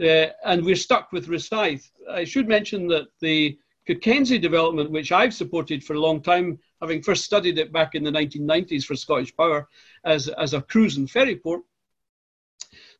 uh, 0.01 0.27
and 0.51 0.65
we're 0.65 0.85
stuck 0.87 1.11
with 1.11 1.27
Rosyth. 1.29 1.91
I 2.09 2.23
should 2.25 2.47
mention 2.47 2.87
that 2.89 3.09
the 3.21 3.59
Cockenzie 3.89 4.41
development, 4.41 4.93
which 4.93 5.11
I've 5.11 5.35
supported 5.35 5.83
for 5.83 5.95
a 5.95 6.01
long 6.07 6.23
time, 6.23 6.59
having 6.81 7.03
first 7.03 7.25
studied 7.25 7.59
it 7.59 7.73
back 7.73 7.95
in 7.95 8.05
the 8.05 8.11
1990s 8.11 8.85
for 8.85 8.95
Scottish 8.95 9.37
Power 9.37 9.69
as, 10.05 10.29
as 10.29 10.55
a 10.55 10.63
cruise 10.63 10.97
and 10.97 11.11
ferry 11.11 11.37
port, 11.37 11.63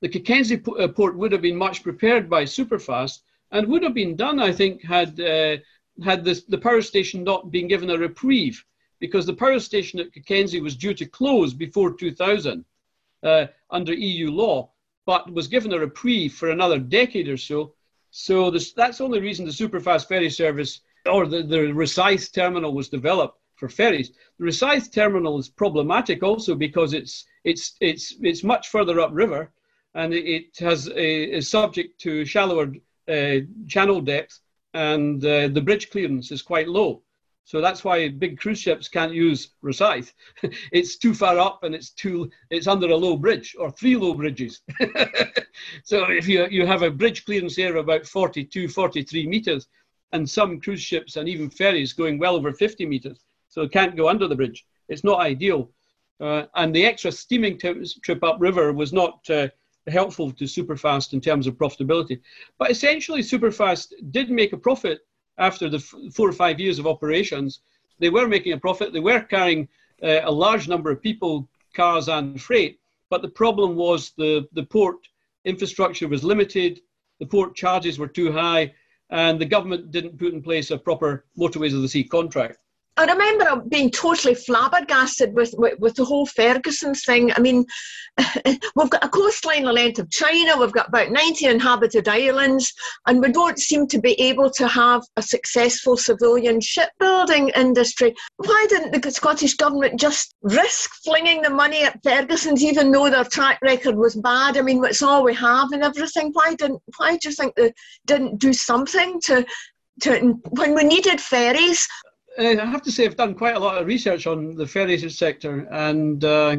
the 0.01 0.09
Cockenzie 0.09 0.61
uh, 0.81 0.89
port 0.89 1.17
would 1.17 1.33
have 1.33 1.43
been 1.43 1.57
much 1.57 1.83
prepared 1.83 2.29
by 2.29 2.45
Superfast 2.45 3.21
and 3.51 3.69
would 3.69 3.83
have 3.83 3.95
been 3.95 4.17
done, 4.17 4.41
I 4.41 4.53
think, 4.53 4.83
had 4.83 5.19
uh, 5.21 5.57
had 6.03 6.25
this, 6.25 6.43
the 6.45 6.59
power 6.59 6.83
station 6.83 7.23
not 7.23 7.51
been 7.51 7.69
given 7.69 7.91
a 7.91 7.99
reprieve 7.99 8.65
because 9.01 9.27
the 9.27 9.35
power 9.35 9.59
station 9.59 10.01
at 10.01 10.13
Cockenzie 10.13 10.63
was 10.63 10.77
due 10.77 10.95
to 10.95 11.07
close 11.07 11.53
before 11.53 11.95
2000 11.95 12.65
uh, 13.23 13.47
under 13.71 13.93
EU 13.93 14.31
law, 14.31 14.71
but 15.07 15.33
was 15.33 15.49
given 15.49 15.73
a 15.73 15.79
reprieve 15.79 16.35
for 16.35 16.51
another 16.51 16.79
decade 16.79 17.29
or 17.29 17.37
so. 17.37 17.75
So 18.11 18.51
this, 18.51 18.73
that's 18.73 18.99
the 18.99 19.05
only 19.05 19.21
reason 19.21 19.45
the 19.45 19.53
superfast 19.53 20.09
ferry 20.09 20.31
service 20.31 20.81
or 21.07 21.27
the, 21.27 21.43
the 21.43 21.73
Rosyth 21.73 22.33
terminal 22.33 22.73
was 22.73 22.89
developed 22.89 23.39
for 23.57 23.69
ferries. 23.69 24.13
The 24.39 24.47
Rosyth 24.47 24.93
terminal 24.93 25.39
is 25.39 25.49
problematic 25.49 26.23
also 26.23 26.55
because 26.55 26.93
it's, 26.93 27.25
it's, 27.45 27.77
it's, 27.81 28.15
it's 28.21 28.43
much 28.43 28.69
further 28.69 29.01
upriver 29.01 29.51
and 29.95 30.13
it, 30.13 30.25
it 30.25 30.59
has 30.59 30.89
a, 30.89 31.37
is 31.37 31.49
subject 31.49 32.01
to 32.03 32.25
shallower 32.25 32.73
uh, 33.09 33.37
channel 33.69 34.01
depth 34.01 34.41
and 34.75 35.25
uh, 35.25 35.49
the 35.49 35.61
bridge 35.61 35.91
clearance 35.91 36.31
is 36.31 36.43
quite 36.43 36.69
low. 36.69 37.03
So 37.47 37.61
that's 37.61 37.85
why 37.85 38.09
big 38.09 38.39
cruise 38.39 38.59
ships 38.59 38.89
can't 38.89 39.13
use 39.13 39.51
Rosyth. 39.63 40.13
it's 40.73 40.97
too 40.97 41.13
far 41.13 41.39
up 41.39 41.63
and 41.63 41.75
it's 41.75 41.91
too 41.91 42.31
it's 42.51 42.67
under 42.67 42.89
a 42.89 42.97
low 42.97 43.17
bridge 43.17 43.55
or 43.59 43.71
three 43.71 43.97
low 43.97 44.15
bridges. 44.15 44.63
so 45.85 46.05
if 46.11 46.27
you 46.27 46.47
you 46.51 46.67
have 46.67 46.83
a 46.83 46.91
bridge 46.91 47.25
clearance 47.25 47.57
there 47.57 47.77
of 47.77 47.85
about 47.85 48.07
42, 48.07 48.69
43 48.69 49.27
meters, 49.27 49.69
and 50.13 50.29
some 50.29 50.61
cruise 50.61 50.81
ships 50.81 51.17
and 51.17 51.29
even 51.29 51.51
ferries 51.51 51.93
going 51.93 52.19
well 52.19 52.37
over 52.37 52.53
50 52.53 52.87
meters, 52.87 53.21
so 53.49 53.63
it 53.63 53.73
can't 53.73 53.97
go 53.97 54.09
under 54.09 54.29
the 54.29 54.37
bridge. 54.37 54.65
It's 54.89 55.05
not 55.05 55.21
ideal. 55.21 55.71
Uh, 56.21 56.45
and 56.55 56.75
the 56.75 56.87
extra 56.87 57.11
steaming 57.11 57.59
t- 57.59 57.85
trip 58.03 58.23
upriver 58.23 58.73
was 58.73 58.93
not 58.93 59.29
uh, 59.29 59.49
helpful 59.89 60.31
to 60.33 60.45
Superfast 60.45 61.13
in 61.13 61.21
terms 61.21 61.47
of 61.47 61.55
profitability. 61.55 62.21
But 62.59 62.71
essentially, 62.71 63.21
Superfast 63.21 63.93
did 64.11 64.31
make 64.31 64.53
a 64.53 64.59
profit 64.59 65.01
after 65.39 65.69
the 65.69 65.79
four 65.79 66.29
or 66.29 66.33
five 66.33 66.61
years 66.61 66.79
of 66.79 66.87
operations. 66.87 67.61
They 67.99 68.11
were 68.11 68.29
making 68.29 68.53
a 68.53 68.59
profit. 68.59 68.93
They 68.93 69.01
were 69.01 69.21
carrying 69.21 69.69
uh, 70.03 70.21
a 70.25 70.33
large 70.33 70.69
number 70.69 70.91
of 70.91 71.03
people, 71.03 71.49
cars, 71.75 72.09
and 72.09 72.41
freight. 72.41 72.81
But 73.11 73.23
the 73.23 73.29
problem 73.29 73.77
was 73.77 74.13
the, 74.17 74.47
the 74.53 74.65
port 74.65 74.97
infrastructure 75.45 76.09
was 76.09 76.25
limited, 76.25 76.81
the 77.21 77.27
port 77.27 77.55
charges 77.55 77.99
were 77.99 78.09
too 78.09 78.33
high, 78.33 78.73
and 79.11 79.41
the 79.41 79.47
government 79.47 79.91
didn't 79.91 80.19
put 80.19 80.33
in 80.33 80.43
place 80.43 80.71
a 80.71 80.79
proper 80.79 81.27
motorways 81.39 81.75
of 81.75 81.83
the 81.83 81.89
sea 81.89 82.05
contract. 82.05 82.59
I 82.97 83.07
remember 83.07 83.63
being 83.69 83.91
totally 83.91 84.37
flabbergasted 84.37 85.35
with, 85.35 85.53
with, 85.59 85.79
with, 85.81 85.95
the 85.97 86.05
whole 86.05 86.27
Ferguson 86.27 86.95
thing. 86.95 87.33
I 87.33 87.41
mean, 87.41 87.67
we've 88.77 88.91
got 88.91 89.03
a 89.03 89.09
coastline 89.09 89.65
the 89.65 89.73
length 89.73 89.99
of 89.99 90.11
China, 90.11 90.57
we've 90.59 90.73
got 90.73 90.89
about 90.89 91.11
90 91.11 91.47
inhabited 91.47 92.07
islands, 92.07 92.73
and 93.07 93.21
we 93.21 93.33
don't 93.33 93.59
seem 93.59 93.89
to 93.89 93.99
be 93.99 94.13
able 94.21 94.49
to 94.51 94.69
have 94.69 95.03
a 95.17 95.23
successful 95.23 95.97
civilian 95.97 96.61
shipbuilding 96.61 97.49
industry. 97.57 98.15
Why 98.37 98.67
didn't 98.69 99.03
the 99.03 99.11
Scottish 99.11 99.55
Government 99.55 99.99
just 99.99 100.37
risk 100.43 100.93
flinging 101.03 101.43
the 101.43 101.51
money 101.51 101.83
at 101.83 102.01
Ferguson's, 102.05 102.63
even 102.63 102.93
though 102.93 103.11
their 103.11 103.25
track 103.25 103.59
record 103.63 103.97
was 103.97 104.15
bad? 104.15 104.57
I 104.57 104.63
mean, 104.63 104.85
it's 104.85 105.03
all 105.03 105.25
we 105.25 105.35
have 105.35 105.73
and 105.73 105.83
everything. 105.83 106.31
Why 106.33 106.55
didn't? 106.55 106.81
Why 106.99 107.17
do 107.17 107.29
you 107.29 107.35
think 107.35 107.57
they 107.57 107.73
didn't 108.07 108.39
do 108.39 108.53
something 108.53 109.21
to 109.23 109.45
to, 110.03 110.41
when 110.51 110.75
we 110.75 110.83
needed 110.83 111.21
ferries, 111.21 111.87
I 112.39 112.65
have 112.65 112.83
to 112.83 112.93
say 112.93 113.05
I've 113.05 113.17
done 113.17 113.35
quite 113.35 113.57
a 113.57 113.61
lot 113.61 113.81
of 113.81 113.87
research 113.87 114.27
on 114.27 114.57
the 114.57 114.67
ferries 114.67 115.17
sector 115.17 115.69
and 115.71 116.25
uh, 116.25 116.57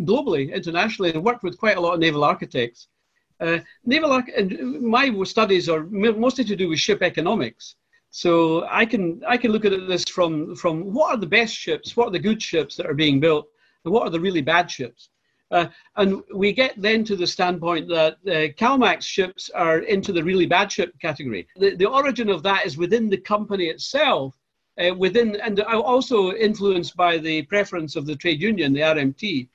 globally, 0.00 0.52
internationally, 0.52 1.12
and 1.12 1.24
worked 1.24 1.42
with 1.42 1.58
quite 1.58 1.76
a 1.76 1.80
lot 1.80 1.94
of 1.94 2.00
naval 2.00 2.24
architects. 2.24 2.88
Uh, 3.40 3.58
naval 3.84 4.12
arch- 4.12 4.30
my 4.80 5.12
studies 5.24 5.68
are 5.68 5.84
mostly 5.84 6.44
to 6.44 6.56
do 6.56 6.68
with 6.68 6.78
ship 6.78 7.02
economics. 7.02 7.76
So 8.10 8.66
I 8.70 8.86
can 8.86 9.22
I 9.26 9.36
can 9.36 9.52
look 9.52 9.64
at 9.64 9.72
this 9.88 10.04
from 10.04 10.54
from 10.56 10.92
what 10.94 11.10
are 11.12 11.18
the 11.18 11.26
best 11.26 11.54
ships, 11.54 11.96
what 11.96 12.08
are 12.08 12.12
the 12.12 12.18
good 12.18 12.42
ships 12.42 12.76
that 12.76 12.86
are 12.86 12.94
being 12.94 13.20
built, 13.20 13.46
and 13.84 13.92
what 13.92 14.06
are 14.06 14.10
the 14.10 14.20
really 14.20 14.42
bad 14.42 14.70
ships. 14.70 15.10
Uh, 15.50 15.66
and 15.96 16.22
we 16.34 16.52
get 16.52 16.74
then 16.80 17.04
to 17.04 17.14
the 17.14 17.26
standpoint 17.26 17.88
that 17.88 18.14
uh, 18.26 18.52
CalMac's 18.60 19.04
ships 19.04 19.50
are 19.50 19.80
into 19.80 20.12
the 20.12 20.24
really 20.24 20.46
bad 20.46 20.72
ship 20.72 20.92
category. 21.00 21.46
The, 21.56 21.76
the 21.76 21.86
origin 21.86 22.28
of 22.30 22.42
that 22.42 22.66
is 22.66 22.76
within 22.76 23.08
the 23.08 23.18
company 23.18 23.66
itself 23.66 24.34
uh, 24.78 24.94
within, 24.94 25.36
and 25.36 25.60
also 25.60 26.32
influenced 26.32 26.96
by 26.96 27.18
the 27.18 27.42
preference 27.42 27.96
of 27.96 28.06
the 28.06 28.16
trade 28.16 28.40
union, 28.40 28.72
the 28.72 28.80
RMT. 28.80 29.48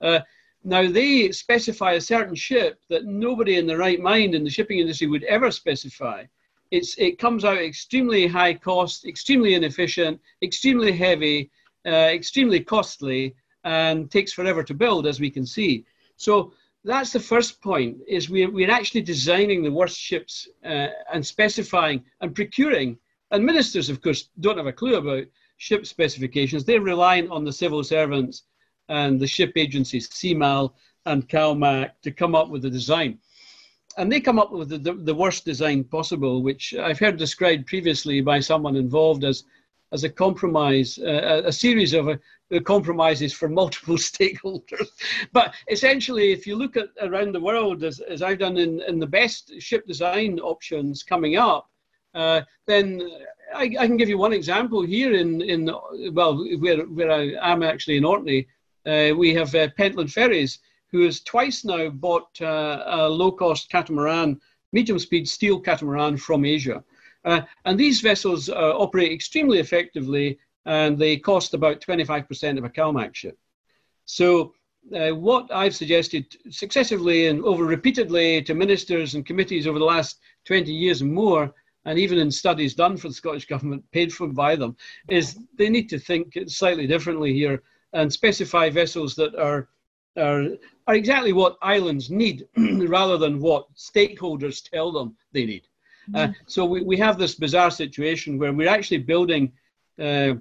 Uh, 0.00 0.20
now, 0.64 0.90
they 0.90 1.30
specify 1.30 1.92
a 1.92 2.00
certain 2.00 2.34
ship 2.34 2.80
that 2.88 3.04
nobody 3.04 3.56
in 3.56 3.66
the 3.66 3.76
right 3.76 4.00
mind 4.00 4.34
in 4.34 4.42
the 4.42 4.50
shipping 4.50 4.80
industry 4.80 5.06
would 5.06 5.22
ever 5.24 5.50
specify. 5.50 6.24
It's, 6.72 6.98
it 6.98 7.18
comes 7.18 7.44
out 7.44 7.58
extremely 7.58 8.26
high 8.26 8.54
cost, 8.54 9.06
extremely 9.06 9.54
inefficient, 9.54 10.20
extremely 10.42 10.92
heavy, 10.92 11.50
uh, 11.86 12.10
extremely 12.18 12.60
costly, 12.60 13.36
and 13.62 14.10
takes 14.10 14.32
forever 14.32 14.64
to 14.64 14.74
build, 14.74 15.06
as 15.06 15.20
we 15.20 15.30
can 15.30 15.46
see. 15.46 15.84
So 16.16 16.52
that's 16.84 17.12
the 17.12 17.20
first 17.20 17.62
point, 17.62 17.98
is 18.08 18.28
we're, 18.28 18.50
we're 18.50 18.70
actually 18.70 19.02
designing 19.02 19.62
the 19.62 19.70
worst 19.70 19.98
ships 19.98 20.48
uh, 20.64 20.88
and 21.12 21.24
specifying 21.24 22.04
and 22.20 22.34
procuring 22.34 22.98
and 23.30 23.44
ministers, 23.44 23.88
of 23.88 24.00
course, 24.00 24.28
don't 24.40 24.58
have 24.58 24.66
a 24.66 24.72
clue 24.72 24.96
about 24.96 25.24
ship 25.56 25.86
specifications. 25.86 26.64
They're 26.64 26.80
relying 26.80 27.30
on 27.30 27.44
the 27.44 27.52
civil 27.52 27.82
servants 27.82 28.42
and 28.88 29.18
the 29.18 29.26
ship 29.26 29.52
agencies, 29.56 30.08
CMAL 30.08 30.72
and 31.06 31.28
CalMAC, 31.28 31.90
to 32.02 32.10
come 32.10 32.34
up 32.34 32.48
with 32.50 32.62
the 32.62 32.70
design. 32.70 33.18
And 33.98 34.12
they 34.12 34.20
come 34.20 34.38
up 34.38 34.52
with 34.52 34.68
the, 34.68 34.78
the, 34.78 34.92
the, 34.92 35.14
worst 35.14 35.44
design 35.44 35.82
possible, 35.84 36.42
which 36.42 36.74
I've 36.74 36.98
heard 36.98 37.16
described 37.16 37.66
previously 37.66 38.20
by 38.20 38.40
someone 38.40 38.76
involved 38.76 39.24
as, 39.24 39.44
as 39.90 40.04
a 40.04 40.10
compromise, 40.10 40.98
uh, 40.98 41.42
a 41.46 41.52
series 41.52 41.94
of 41.94 42.08
uh, 42.08 42.16
compromises 42.64 43.32
for 43.32 43.48
multiple 43.48 43.96
stakeholders. 43.96 44.88
But 45.32 45.54
essentially, 45.70 46.30
if 46.30 46.46
you 46.46 46.56
look 46.56 46.76
at 46.76 46.88
around 47.00 47.34
the 47.34 47.40
world, 47.40 47.82
as, 47.84 48.00
as 48.00 48.22
I've 48.22 48.38
done 48.38 48.58
in, 48.58 48.82
in 48.82 48.98
the 48.98 49.06
best 49.06 49.50
ship 49.60 49.86
design 49.86 50.38
options 50.40 51.02
coming 51.02 51.36
up, 51.36 51.70
uh, 52.16 52.40
then 52.66 53.00
I, 53.54 53.64
I, 53.78 53.86
can 53.86 53.96
give 53.96 54.08
you 54.08 54.18
one 54.18 54.32
example 54.32 54.82
here 54.82 55.14
in, 55.14 55.42
in 55.42 55.70
well, 56.12 56.44
where, 56.58 56.78
where 56.86 57.12
I 57.12 57.52
am 57.52 57.62
actually 57.62 57.98
in 57.98 58.04
Orkney. 58.04 58.48
Uh, 58.86 59.12
we 59.14 59.34
have 59.34 59.54
uh, 59.54 59.68
Pentland 59.76 60.12
Ferries, 60.12 60.58
who 60.90 61.02
has 61.02 61.20
twice 61.20 61.64
now 61.64 61.90
bought 61.90 62.40
uh, 62.40 62.82
a 62.86 63.08
low 63.08 63.30
cost 63.30 63.70
catamaran 63.70 64.40
medium 64.72 64.98
speed 64.98 65.28
steel 65.28 65.60
catamaran 65.60 66.16
from 66.16 66.44
Asia. 66.44 66.82
Uh, 67.24 67.42
and 67.64 67.78
these 67.78 68.00
vessels 68.00 68.48
operate 68.48 69.12
extremely 69.12 69.58
effectively 69.58 70.38
and 70.64 70.98
they 70.98 71.16
cost 71.16 71.54
about 71.54 71.80
25% 71.80 72.58
of 72.58 72.64
a 72.64 72.70
CalMac 72.70 73.14
ship. 73.14 73.38
So 74.04 74.54
uh, 74.94 75.10
what 75.10 75.52
I've 75.52 75.74
suggested 75.74 76.36
successively 76.50 77.26
and 77.26 77.42
over 77.44 77.64
repeatedly 77.64 78.42
to 78.42 78.54
ministers 78.54 79.14
and 79.14 79.26
committees 79.26 79.66
over 79.66 79.78
the 79.78 79.84
last 79.84 80.20
20 80.44 80.72
years 80.72 81.00
and 81.00 81.12
more, 81.12 81.52
and 81.86 81.98
even 81.98 82.18
in 82.18 82.30
studies 82.30 82.74
done 82.74 82.96
for 82.96 83.08
the 83.08 83.14
Scottish 83.14 83.46
Government, 83.46 83.82
paid 83.92 84.12
for 84.12 84.26
by 84.26 84.56
them, 84.56 84.76
is 85.08 85.38
they 85.56 85.70
need 85.70 85.88
to 85.88 85.98
think 85.98 86.36
slightly 86.48 86.86
differently 86.86 87.32
here 87.32 87.62
and 87.92 88.12
specify 88.12 88.68
vessels 88.68 89.14
that 89.14 89.34
are, 89.36 89.68
are, 90.18 90.48
are 90.86 90.94
exactly 90.94 91.32
what 91.32 91.56
islands 91.62 92.10
need 92.10 92.46
rather 92.56 93.16
than 93.16 93.40
what 93.40 93.72
stakeholders 93.74 94.68
tell 94.68 94.92
them 94.92 95.16
they 95.32 95.46
need. 95.46 95.66
Uh, 96.14 96.18
mm-hmm. 96.18 96.30
Uh, 96.30 96.34
so 96.46 96.64
we, 96.64 96.82
we 96.82 96.96
have 96.96 97.18
this 97.18 97.36
bizarre 97.36 97.70
situation 97.70 98.38
where 98.38 98.52
we're 98.52 98.68
actually 98.68 98.98
building 98.98 99.52
uh, 100.00 100.34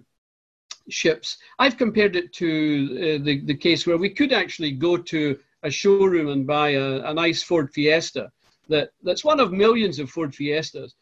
ships. 0.89 1.37
I've 1.59 1.77
compared 1.77 2.15
it 2.15 2.33
to 2.33 3.19
uh, 3.21 3.23
the, 3.23 3.41
the 3.45 3.55
case 3.55 3.87
where 3.87 3.97
we 3.97 4.09
could 4.09 4.33
actually 4.33 4.71
go 4.71 4.97
to 4.97 5.39
a 5.63 5.69
showroom 5.69 6.29
and 6.29 6.45
buy 6.45 6.69
a, 6.71 7.01
a 7.09 7.13
nice 7.13 7.41
Ford 7.41 7.71
Fiesta 7.71 8.31
that, 8.67 8.89
that's 9.03 9.23
one 9.23 9.39
of 9.39 9.51
millions 9.51 9.99
of 9.99 10.09
Ford 10.09 10.33
Fiestas. 10.33 10.95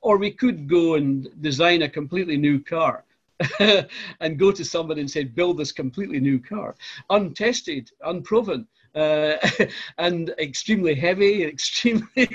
Or 0.00 0.16
we 0.16 0.30
could 0.30 0.68
go 0.68 0.94
and 0.94 1.28
design 1.40 1.82
a 1.82 1.88
completely 1.88 2.36
new 2.36 2.60
car. 2.60 3.04
and 3.60 4.36
go 4.36 4.50
to 4.50 4.64
somebody 4.64 5.00
and 5.00 5.08
say, 5.08 5.22
build 5.22 5.58
this 5.58 5.70
completely 5.70 6.18
new 6.18 6.40
car, 6.40 6.74
untested, 7.10 7.88
unproven, 8.02 8.66
uh, 8.94 9.36
and 9.98 10.30
extremely 10.38 10.94
heavy, 10.94 11.44
extremely, 11.54 12.28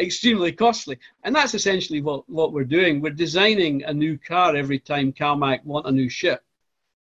extremely 0.00 0.52
costly. 0.52 0.98
And 1.24 1.34
that's 1.34 1.54
essentially 1.54 2.00
what, 2.00 2.28
what 2.28 2.52
we're 2.52 2.64
doing. 2.64 3.00
We're 3.00 3.10
designing 3.10 3.84
a 3.84 3.94
new 3.94 4.18
car 4.18 4.56
every 4.56 4.78
time 4.78 5.12
CalMac 5.12 5.64
want 5.64 5.86
a 5.86 5.92
new 5.92 6.08
ship. 6.08 6.42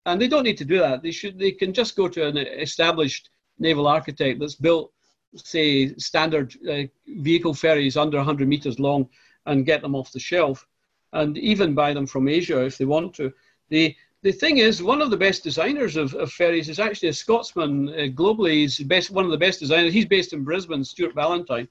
And 0.06 0.22
they 0.22 0.28
don't 0.28 0.44
need 0.44 0.58
to 0.58 0.66
do 0.66 0.80
that. 0.80 1.02
They 1.02 1.12
should. 1.12 1.40
They 1.40 1.52
can 1.52 1.74
just 1.74 1.96
go 1.96 2.08
to 2.08 2.28
an 2.28 2.38
established 2.38 3.30
naval 3.58 3.88
architect 3.88 4.40
that's 4.40 4.54
built, 4.56 4.92
say, 5.36 5.96
standard 5.96 6.54
uh, 6.70 6.84
vehicle 7.08 7.56
ferries 7.56 7.98
under 7.98 8.18
100 8.18 8.48
meters 8.48 8.80
long, 8.80 9.10
and 9.46 9.66
get 9.66 9.82
them 9.82 9.96
off 9.96 10.12
the 10.12 10.20
shelf, 10.20 10.66
and 11.14 11.38
even 11.38 11.74
buy 11.74 11.94
them 11.94 12.06
from 12.06 12.28
Asia 12.28 12.64
if 12.64 12.78
they 12.78 12.86
want 12.86 13.14
to. 13.16 13.34
The 13.70 13.96
the 14.26 14.32
thing 14.32 14.58
is, 14.58 14.82
one 14.82 15.04
of 15.04 15.12
the 15.12 15.18
best 15.18 15.44
designers 15.44 15.98
of, 15.98 16.16
of 16.16 16.32
ferries 16.32 16.68
is 16.68 16.80
actually 16.80 17.10
a 17.10 17.14
Scotsman 17.14 17.90
uh, 17.90 18.08
globally. 18.08 18.54
He's 18.54 18.80
best, 18.80 19.12
one 19.12 19.24
of 19.24 19.30
the 19.30 19.38
best 19.38 19.60
designers. 19.60 19.94
He's 19.94 20.08
based 20.08 20.34
in 20.34 20.44
Brisbane, 20.44 20.84
Stuart 20.84 21.14
Valentine, 21.14 21.68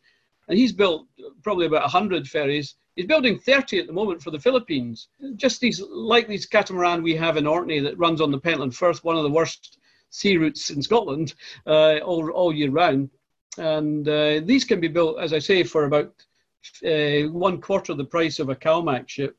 and 0.47 0.57
he's 0.57 0.73
built 0.73 1.09
probably 1.43 1.67
about 1.67 1.83
100 1.83 2.29
ferries. 2.29 2.77
He's 2.95 3.07
building 3.07 3.41
30 3.41 3.81
at 3.81 3.89
the 3.89 3.93
moment 3.93 4.23
for 4.23 4.31
the 4.31 4.39
Philippines. 4.39 5.09
Just 5.35 5.61
these, 5.61 5.81
like 5.81 6.29
these 6.29 6.47
catamaran 6.47 7.03
we 7.03 7.17
have 7.17 7.37
in 7.37 7.47
Orkney 7.47 7.81
that 7.81 7.99
runs 7.99 8.21
on 8.21 8.31
the 8.31 8.39
Pentland 8.39 8.77
Firth, 8.77 9.03
one 9.03 9.17
of 9.17 9.25
the 9.25 9.31
worst 9.31 9.79
sea 10.11 10.37
routes 10.37 10.71
in 10.71 10.81
Scotland, 10.81 11.35
uh, 11.67 11.99
all, 12.05 12.31
all 12.31 12.55
year 12.55 12.71
round. 12.71 13.11
And 13.59 14.09
uh, 14.09 14.43
these 14.45 14.65
can 14.65 14.79
be 14.79 14.87
built, 14.87 15.19
as 15.19 15.33
I 15.33 15.41
say, 15.41 15.65
for 15.65 15.87
about 15.87 16.15
uh, 16.85 17.29
one 17.31 17.61
quarter 17.61 17.95
the 17.95 18.05
price 18.05 18.39
of 18.39 18.49
a 18.49 18.57
CalMac 18.57 19.09
ship 19.09 19.37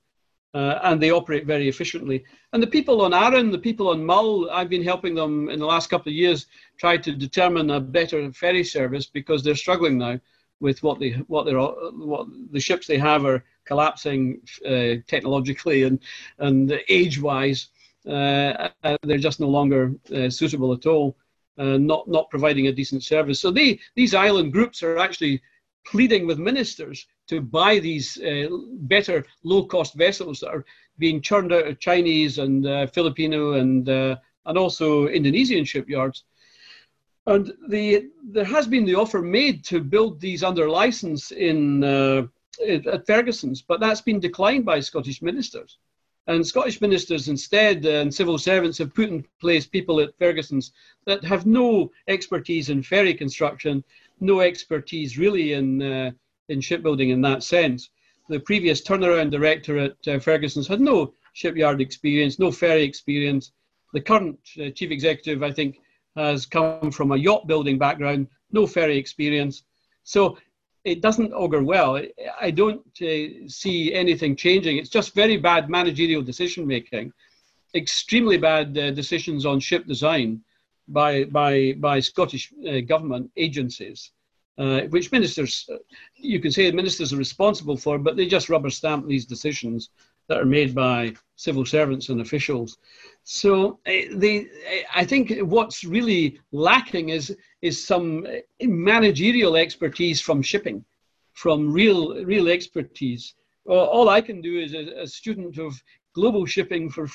uh, 0.56 0.80
and 0.84 1.02
they 1.02 1.12
operate 1.12 1.46
very 1.46 1.68
efficiently. 1.68 2.24
And 2.54 2.64
the 2.64 2.68
people 2.68 3.02
on 3.02 3.14
Arran, 3.14 3.52
the 3.52 3.58
people 3.58 3.90
on 3.90 4.06
Mull, 4.06 4.50
I've 4.50 4.70
been 4.70 4.84
helping 4.84 5.14
them 5.14 5.50
in 5.50 5.60
the 5.60 5.66
last 5.66 5.90
couple 5.90 6.10
of 6.10 6.16
years 6.16 6.48
try 6.80 6.96
to 6.96 7.12
determine 7.12 7.70
a 7.70 7.82
better 7.82 8.32
ferry 8.32 8.64
service 8.64 9.06
because 9.06 9.44
they're 9.44 9.56
struggling 9.56 9.98
now 9.98 10.18
with 10.62 10.82
what 10.82 10.98
they 10.98 11.12
what 11.28 11.46
they're 11.46 11.60
what 11.60 12.28
the 12.52 12.60
ships 12.60 12.88
they 12.88 12.98
have 12.98 13.26
are 13.26 13.44
collapsing 13.66 14.40
uh, 14.66 14.96
technologically 15.08 15.84
and 15.84 16.00
and 16.40 16.82
age 16.88 17.22
wise. 17.22 17.68
Uh, 18.08 18.70
they're 19.04 19.18
just 19.18 19.42
no 19.42 19.50
longer 19.50 19.94
uh, 20.16 20.30
suitable 20.30 20.72
at 20.72 20.86
all, 20.86 21.18
uh, 21.58 21.78
not 21.78 22.08
not 22.08 22.30
providing 22.30 22.68
a 22.68 22.72
decent 22.72 23.04
service. 23.04 23.42
So 23.42 23.52
they 23.52 23.78
these 23.96 24.14
island 24.14 24.54
groups 24.54 24.82
are 24.84 25.00
actually 25.00 25.42
pleading 25.86 26.26
with 26.26 26.40
ministers 26.40 27.06
to 27.28 27.42
buy 27.42 27.80
these 27.80 28.20
uh, 28.22 28.48
better 28.74 29.26
low-cost 29.44 29.96
vessels 29.96 30.40
that 30.40 30.50
are 30.50 30.66
being 30.98 31.22
churned 31.22 31.52
out 31.52 31.68
of 31.68 31.80
Chinese 31.80 32.38
and 32.38 32.66
uh, 32.66 32.88
Filipino 32.88 33.54
and 33.54 33.90
uh, 33.90 34.16
and 34.46 34.58
also 34.58 35.08
Indonesian 35.08 35.66
shipyards. 35.66 36.24
And 37.28 37.52
the 37.70 38.10
there 38.24 38.46
has 38.46 38.68
been 38.68 38.86
the 38.86 38.96
offer 38.96 39.22
made 39.22 39.64
to 39.66 39.82
build 39.82 40.20
these 40.20 40.44
under 40.44 40.70
license 40.70 41.32
in 41.32 41.84
uh, 41.84 42.28
at 42.68 43.06
Ferguson's, 43.08 43.62
but 43.62 43.80
that's 43.80 44.02
been 44.02 44.20
declined 44.20 44.66
by 44.66 44.80
Scottish 44.80 45.22
ministers. 45.22 45.78
And 46.28 46.46
Scottish 46.46 46.82
ministers 46.82 47.28
instead 47.28 47.86
uh, 47.86 48.02
and 48.02 48.14
civil 48.14 48.38
servants 48.38 48.78
have 48.78 48.94
put 48.94 49.10
in 49.10 49.26
place 49.40 49.68
people 49.68 50.00
at 50.00 50.18
Ferguson's 50.18 50.72
that 51.06 51.24
have 51.24 51.46
no 51.46 51.92
expertise 52.08 52.70
in 52.70 52.82
ferry 52.82 53.14
construction, 53.14 53.84
no 54.20 54.40
expertise 54.40 55.18
really 55.18 55.54
in 55.54 55.82
uh, 55.82 56.12
in 56.50 56.62
shipbuilding 56.62 57.10
in 57.10 57.22
that 57.22 57.44
sense. 57.44 57.90
The 58.30 58.40
previous 58.40 58.82
turnaround 58.82 59.32
director 59.32 59.78
at 59.78 60.08
uh, 60.08 60.20
Ferguson's 60.20 60.68
had 60.68 60.82
no 60.82 61.14
shipyard 61.34 61.82
experience, 61.82 62.40
no 62.40 62.52
ferry 62.52 62.84
experience. 62.84 63.52
The 63.94 64.02
current 64.02 64.40
uh, 64.60 64.70
chief 64.72 64.92
executive, 64.92 65.44
I 65.44 65.52
think, 65.52 65.80
has 66.16 66.46
come 66.46 66.92
from 66.92 67.12
a 67.12 67.18
yacht 67.18 67.46
building 67.46 67.78
background, 67.78 68.28
no 68.52 68.66
ferry 68.66 68.98
experience. 68.98 69.64
So 70.04 70.38
it 70.84 71.02
doesn't 71.02 71.34
augur 71.34 71.64
well. 71.64 72.02
I 72.40 72.52
don't 72.52 72.86
uh, 73.02 73.48
see 73.48 73.94
anything 73.94 74.36
changing. 74.36 74.78
It's 74.78 74.90
just 74.90 75.14
very 75.14 75.38
bad 75.38 75.70
managerial 75.70 76.22
decision 76.22 76.66
making, 76.66 77.12
extremely 77.76 78.38
bad 78.38 78.78
uh, 78.78 78.92
decisions 78.92 79.46
on 79.46 79.60
ship 79.60 79.86
design 79.86 80.42
by, 80.88 81.26
by, 81.26 81.74
by 81.80 82.00
Scottish 82.00 82.54
uh, 82.68 82.80
government 82.82 83.32
agencies 83.36 84.12
uh, 84.58 84.82
which 84.90 85.12
ministers, 85.12 85.68
uh, 85.72 85.78
you 86.16 86.40
can 86.40 86.52
say 86.52 86.72
ministers 86.72 87.12
are 87.14 87.18
responsible 87.18 87.76
for, 87.76 87.98
but 87.98 88.16
they 88.16 88.26
just 88.26 88.50
rubber 88.50 88.70
stamp 88.70 89.06
these 89.06 89.26
decisions 89.26 89.90
that 90.28 90.40
are 90.40 90.46
made 90.46 90.74
by 90.74 91.14
civil 91.36 91.66
servants 91.66 92.10
and 92.10 92.22
officials. 92.22 92.78
So 93.24 93.80
uh, 93.86 93.92
they, 94.14 94.48
I 94.94 95.04
think 95.06 95.40
what's 95.40 95.84
really 95.84 96.40
lacking 96.52 97.10
is 97.10 97.36
is 97.62 97.86
some 97.86 98.26
managerial 98.62 99.56
expertise 99.56 100.22
from 100.22 100.42
shipping, 100.42 100.86
from 101.34 101.72
real 101.72 102.24
real 102.24 102.48
expertise. 102.48 103.34
All 103.68 104.10
I 104.10 104.22
can 104.22 104.42
do 104.42 104.60
is 104.60 104.74
a, 104.74 105.02
a 105.02 105.08
student 105.08 105.58
of 105.58 105.82
global 106.16 106.46
shipping 106.46 106.90
for 106.90 107.08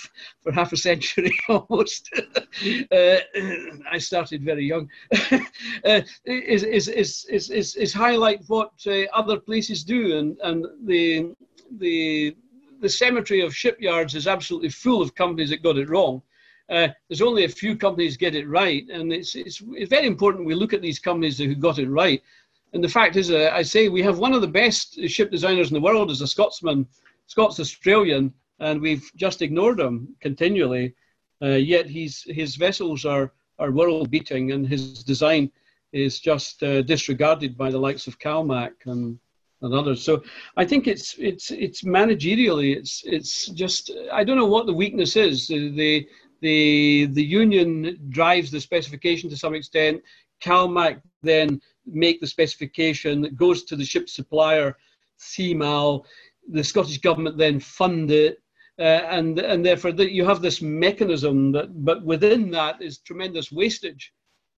for 0.42 0.52
half 0.52 0.72
a 0.72 0.76
century 0.76 1.32
almost. 1.48 2.08
uh, 2.92 3.16
I 3.90 3.98
started 3.98 4.44
very 4.44 4.66
young. 4.66 4.88
uh, 5.32 6.02
is, 6.24 6.62
is, 6.62 6.88
is, 6.88 7.26
is, 7.28 7.50
is, 7.50 7.74
is 7.74 7.92
highlight 7.92 8.42
what 8.46 8.72
uh, 8.86 9.06
other 9.12 9.40
places 9.40 9.82
do, 9.82 10.18
and 10.18 10.36
and 10.42 10.66
the 10.84 11.34
the 11.78 12.36
the 12.80 12.88
cemetery 12.88 13.40
of 13.40 13.54
shipyards 13.54 14.14
is 14.14 14.26
absolutely 14.26 14.70
full 14.70 15.02
of 15.02 15.14
companies 15.14 15.50
that 15.50 15.62
got 15.62 15.78
it 15.78 15.90
wrong. 15.90 16.22
Uh, 16.70 16.88
there's 17.08 17.20
only 17.20 17.44
a 17.44 17.48
few 17.48 17.76
companies 17.76 18.16
get 18.16 18.34
it 18.36 18.48
right, 18.48 18.88
and 18.90 19.12
it's, 19.12 19.34
it's, 19.34 19.60
it's 19.72 19.90
very 19.90 20.06
important 20.06 20.46
we 20.46 20.54
look 20.54 20.72
at 20.72 20.80
these 20.80 21.00
companies 21.00 21.36
who 21.36 21.54
got 21.54 21.78
it 21.78 21.88
right. 21.88 22.22
And 22.72 22.82
the 22.82 22.88
fact 22.88 23.16
is, 23.16 23.30
uh, 23.30 23.50
I 23.52 23.62
say 23.62 23.88
we 23.88 24.02
have 24.02 24.18
one 24.18 24.32
of 24.32 24.40
the 24.40 24.46
best 24.62 24.98
ship 25.08 25.30
designers 25.30 25.68
in 25.68 25.74
the 25.74 25.80
world 25.80 26.10
as 26.10 26.20
a 26.20 26.26
Scotsman, 26.26 26.86
Scots 27.26 27.58
Australian, 27.58 28.32
and 28.60 28.80
we've 28.80 29.10
just 29.16 29.42
ignored 29.42 29.80
him 29.80 30.14
continually. 30.20 30.94
Uh, 31.42 31.56
yet 31.56 31.86
his 31.86 32.22
his 32.28 32.56
vessels 32.56 33.04
are 33.04 33.32
are 33.58 33.72
world 33.72 34.10
beating, 34.10 34.52
and 34.52 34.66
his 34.66 35.02
design 35.02 35.50
is 35.92 36.20
just 36.20 36.62
uh, 36.62 36.82
disregarded 36.82 37.56
by 37.56 37.70
the 37.70 37.78
likes 37.78 38.06
of 38.06 38.18
CalMac 38.18 38.72
and 38.86 39.18
and 39.62 39.74
others. 39.74 40.02
So 40.02 40.22
I 40.56 40.64
think 40.64 40.86
it's 40.86 41.16
it's 41.18 41.50
it's 41.50 41.82
managerially 41.82 42.76
it's 42.76 43.02
it's 43.04 43.46
just 43.48 43.90
I 44.12 44.24
don't 44.24 44.36
know 44.36 44.46
what 44.46 44.66
the 44.66 44.72
weakness 44.72 45.16
is. 45.16 45.48
The 45.48 46.06
the 46.40 47.06
the 47.06 47.24
union 47.24 47.98
drives 48.10 48.50
the 48.50 48.60
specification 48.60 49.28
to 49.30 49.36
some 49.36 49.54
extent. 49.54 50.02
CalMac 50.42 51.02
then 51.22 51.60
make 51.86 52.20
the 52.20 52.26
specification 52.26 53.20
that 53.22 53.36
goes 53.36 53.64
to 53.64 53.76
the 53.76 53.84
ship 53.84 54.08
supplier, 54.08 54.76
CMAL. 55.18 56.04
The 56.52 56.64
Scottish 56.64 56.98
government 56.98 57.36
then 57.36 57.60
fund 57.60 58.10
it 58.10 58.40
and 58.82 59.38
and 59.38 59.64
therefore 59.64 59.92
the, 59.92 60.10
you 60.10 60.24
have 60.24 60.40
this 60.40 60.62
mechanism 60.62 61.52
that, 61.52 61.84
but 61.84 62.02
within 62.04 62.50
that 62.50 62.80
is 62.80 62.98
tremendous 62.98 63.52
wastage 63.52 64.12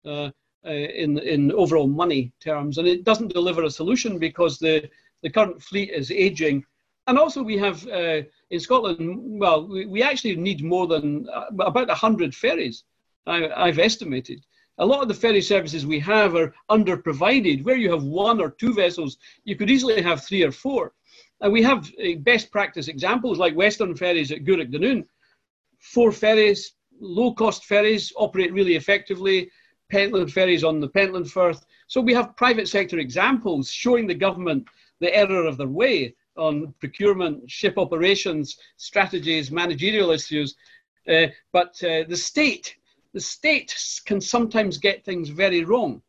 uh, 0.07 0.31
uh, 0.65 0.71
in 0.71 1.19
in 1.19 1.53
overall 1.53 1.89
money 1.89 2.33
terms, 2.41 2.79
and 2.79 2.87
it 2.87 3.05
doesn't 3.05 3.33
deliver 3.33 3.65
a 3.65 3.71
solution 3.71 4.19
because 4.19 4.59
the 4.59 4.89
the 5.23 5.31
current 5.31 5.63
fleet 5.63 5.91
is 5.91 6.11
aging, 6.11 6.65
and 7.07 7.19
also 7.19 7.43
we 7.43 7.59
have 7.59 7.87
uh, 7.89 8.23
in 8.51 8.61
Scotland, 8.61 9.41
well, 9.41 9.67
we, 9.67 9.87
we 9.87 10.03
actually 10.03 10.37
need 10.37 10.63
more 10.63 10.87
than 10.87 11.29
uh, 11.29 11.47
about 11.61 11.91
hundred 11.91 12.35
ferries. 12.35 12.85
I, 13.27 13.49
I've 13.57 13.79
estimated 13.79 14.45
A 14.79 14.87
lot 14.87 15.03
of 15.03 15.09
the 15.09 15.15
ferry 15.15 15.43
services 15.43 15.87
we 15.87 16.01
have 16.01 16.35
are 16.35 16.55
underprovided. 16.71 17.63
Where 17.65 17.77
you 17.77 17.91
have 17.91 18.05
one 18.05 18.41
or 18.41 18.51
two 18.51 18.73
vessels, 18.73 19.19
you 19.45 19.55
could 19.57 19.71
easily 19.71 20.01
have 20.03 20.25
three 20.25 20.43
or 20.43 20.53
four. 20.53 20.93
And 21.43 21.53
we 21.53 21.63
have 21.63 21.93
uh, 21.99 22.15
best 22.21 22.51
practice 22.53 22.89
examples 22.89 23.39
like 23.39 23.55
Western 23.55 23.97
ferries 23.97 24.31
at 24.31 24.45
Dunoon. 24.45 25.05
Four 25.81 26.13
ferries, 26.13 26.75
low 27.01 27.35
cost 27.35 27.65
ferries, 27.65 28.13
operate 28.17 28.53
really 28.53 28.77
effectively. 28.77 29.51
Pentland 29.91 30.33
ferries 30.33 30.65
on 30.65 30.81
the 30.81 30.89
Pentland 30.89 31.31
Firth. 31.31 31.67
So 31.89 32.01
we 32.01 32.15
have 32.15 32.37
private 32.37 32.69
sector 32.69 32.99
examples 32.99 33.71
showing 33.71 34.07
the 34.07 34.15
government 34.15 34.67
the 35.01 35.15
error 35.15 35.45
of 35.45 35.59
their 35.59 35.69
way 35.69 36.15
on 36.37 36.73
procurement, 36.79 37.51
ship 37.51 37.77
operations, 37.77 38.57
strategies, 38.77 39.51
managerial 39.51 40.13
issues. 40.13 40.55
Uh, 41.09 41.27
but 41.53 41.83
uh, 41.83 42.05
the 42.09 42.17
state, 42.17 42.77
the 43.13 43.21
state 43.21 43.77
can 44.07 44.21
sometimes 44.21 44.79
get 44.79 45.05
things 45.05 45.29
very 45.29 45.65
wrong. 45.65 46.01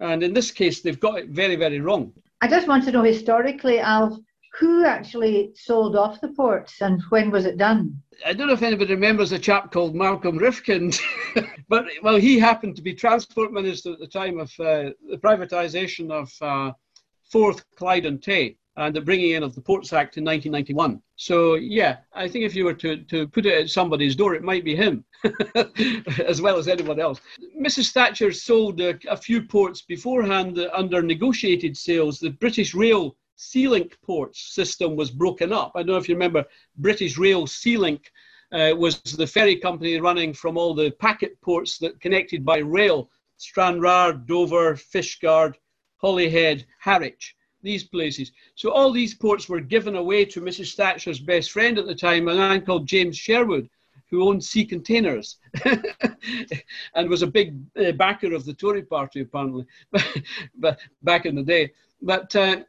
And 0.00 0.22
in 0.22 0.32
this 0.32 0.52
case, 0.52 0.80
they've 0.80 1.00
got 1.00 1.18
it 1.18 1.28
very, 1.30 1.56
very 1.56 1.80
wrong. 1.80 2.12
I 2.40 2.48
just 2.48 2.68
want 2.68 2.84
to 2.84 2.92
know 2.92 3.02
historically, 3.02 3.80
Alf, 3.80 4.16
who 4.58 4.84
actually 4.84 5.52
sold 5.54 5.96
off 5.96 6.20
the 6.20 6.28
ports 6.28 6.80
and 6.80 7.02
when 7.10 7.30
was 7.30 7.44
it 7.44 7.58
done? 7.58 8.00
I 8.24 8.32
don't 8.32 8.46
know 8.46 8.52
if 8.52 8.62
anybody 8.62 8.94
remembers 8.94 9.32
a 9.32 9.38
chap 9.38 9.70
called 9.72 9.94
Malcolm 9.94 10.38
Rifkind, 10.38 11.00
but 11.68 11.86
well, 12.02 12.16
he 12.16 12.38
happened 12.38 12.76
to 12.76 12.82
be 12.82 12.94
transport 12.94 13.52
minister 13.52 13.92
at 13.92 13.98
the 13.98 14.06
time 14.06 14.38
of 14.38 14.50
uh, 14.60 14.90
the 15.08 15.18
privatisation 15.18 16.10
of 16.10 16.32
uh, 16.40 16.72
Forth, 17.30 17.64
Clyde 17.76 18.06
and 18.06 18.22
Tay 18.22 18.56
and 18.78 18.94
the 18.94 19.00
bringing 19.00 19.32
in 19.32 19.42
of 19.42 19.56
the 19.56 19.60
Ports 19.60 19.92
Act 19.92 20.18
in 20.18 20.24
1991. 20.24 21.02
So, 21.16 21.56
yeah, 21.56 21.96
I 22.14 22.28
think 22.28 22.44
if 22.44 22.54
you 22.54 22.64
were 22.64 22.74
to, 22.74 22.98
to 23.04 23.26
put 23.26 23.44
it 23.44 23.62
at 23.62 23.70
somebody's 23.70 24.14
door, 24.14 24.36
it 24.36 24.44
might 24.44 24.64
be 24.64 24.76
him, 24.76 25.04
as 26.24 26.40
well 26.40 26.58
as 26.58 26.68
anyone 26.68 27.00
else. 27.00 27.20
Mrs. 27.60 27.90
Thatcher 27.90 28.30
sold 28.30 28.80
a, 28.80 28.96
a 29.10 29.16
few 29.16 29.42
ports 29.42 29.82
beforehand 29.82 30.58
under 30.72 31.02
negotiated 31.02 31.76
sales. 31.76 32.20
The 32.20 32.30
British 32.30 32.72
Rail 32.72 33.16
Sealink 33.36 33.94
ports 34.02 34.54
system 34.54 34.94
was 34.94 35.10
broken 35.10 35.52
up. 35.52 35.72
I 35.74 35.80
don't 35.80 35.88
know 35.88 35.96
if 35.96 36.08
you 36.08 36.14
remember, 36.14 36.44
British 36.76 37.18
Rail 37.18 37.48
Sealink 37.48 38.04
uh, 38.52 38.74
was 38.76 39.02
the 39.02 39.26
ferry 39.26 39.56
company 39.56 40.00
running 40.00 40.32
from 40.32 40.56
all 40.56 40.72
the 40.72 40.92
packet 40.92 41.40
ports 41.40 41.78
that 41.78 42.00
connected 42.00 42.44
by 42.44 42.58
rail 42.58 43.10
Stranraer, 43.38 44.12
Dover, 44.12 44.74
Fishguard, 44.74 45.54
Holyhead, 45.96 46.64
Harwich 46.80 47.34
these 47.62 47.84
places. 47.84 48.32
So 48.54 48.70
all 48.70 48.92
these 48.92 49.14
ports 49.14 49.48
were 49.48 49.60
given 49.60 49.96
away 49.96 50.24
to 50.26 50.40
Mrs. 50.40 50.74
Thatcher's 50.74 51.20
best 51.20 51.52
friend 51.52 51.78
at 51.78 51.86
the 51.86 51.94
time, 51.94 52.28
a 52.28 52.34
man 52.34 52.64
called 52.64 52.86
James 52.86 53.16
Sherwood, 53.16 53.68
who 54.10 54.26
owned 54.26 54.42
Sea 54.42 54.64
Containers 54.64 55.36
and 56.94 57.08
was 57.08 57.22
a 57.22 57.26
big 57.26 57.56
uh, 57.76 57.92
backer 57.92 58.32
of 58.34 58.44
the 58.44 58.54
Tory 58.54 58.82
party, 58.82 59.20
apparently, 59.20 59.66
back 61.02 61.26
in 61.26 61.34
the 61.34 61.42
day. 61.42 61.72
But 62.00 62.34
uh, 62.34 62.60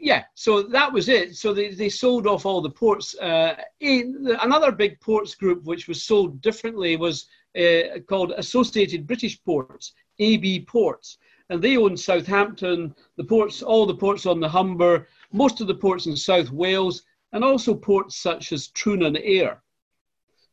yeah, 0.00 0.24
so 0.34 0.62
that 0.62 0.92
was 0.92 1.08
it. 1.08 1.36
So 1.36 1.52
they, 1.52 1.74
they 1.74 1.88
sold 1.88 2.26
off 2.26 2.46
all 2.46 2.60
the 2.60 2.70
ports. 2.70 3.16
Uh, 3.16 3.56
another 3.80 4.70
big 4.72 5.00
ports 5.00 5.34
group, 5.34 5.64
which 5.64 5.88
was 5.88 6.04
sold 6.04 6.40
differently, 6.42 6.96
was 6.96 7.26
uh, 7.58 7.98
called 8.06 8.32
Associated 8.36 9.06
British 9.06 9.42
Ports, 9.42 9.94
AB 10.18 10.60
Ports 10.60 11.18
and 11.48 11.62
they 11.62 11.76
own 11.76 11.96
Southampton, 11.96 12.94
the 13.16 13.24
ports, 13.24 13.62
all 13.62 13.86
the 13.86 13.94
ports 13.94 14.26
on 14.26 14.40
the 14.40 14.48
Humber, 14.48 15.08
most 15.32 15.60
of 15.60 15.68
the 15.68 15.74
ports 15.74 16.06
in 16.06 16.16
South 16.16 16.50
Wales, 16.50 17.04
and 17.32 17.44
also 17.44 17.74
ports 17.74 18.16
such 18.16 18.52
as 18.52 18.68
Troon 18.68 19.04
and 19.04 19.16
Ayr. 19.18 19.62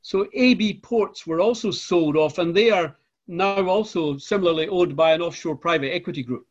So 0.02 0.28
AB 0.34 0.82
ports 0.84 1.26
were 1.26 1.40
also 1.40 1.72
sold 1.72 2.16
off, 2.16 2.38
and 2.38 2.56
they 2.56 2.70
are 2.70 2.96
now 3.28 3.68
also 3.68 4.18
similarly 4.18 4.68
owned 4.68 4.96
by 4.96 5.14
an 5.14 5.22
offshore 5.22 5.56
private 5.56 5.94
equity 5.94 6.22
group. 6.22 6.46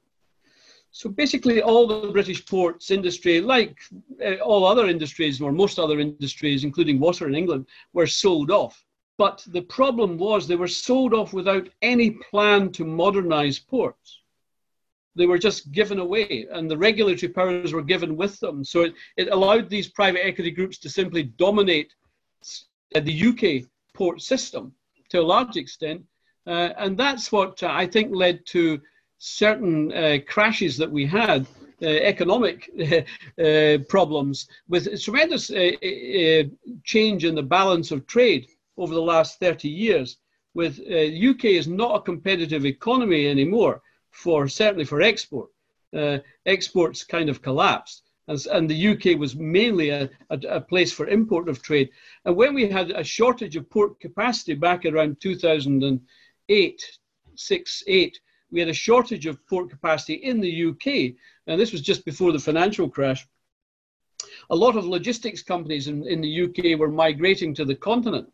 So 0.90 1.08
basically, 1.08 1.62
all 1.62 1.86
the 1.86 2.10
British 2.10 2.44
ports 2.44 2.90
industry, 2.90 3.40
like 3.40 3.78
uh, 4.24 4.36
all 4.36 4.66
other 4.66 4.88
industries 4.88 5.40
or 5.40 5.52
most 5.52 5.78
other 5.78 6.00
industries, 6.00 6.64
including 6.64 6.98
water 6.98 7.28
in 7.28 7.34
England, 7.34 7.66
were 7.92 8.06
sold 8.06 8.50
off. 8.50 8.84
But 9.18 9.44
the 9.48 9.62
problem 9.62 10.18
was 10.18 10.46
they 10.48 10.56
were 10.56 10.66
sold 10.66 11.14
off 11.14 11.32
without 11.32 11.68
any 11.80 12.10
plan 12.10 12.72
to 12.72 12.84
modernize 12.84 13.58
ports 13.58 14.21
they 15.14 15.26
were 15.26 15.38
just 15.38 15.72
given 15.72 15.98
away 15.98 16.46
and 16.52 16.70
the 16.70 16.76
regulatory 16.76 17.32
powers 17.32 17.72
were 17.72 17.82
given 17.82 18.16
with 18.16 18.38
them. 18.40 18.64
So 18.64 18.82
it, 18.82 18.94
it 19.16 19.28
allowed 19.28 19.68
these 19.68 19.88
private 19.88 20.24
equity 20.24 20.50
groups 20.50 20.78
to 20.78 20.90
simply 20.90 21.24
dominate 21.24 21.94
the 22.94 23.26
UK 23.28 23.68
port 23.94 24.22
system 24.22 24.72
to 25.10 25.20
a 25.20 25.22
large 25.22 25.56
extent. 25.56 26.02
Uh, 26.46 26.70
and 26.78 26.96
that's 26.96 27.30
what 27.30 27.62
uh, 27.62 27.68
I 27.70 27.86
think 27.86 28.14
led 28.14 28.44
to 28.46 28.80
certain 29.18 29.92
uh, 29.92 30.18
crashes 30.26 30.76
that 30.78 30.90
we 30.90 31.06
had, 31.06 31.46
uh, 31.82 31.86
economic 31.86 32.68
uh, 33.38 33.78
problems, 33.88 34.48
with 34.68 35.00
tremendous 35.00 35.50
uh, 35.50 36.42
change 36.84 37.24
in 37.24 37.34
the 37.34 37.42
balance 37.42 37.90
of 37.92 38.06
trade 38.06 38.48
over 38.76 38.94
the 38.94 39.02
last 39.02 39.38
30 39.38 39.68
years. 39.68 40.16
With 40.54 40.80
UK 40.80 41.44
is 41.44 41.66
not 41.66 41.96
a 41.96 42.02
competitive 42.02 42.66
economy 42.66 43.26
anymore 43.26 43.80
for 44.12 44.46
certainly 44.46 44.84
for 44.84 45.02
export. 45.02 45.50
Uh, 45.94 46.18
exports 46.46 47.04
kind 47.04 47.28
of 47.28 47.42
collapsed. 47.42 48.02
As, 48.28 48.46
and 48.46 48.70
the 48.70 48.88
UK 48.88 49.18
was 49.18 49.34
mainly 49.34 49.90
a, 49.90 50.08
a, 50.30 50.38
a, 50.48 50.60
place 50.60 50.92
for 50.92 51.08
import 51.08 51.48
of 51.48 51.60
trade. 51.60 51.90
And 52.24 52.36
when 52.36 52.54
we 52.54 52.68
had 52.68 52.90
a 52.92 53.02
shortage 53.02 53.56
of 53.56 53.68
port 53.68 53.98
capacity 53.98 54.54
back 54.54 54.86
around 54.86 55.20
2008, 55.20 56.98
6, 57.34 57.82
8, 57.86 58.20
we 58.52 58.60
had 58.60 58.68
a 58.68 58.74
shortage 58.74 59.26
of 59.26 59.44
port 59.46 59.70
capacity 59.70 60.14
in 60.14 60.40
the 60.40 60.66
UK. 60.66 61.16
And 61.46 61.60
this 61.60 61.72
was 61.72 61.80
just 61.80 62.04
before 62.04 62.32
the 62.32 62.38
financial 62.38 62.88
crash. 62.88 63.26
A 64.50 64.56
lot 64.56 64.76
of 64.76 64.86
logistics 64.86 65.42
companies 65.42 65.88
in, 65.88 66.06
in 66.06 66.20
the 66.20 66.44
UK 66.44 66.78
were 66.78 66.90
migrating 66.90 67.54
to 67.54 67.64
the 67.64 67.74
continent 67.74 68.32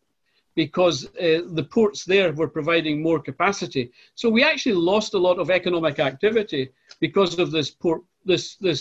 because 0.59 1.07
uh, 1.07 1.43
the 1.59 1.69
ports 1.71 2.05
there 2.05 2.33
were 2.33 2.49
providing 2.49 3.01
more 3.01 3.21
capacity. 3.21 3.93
So 4.17 4.29
we 4.29 4.43
actually 4.43 4.75
lost 4.93 5.15
a 5.15 5.25
lot 5.29 5.39
of 5.39 5.53
economic 5.53 6.01
activity 6.01 6.71
because 6.99 7.39
of 7.39 7.53
this 7.53 7.71
port, 7.71 8.03
this 8.25 8.57
this 8.57 8.81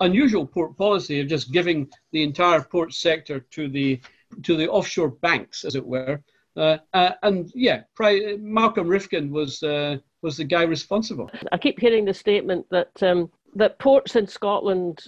unusual 0.00 0.44
port 0.44 0.76
policy 0.76 1.20
of 1.20 1.28
just 1.28 1.52
giving 1.52 1.88
the 2.10 2.24
entire 2.24 2.62
port 2.74 2.92
sector 2.92 3.38
to 3.56 3.68
the 3.68 4.00
to 4.46 4.56
the 4.56 4.68
offshore 4.68 5.12
banks, 5.26 5.64
as 5.64 5.76
it 5.76 5.86
were. 5.86 6.20
Uh, 6.56 6.78
uh, 6.92 7.12
and 7.22 7.52
yeah, 7.54 7.78
Pri- 7.94 8.36
Malcolm 8.58 8.88
Rifkind 8.88 9.30
was 9.30 9.62
uh, 9.62 9.98
was 10.22 10.36
the 10.38 10.48
guy 10.56 10.64
responsible. 10.64 11.30
I 11.52 11.58
keep 11.58 11.78
hearing 11.78 12.04
the 12.04 12.20
statement 12.26 12.66
that 12.70 12.94
um, 13.00 13.30
that 13.54 13.78
ports 13.78 14.16
in 14.16 14.26
Scotland 14.26 15.04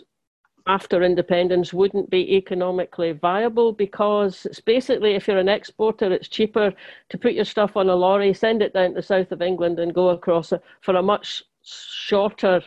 after 0.67 1.03
independence 1.03 1.73
wouldn't 1.75 2.09
be 2.11 2.37
economically 2.37 3.13
viable 3.13 3.73
because 3.73 4.47
it's 4.47 4.61
basically 4.61 5.15
if 5.15 5.29
you're 5.29 5.39
an 5.39 5.49
exporter 5.49 6.13
it's 6.13 6.29
cheaper 6.29 6.73
to 7.09 7.19
put 7.19 7.35
your 7.35 7.45
stuff 7.45 7.77
on 7.77 7.89
a 7.89 7.95
lorry 7.95 8.33
send 8.33 8.63
it 8.63 8.73
down 8.73 8.91
to 8.91 8.97
the 8.97 9.03
south 9.03 9.31
of 9.31 9.43
england 9.43 9.79
and 9.79 9.95
go 9.95 10.11
across 10.11 10.53
for 10.81 10.97
a 10.97 11.03
much 11.03 11.43
shorter 11.63 12.63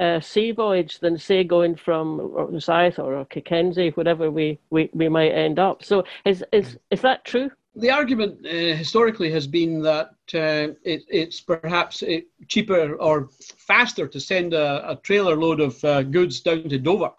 uh, 0.00 0.20
sea 0.20 0.52
voyage 0.52 1.00
than 1.00 1.18
say 1.18 1.42
going 1.42 1.74
from 1.74 2.20
Rosyth 2.20 2.98
or 3.00 3.24
Cockenzie, 3.24 3.90
wherever 3.96 4.30
we, 4.30 4.58
we, 4.70 4.88
we 4.92 5.08
might 5.08 5.32
end 5.32 5.58
up. 5.58 5.84
So 5.84 6.04
is, 6.24 6.44
is, 6.52 6.78
is 6.90 7.00
that 7.00 7.24
true? 7.24 7.50
The 7.74 7.90
argument 7.90 8.46
uh, 8.46 8.76
historically 8.76 9.30
has 9.32 9.46
been 9.46 9.82
that 9.82 10.10
uh, 10.34 10.74
it, 10.84 11.02
it's 11.08 11.40
perhaps 11.40 12.02
uh, 12.02 12.20
cheaper 12.48 12.94
or 12.94 13.28
faster 13.56 14.06
to 14.06 14.20
send 14.20 14.54
a, 14.54 14.92
a 14.92 14.96
trailer 14.96 15.36
load 15.36 15.60
of 15.60 15.84
uh, 15.84 16.02
goods 16.02 16.40
down 16.40 16.68
to 16.68 16.78
Dover 16.78 17.12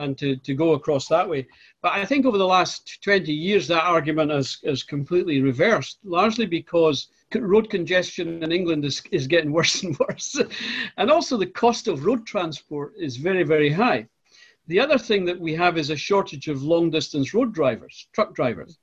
and 0.00 0.18
to, 0.18 0.36
to 0.36 0.54
go 0.54 0.72
across 0.72 1.06
that 1.08 1.28
way. 1.28 1.46
But 1.82 1.92
I 1.92 2.04
think 2.04 2.26
over 2.26 2.38
the 2.38 2.46
last 2.46 3.02
20 3.02 3.32
years, 3.32 3.68
that 3.68 3.84
argument 3.84 4.30
has, 4.30 4.58
has 4.64 4.82
completely 4.82 5.40
reversed, 5.42 5.98
largely 6.04 6.46
because 6.46 7.08
road 7.34 7.70
congestion 7.70 8.42
in 8.42 8.50
England 8.50 8.84
is, 8.84 9.02
is 9.12 9.26
getting 9.26 9.52
worse 9.58 9.82
and 9.82 9.96
worse. 9.98 10.40
and 10.96 11.10
also, 11.10 11.36
the 11.36 11.46
cost 11.46 11.86
of 11.86 12.04
road 12.04 12.26
transport 12.26 12.94
is 12.98 13.16
very, 13.16 13.44
very 13.44 13.70
high. 13.70 14.06
The 14.66 14.80
other 14.80 14.98
thing 14.98 15.24
that 15.26 15.38
we 15.38 15.54
have 15.54 15.78
is 15.78 15.90
a 15.90 15.96
shortage 15.96 16.48
of 16.48 16.62
long 16.62 16.90
distance 16.90 17.34
road 17.34 17.52
drivers, 17.52 18.08
truck 18.12 18.34
drivers. 18.34 18.78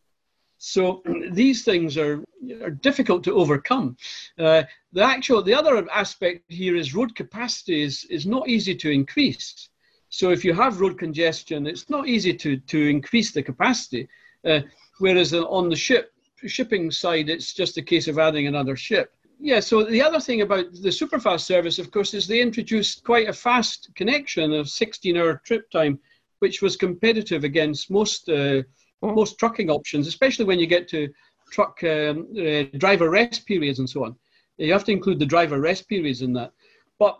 So 0.57 1.01
these 1.32 1.63
things 1.63 1.97
are, 1.97 2.24
are 2.61 2.72
difficult 2.72 3.24
to 3.26 3.36
overcome. 3.36 3.97
Uh, 4.38 4.63
the 4.91 5.03
actual, 5.03 5.41
the 5.41 5.53
other 5.53 5.89
aspect 5.91 6.43
here 6.47 6.76
is 6.76 6.95
road 6.95 7.15
capacity 7.15 7.84
is, 7.84 8.05
is 8.09 8.26
not 8.26 8.47
easy 8.47 8.76
to 8.76 8.91
increase. 8.91 9.70
So 10.18 10.32
if 10.32 10.43
you 10.43 10.51
have 10.53 10.82
road 10.82 10.97
congestion, 10.97 11.68
it's 11.68 11.91
not 11.91 12.07
easy 12.07 12.34
to, 12.34 12.57
to 12.57 12.88
increase 12.88 13.32
the 13.32 13.43
capacity. 13.43 14.07
Uh, 14.43 14.61
whereas 14.97 15.32
on 15.32 15.70
the 15.70 15.76
ship 15.76 16.11
shipping 16.47 16.89
side, 16.89 17.30
it's 17.30 17.53
just 17.53 17.78
a 17.78 17.84
case 17.84 18.07
of 18.07 18.18
adding 18.18 18.47
another 18.47 18.76
ship. 18.76 19.13
Yeah, 19.39 19.59
so 19.59 19.84
the 19.84 20.01
other 20.01 20.20
thing 20.20 20.41
about 20.41 20.74
the 20.74 20.89
superfast 20.89 21.41
service, 21.41 21.78
of 21.78 21.91
course, 21.91 22.15
is 22.15 22.26
they 22.26 22.41
introduced 22.41 23.03
quite 23.03 23.30
a 23.30 23.34
fast 23.34 23.91
connection 23.93 24.53
of 24.53 24.70
16 24.70 25.15
hour 25.18 25.39
trip 25.45 25.70
time, 25.70 25.99
which 26.39 26.63
was 26.63 26.76
competitive 26.76 27.43
against 27.43 27.91
most, 27.91 28.28
uh, 28.28 28.63
oh. 29.03 29.13
most 29.13 29.38
trucking 29.38 29.70
options, 29.70 30.07
especially 30.07 30.45
when 30.45 30.57
you 30.57 30.65
get 30.65 30.88
to 30.88 31.09
truck 31.51 31.84
um, 31.84 32.28
uh, 32.36 32.63
driver 32.80 33.11
rest 33.11 33.45
periods 33.45 33.78
and 33.78 33.88
so 33.88 34.03
on. 34.03 34.15
You 34.57 34.74
have 34.74 34.86
to 34.86 34.91
include 34.91 35.20
the 35.20 35.28
driver 35.28 35.59
rest 35.59 35.88
periods 35.88 36.24
in 36.24 36.34
that. 36.34 36.53
But 36.97 37.20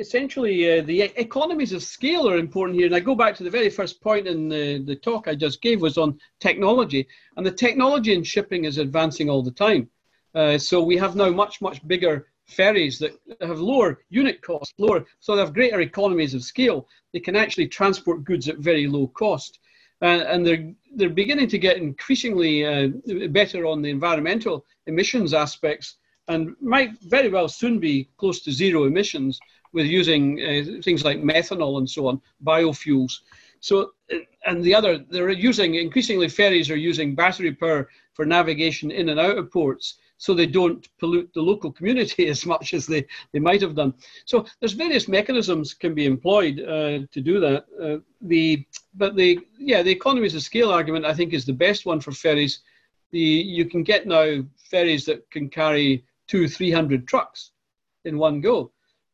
essentially, 0.00 0.78
uh, 0.78 0.82
the 0.82 1.02
economies 1.16 1.72
of 1.72 1.82
scale 1.82 2.28
are 2.28 2.38
important 2.38 2.76
here. 2.76 2.86
And 2.86 2.96
I 2.96 3.00
go 3.00 3.14
back 3.14 3.36
to 3.36 3.44
the 3.44 3.50
very 3.50 3.70
first 3.70 4.00
point 4.00 4.26
in 4.26 4.48
the, 4.48 4.78
the 4.78 4.96
talk 4.96 5.28
I 5.28 5.34
just 5.34 5.62
gave 5.62 5.80
was 5.80 5.98
on 5.98 6.18
technology. 6.40 7.06
And 7.36 7.46
the 7.46 7.52
technology 7.52 8.14
in 8.14 8.24
shipping 8.24 8.64
is 8.64 8.78
advancing 8.78 9.28
all 9.30 9.42
the 9.42 9.50
time. 9.50 9.88
Uh, 10.34 10.58
so 10.58 10.82
we 10.82 10.96
have 10.96 11.16
now 11.16 11.30
much, 11.30 11.60
much 11.60 11.86
bigger 11.86 12.28
ferries 12.46 12.98
that 12.98 13.12
have 13.40 13.60
lower 13.60 14.02
unit 14.08 14.42
cost, 14.42 14.74
lower, 14.78 15.04
so 15.20 15.34
they 15.34 15.42
have 15.42 15.54
greater 15.54 15.80
economies 15.80 16.34
of 16.34 16.42
scale. 16.42 16.88
They 17.12 17.20
can 17.20 17.36
actually 17.36 17.68
transport 17.68 18.24
goods 18.24 18.48
at 18.48 18.58
very 18.58 18.86
low 18.86 19.06
cost. 19.08 19.60
Uh, 20.02 20.24
and 20.32 20.46
they're, 20.46 20.72
they're 20.96 21.10
beginning 21.10 21.48
to 21.48 21.58
get 21.58 21.76
increasingly 21.76 22.64
uh, 22.64 22.88
better 23.28 23.66
on 23.66 23.82
the 23.82 23.90
environmental 23.90 24.64
emissions 24.86 25.34
aspects 25.34 25.96
and 26.28 26.54
might 26.60 26.92
very 27.02 27.28
well 27.28 27.48
soon 27.48 27.78
be 27.78 28.08
close 28.16 28.40
to 28.40 28.52
zero 28.52 28.84
emissions 28.84 29.38
with 29.72 29.86
using 29.86 30.40
uh, 30.40 30.82
things 30.82 31.04
like 31.04 31.18
methanol 31.22 31.78
and 31.78 31.88
so 31.88 32.08
on, 32.08 32.20
biofuels. 32.44 33.20
So, 33.60 33.92
and 34.46 34.64
the 34.64 34.74
other, 34.74 34.98
they're 35.10 35.30
using, 35.30 35.74
increasingly 35.74 36.28
ferries 36.28 36.70
are 36.70 36.76
using 36.76 37.14
battery 37.14 37.54
power 37.54 37.88
for 38.14 38.24
navigation 38.24 38.90
in 38.90 39.10
and 39.10 39.20
out 39.20 39.38
of 39.38 39.50
ports 39.50 39.98
so 40.20 40.34
they 40.34 40.46
don't 40.46 40.86
pollute 40.98 41.32
the 41.32 41.40
local 41.40 41.72
community 41.72 42.28
as 42.34 42.44
much 42.44 42.74
as 42.74 42.86
they, 42.86 43.06
they 43.32 43.38
might 43.38 43.62
have 43.62 43.74
done. 43.74 43.94
So 44.26 44.46
there's 44.60 44.74
various 44.74 45.08
mechanisms 45.08 45.74
can 45.74 45.94
be 45.94 46.06
employed 46.06 46.60
uh, 46.60 47.06
to 47.10 47.20
do 47.22 47.40
that. 47.40 47.64
Uh, 47.82 47.98
the, 48.20 48.64
but 48.94 49.16
the, 49.16 49.40
yeah, 49.58 49.82
the 49.82 49.90
economies 49.90 50.34
of 50.34 50.42
scale 50.42 50.70
argument, 50.70 51.06
I 51.06 51.14
think, 51.14 51.32
is 51.32 51.46
the 51.46 51.54
best 51.54 51.86
one 51.86 52.00
for 52.00 52.12
ferries. 52.12 52.60
The, 53.12 53.18
you 53.18 53.64
can 53.64 53.82
get 53.82 54.06
now 54.06 54.42
ferries 54.58 55.06
that 55.06 55.28
can 55.30 55.48
carry 55.48 56.04
two, 56.28 56.48
300 56.48 57.08
trucks 57.08 57.52
in 58.04 58.18
one 58.18 58.42
go. 58.42 58.70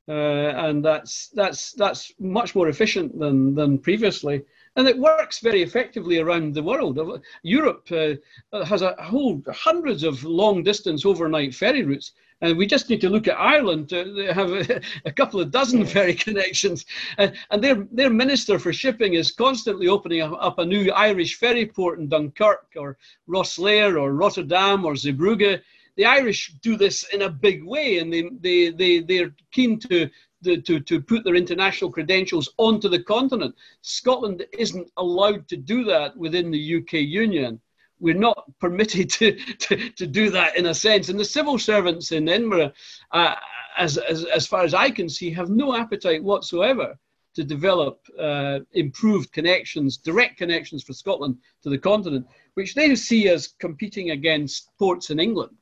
Uh, 0.09 0.52
and 0.66 0.84
that's 0.84 1.30
that's 1.30 1.72
that's 1.72 2.12
much 2.20 2.54
more 2.54 2.68
efficient 2.68 3.18
than 3.18 3.57
than 3.57 3.76
previously, 3.76 4.40
and 4.76 4.86
it 4.86 4.96
works 4.96 5.40
very 5.40 5.62
effectively 5.62 6.20
around 6.20 6.54
the 6.54 6.62
world. 6.62 7.24
Europe 7.42 7.88
uh, 7.90 8.64
has 8.64 8.82
a 8.82 8.94
whole 9.02 9.42
hundreds 9.52 10.04
of 10.04 10.22
long 10.22 10.62
distance 10.62 11.04
overnight 11.04 11.52
ferry 11.52 11.82
routes, 11.82 12.12
and 12.40 12.57
we 12.57 12.68
just 12.68 12.88
need 12.88 13.00
to 13.00 13.11
look 13.11 13.26
at 13.26 13.36
Ireland. 13.36 13.88
To 13.88 14.32
have 14.32 14.52
a, 14.52 14.80
a 15.07 15.11
couple 15.11 15.40
of 15.40 15.50
dozen 15.50 15.84
ferry 15.84 16.14
connections, 16.26 16.86
uh, 17.18 17.30
and 17.50 17.62
their 17.62 17.88
their 17.90 18.11
minister 18.11 18.61
for 18.61 18.72
shipping 18.72 19.14
is 19.14 19.32
constantly 19.32 19.88
opening 19.88 20.22
up 20.22 20.61
a 20.61 20.64
new 20.64 20.92
Irish 20.92 21.36
ferry 21.36 21.66
port 21.66 21.98
in 21.98 22.09
Dunkirk 22.09 22.68
or 22.76 22.96
Rosslare 23.28 24.00
or 24.00 24.12
Rotterdam 24.12 24.84
or 24.84 24.94
Zeebrugge 24.94 25.62
the 25.97 26.05
Irish 26.05 26.55
do 26.62 26.76
this 26.76 27.05
in 27.12 27.22
a 27.22 27.30
big 27.30 27.64
way, 27.64 27.99
and 27.99 28.12
they 28.12 28.28
they 28.40 28.70
they 28.70 29.01
they're 29.01 29.34
keen 29.53 29.78
to. 29.80 30.11
To, 30.44 30.78
to 30.78 31.01
put 31.01 31.24
their 31.24 31.34
international 31.34 31.90
credentials 31.90 32.51
onto 32.57 32.88
the 32.88 33.03
continent. 33.03 33.57
Scotland 33.80 34.47
isn't 34.57 34.88
allowed 34.97 35.49
to 35.49 35.57
do 35.57 35.82
that 35.84 36.16
within 36.16 36.53
the 36.53 36.76
UK 36.76 36.92
Union. 36.92 37.61
We're 37.99 38.14
not 38.14 38.44
permitted 38.61 39.11
to, 39.12 39.32
to, 39.32 39.90
to 39.90 40.07
do 40.07 40.30
that 40.30 40.57
in 40.57 40.66
a 40.66 40.74
sense. 40.74 41.09
And 41.09 41.18
the 41.18 41.24
civil 41.24 41.59
servants 41.59 42.12
in 42.12 42.28
Edinburgh, 42.28 42.70
uh, 43.11 43.34
as, 43.76 43.99
as, 43.99 44.24
as 44.26 44.47
far 44.47 44.62
as 44.62 44.72
I 44.72 44.88
can 44.88 45.09
see, 45.09 45.32
have 45.32 45.51
no 45.51 45.74
appetite 45.74 46.22
whatsoever 46.22 46.97
to 47.34 47.42
develop 47.42 48.07
uh, 48.16 48.61
improved 48.74 49.32
connections, 49.32 49.97
direct 49.97 50.36
connections 50.36 50.84
for 50.84 50.92
Scotland 50.92 51.38
to 51.64 51.70
the 51.70 51.78
continent, 51.78 52.24
which 52.55 52.74
they 52.74 52.94
see 52.94 53.28
as 53.30 53.49
competing 53.59 54.11
against 54.11 54.70
ports 54.78 55.11
in 55.11 55.18
England 55.18 55.57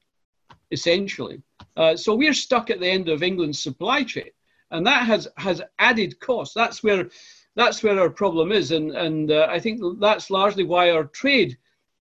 essentially. 0.74 1.40
Uh, 1.76 1.96
so 1.96 2.14
we're 2.14 2.34
stuck 2.34 2.68
at 2.68 2.80
the 2.80 2.90
end 2.96 3.08
of 3.08 3.22
England's 3.22 3.62
supply 3.62 4.02
chain, 4.04 4.30
and 4.70 4.86
that 4.86 5.06
has 5.06 5.26
has 5.36 5.62
added 5.78 6.20
costs. 6.20 6.54
That's 6.54 6.82
where 6.82 7.08
that's 7.56 7.82
where 7.82 7.98
our 7.98 8.10
problem 8.10 8.52
is, 8.52 8.70
and 8.72 8.90
and 8.90 9.30
uh, 9.30 9.46
I 9.48 9.58
think 9.58 9.80
that's 10.00 10.30
largely 10.30 10.64
why 10.64 10.90
our 10.90 11.04
trade 11.04 11.56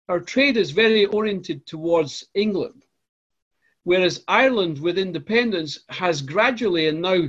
our 0.08 0.20
trade 0.20 0.58
is 0.58 0.72
very 0.72 1.06
oriented 1.06 1.66
towards 1.66 2.26
England, 2.34 2.86
whereas 3.84 4.24
Ireland 4.28 4.80
with 4.80 4.98
independence 4.98 5.80
has 5.90 6.22
gradually 6.22 6.88
and 6.88 7.02
now 7.02 7.20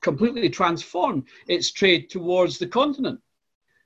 completely 0.00 0.50
transformed 0.50 1.24
its 1.46 1.70
trade 1.70 2.10
towards 2.10 2.58
the 2.58 2.66
continent. 2.66 3.20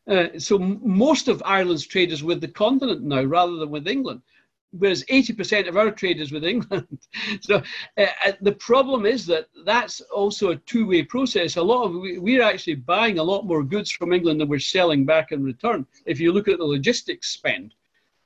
Uh, 0.09 0.27
so 0.39 0.59
most 0.59 1.29
of 1.29 1.43
Ireland's 1.45 1.87
trade 1.87 2.11
is 2.11 2.25
with 2.25 2.41
the 2.41 2.49
continent 2.49 3.03
now 3.03 3.23
rather 3.23 3.57
than 3.57 3.71
with 3.71 3.87
England 3.87 4.23
whereas 4.73 5.05
80% 5.05 5.69
of 5.69 5.77
our 5.77 5.91
trade 5.91 6.21
is 6.21 6.33
with 6.33 6.45
England. 6.45 6.99
so 7.41 7.63
uh, 7.99 8.07
uh, 8.27 8.33
the 8.41 8.53
problem 8.53 9.07
is 9.07 9.27
that 9.27 9.47
that's 9.65 10.01
also 10.01 10.51
a 10.51 10.57
two-way 10.57 11.03
process. 11.03 11.57
A 11.57 11.63
lot 11.63 11.85
of 11.85 11.93
we're 11.95 12.43
actually 12.43 12.77
buying 12.77 13.19
a 13.19 13.23
lot 13.23 13.47
more 13.47 13.63
goods 13.63 13.91
from 13.91 14.13
England 14.13 14.41
than 14.41 14.49
we're 14.49 14.59
selling 14.59 15.05
back 15.05 15.33
in 15.33 15.43
return. 15.43 15.87
If 16.07 16.21
you 16.21 16.33
look 16.33 16.49
at 16.49 16.59
the 16.59 16.65
logistics 16.65 17.29
spend. 17.29 17.75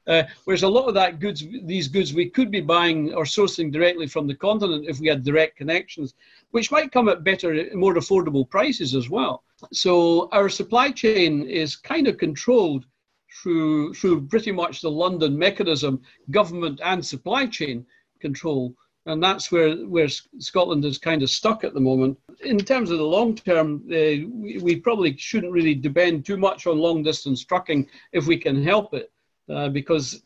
Uh, 0.06 0.22
whereas 0.44 0.62
a 0.62 0.68
lot 0.68 0.86
of 0.86 0.94
that 0.94 1.18
goods, 1.18 1.44
these 1.64 1.88
goods, 1.88 2.14
we 2.14 2.30
could 2.30 2.48
be 2.48 2.60
buying 2.60 3.12
or 3.14 3.24
sourcing 3.24 3.72
directly 3.72 4.06
from 4.06 4.28
the 4.28 4.34
continent 4.36 4.86
if 4.88 5.00
we 5.00 5.08
had 5.08 5.24
direct 5.24 5.56
connections, 5.56 6.14
which 6.52 6.70
might 6.70 6.92
come 6.92 7.08
at 7.08 7.24
better, 7.24 7.68
more 7.74 7.94
affordable 7.94 8.48
prices 8.48 8.94
as 8.94 9.10
well. 9.10 9.42
So 9.72 10.28
our 10.30 10.48
supply 10.48 10.92
chain 10.92 11.42
is 11.48 11.74
kind 11.74 12.06
of 12.06 12.18
controlled 12.18 12.86
through, 13.42 13.94
through 13.94 14.26
pretty 14.26 14.52
much 14.52 14.80
the 14.80 14.90
London 14.90 15.38
mechanism, 15.38 16.00
government 16.30 16.80
and 16.84 17.04
supply 17.04 17.46
chain 17.46 17.84
control. 18.20 18.74
And 19.06 19.22
that's 19.22 19.52
where, 19.52 19.76
where 19.86 20.08
Scotland 20.08 20.84
is 20.84 20.98
kind 20.98 21.22
of 21.22 21.30
stuck 21.30 21.62
at 21.62 21.74
the 21.74 21.80
moment. 21.80 22.18
In 22.44 22.58
terms 22.58 22.90
of 22.90 22.98
the 22.98 23.04
long 23.04 23.36
term, 23.36 23.82
uh, 23.86 24.26
we, 24.28 24.58
we, 24.60 24.76
probably 24.76 25.16
shouldn't 25.16 25.52
really 25.52 25.74
depend 25.74 26.24
too 26.24 26.36
much 26.36 26.66
on 26.66 26.78
long 26.78 27.02
distance 27.04 27.44
trucking 27.44 27.88
if 28.12 28.26
we 28.26 28.36
can 28.36 28.62
help 28.62 28.94
it, 28.94 29.12
uh, 29.48 29.68
because 29.68 30.24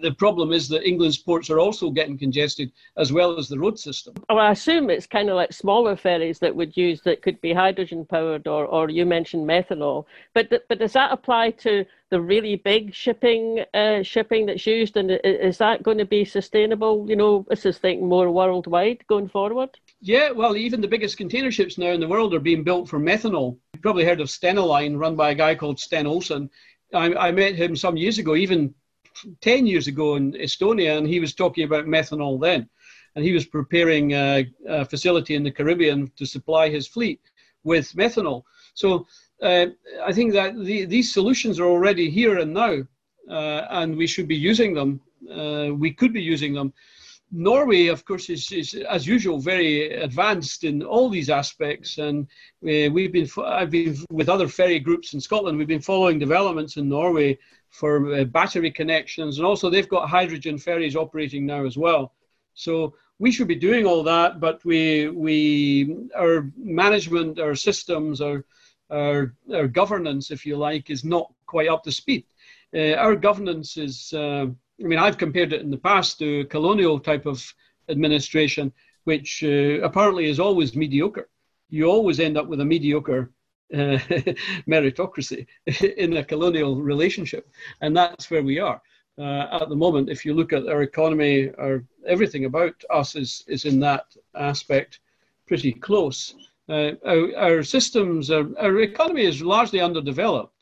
the 0.00 0.14
problem 0.18 0.52
is 0.52 0.68
that 0.68 0.86
England's 0.86 1.18
ports 1.18 1.50
are 1.50 1.58
also 1.58 1.90
getting 1.90 2.18
congested 2.18 2.72
as 2.96 3.12
well 3.12 3.38
as 3.38 3.48
the 3.48 3.58
road 3.58 3.78
system. 3.78 4.14
Well, 4.28 4.38
I 4.38 4.50
assume 4.50 4.90
it's 4.90 5.06
kind 5.06 5.28
of 5.28 5.36
like 5.36 5.52
smaller 5.52 5.96
ferries 5.96 6.38
that 6.38 6.54
would 6.54 6.76
use 6.76 7.02
that 7.02 7.22
could 7.22 7.40
be 7.40 7.52
hydrogen 7.52 8.04
powered, 8.04 8.46
or, 8.46 8.66
or 8.66 8.88
you 8.90 9.04
mentioned 9.04 9.48
methanol. 9.48 10.06
But 10.34 10.50
but 10.68 10.78
does 10.78 10.94
that 10.94 11.12
apply 11.12 11.50
to 11.50 11.84
the 12.10 12.20
really 12.20 12.56
big 12.56 12.94
shipping 12.94 13.64
uh, 13.74 14.02
shipping 14.02 14.46
that's 14.46 14.66
used, 14.66 14.96
and 14.96 15.10
is 15.24 15.58
that 15.58 15.82
going 15.82 15.98
to 15.98 16.04
be 16.04 16.24
sustainable? 16.24 17.06
You 17.08 17.16
know, 17.16 17.46
this 17.48 17.66
is 17.66 17.78
thinking 17.78 18.08
more 18.08 18.30
worldwide 18.30 19.06
going 19.06 19.28
forward. 19.28 19.70
Yeah, 20.00 20.30
well, 20.30 20.56
even 20.56 20.80
the 20.80 20.88
biggest 20.88 21.16
container 21.16 21.50
ships 21.50 21.78
now 21.78 21.90
in 21.90 22.00
the 22.00 22.08
world 22.08 22.34
are 22.34 22.40
being 22.40 22.64
built 22.64 22.88
for 22.88 22.98
methanol. 22.98 23.58
You've 23.74 23.82
probably 23.82 24.04
heard 24.04 24.20
of 24.20 24.28
Stena 24.28 24.66
Line, 24.66 24.96
run 24.96 25.16
by 25.16 25.30
a 25.30 25.34
guy 25.34 25.54
called 25.54 25.80
Sten 25.80 26.06
Olsson. 26.06 26.48
I, 26.94 27.14
I 27.14 27.30
met 27.32 27.56
him 27.56 27.74
some 27.74 27.96
years 27.96 28.18
ago, 28.18 28.36
even 28.36 28.74
10 29.40 29.66
years 29.66 29.86
ago 29.86 30.16
in 30.16 30.32
Estonia, 30.32 30.98
and 30.98 31.06
he 31.06 31.20
was 31.20 31.34
talking 31.34 31.64
about 31.64 31.86
methanol 31.86 32.40
then. 32.40 32.68
And 33.14 33.24
he 33.24 33.32
was 33.32 33.46
preparing 33.46 34.12
a, 34.12 34.46
a 34.68 34.84
facility 34.84 35.34
in 35.34 35.42
the 35.42 35.50
Caribbean 35.50 36.10
to 36.16 36.26
supply 36.26 36.68
his 36.68 36.86
fleet 36.86 37.20
with 37.64 37.92
methanol. 37.94 38.42
So 38.74 39.06
uh, 39.42 39.66
I 40.04 40.12
think 40.12 40.32
that 40.34 40.56
the, 40.56 40.84
these 40.84 41.12
solutions 41.12 41.58
are 41.58 41.66
already 41.66 42.10
here 42.10 42.38
and 42.38 42.52
now, 42.52 42.82
uh, 43.30 43.66
and 43.70 43.96
we 43.96 44.06
should 44.06 44.28
be 44.28 44.36
using 44.36 44.74
them. 44.74 45.00
Uh, 45.30 45.74
we 45.74 45.92
could 45.92 46.12
be 46.12 46.22
using 46.22 46.54
them. 46.54 46.72
Norway, 47.32 47.88
of 47.88 48.04
course, 48.04 48.30
is, 48.30 48.50
is, 48.52 48.74
as 48.74 49.06
usual 49.06 49.38
very 49.38 49.92
advanced 49.92 50.64
in 50.64 50.82
all 50.82 51.08
these 51.08 51.28
aspects, 51.28 51.98
and 51.98 52.26
uh, 52.64 52.90
we've 52.92 53.12
been 53.12 53.28
I've 53.44 53.70
been 53.70 53.96
with 54.10 54.28
other 54.28 54.48
ferry 54.48 54.78
groups 54.78 55.12
in 55.12 55.20
Scotland. 55.20 55.58
We've 55.58 55.66
been 55.66 55.80
following 55.80 56.18
developments 56.18 56.76
in 56.76 56.88
Norway 56.88 57.38
for 57.70 58.14
uh, 58.14 58.24
battery 58.24 58.70
connections, 58.70 59.38
and 59.38 59.46
also 59.46 59.68
they've 59.68 59.88
got 59.88 60.08
hydrogen 60.08 60.56
ferries 60.56 60.96
operating 60.96 61.46
now 61.46 61.66
as 61.66 61.76
well. 61.76 62.14
So 62.54 62.94
we 63.18 63.32
should 63.32 63.48
be 63.48 63.56
doing 63.56 63.86
all 63.86 64.02
that, 64.04 64.40
but 64.40 64.64
we 64.64 65.08
we 65.08 65.96
our 66.16 66.50
management, 66.56 67.40
our 67.40 67.54
systems, 67.54 68.20
our 68.20 68.44
our, 68.90 69.34
our 69.52 69.66
governance, 69.66 70.30
if 70.30 70.46
you 70.46 70.56
like, 70.56 70.90
is 70.90 71.04
not 71.04 71.32
quite 71.46 71.68
up 71.68 71.82
to 71.84 71.92
speed. 71.92 72.24
Uh, 72.74 72.94
our 72.94 73.16
governance 73.16 73.76
is, 73.76 74.12
uh, 74.12 74.46
I 74.82 74.86
mean, 74.86 74.98
I've 74.98 75.18
compared 75.18 75.52
it 75.52 75.62
in 75.62 75.70
the 75.70 75.78
past 75.78 76.18
to 76.18 76.44
colonial 76.46 77.00
type 77.00 77.26
of 77.26 77.42
administration, 77.88 78.72
which 79.04 79.42
uh, 79.42 79.80
apparently 79.82 80.26
is 80.26 80.40
always 80.40 80.76
mediocre. 80.76 81.28
You 81.70 81.86
always 81.86 82.20
end 82.20 82.36
up 82.36 82.46
with 82.46 82.60
a 82.60 82.64
mediocre 82.64 83.30
uh, 83.72 83.76
meritocracy 84.68 85.46
in 85.96 86.16
a 86.16 86.24
colonial 86.24 86.80
relationship. 86.80 87.48
And 87.80 87.96
that's 87.96 88.30
where 88.30 88.42
we 88.42 88.58
are. 88.58 88.80
Uh, 89.18 89.46
at 89.60 89.68
the 89.70 89.76
moment, 89.76 90.10
if 90.10 90.24
you 90.26 90.34
look 90.34 90.52
at 90.52 90.68
our 90.68 90.82
economy, 90.82 91.50
our 91.58 91.82
everything 92.06 92.44
about 92.44 92.74
us 92.90 93.16
is, 93.16 93.44
is 93.48 93.64
in 93.64 93.80
that 93.80 94.04
aspect 94.34 95.00
pretty 95.46 95.72
close. 95.72 96.34
Uh, 96.68 96.92
our, 97.06 97.36
our, 97.36 97.62
systems, 97.62 98.30
our, 98.30 98.46
our, 98.58 98.80
economy 98.80 99.24
is 99.24 99.40
largely 99.40 99.80
underdeveloped. 99.80 100.52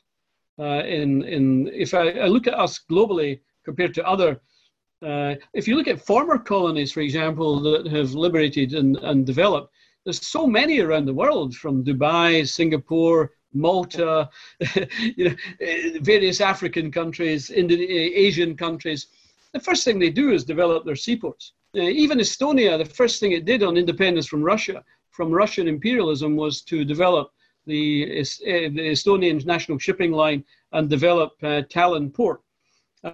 Uh, 0.57 0.83
in, 0.85 1.23
in, 1.23 1.67
if 1.73 1.93
I, 1.93 2.11
I, 2.11 2.27
look 2.27 2.47
at 2.47 2.53
us 2.53 2.79
globally 2.89 3.41
compared 3.65 3.93
to 3.95 4.07
other 4.07 4.39
Uh, 5.01 5.35
if 5.53 5.67
you 5.67 5.75
look 5.75 5.87
at 5.87 6.01
former 6.01 6.37
colonies, 6.37 6.91
for 6.91 7.01
example, 7.01 7.59
that 7.59 7.85
have 7.97 8.13
liberated 8.13 8.73
and, 8.73 8.97
and 8.97 9.25
developed, 9.25 9.69
there's 10.03 10.25
so 10.25 10.47
many 10.47 10.79
around 10.79 11.05
the 11.05 11.13
world, 11.13 11.53
from 11.55 11.83
Dubai, 11.83 12.47
Singapore, 12.47 13.31
Malta, 13.53 14.29
you 15.15 15.29
know, 15.29 15.35
various 16.01 16.39
African 16.41 16.91
countries, 16.91 17.49
Indian, 17.49 17.81
Asian 18.27 18.55
countries. 18.55 19.07
The 19.53 19.59
first 19.59 19.83
thing 19.83 19.99
they 19.99 20.09
do 20.09 20.31
is 20.31 20.43
develop 20.43 20.85
their 20.85 20.95
seaports. 20.95 21.53
Uh, 21.75 21.81
even 21.81 22.19
Estonia, 22.19 22.77
the 22.77 22.85
first 22.85 23.19
thing 23.19 23.31
it 23.31 23.45
did 23.45 23.63
on 23.63 23.77
independence 23.77 24.27
from 24.27 24.43
Russia, 24.43 24.83
from 25.11 25.31
Russian 25.31 25.67
imperialism, 25.67 26.35
was 26.35 26.61
to 26.63 26.85
develop 26.85 27.31
the, 27.65 28.19
uh, 28.19 28.23
the 28.77 28.91
Estonian 28.95 29.43
national 29.45 29.79
shipping 29.79 30.11
line 30.11 30.43
and 30.73 30.89
develop 30.89 31.31
uh, 31.41 31.63
Tallinn 31.73 32.13
port. 32.13 32.41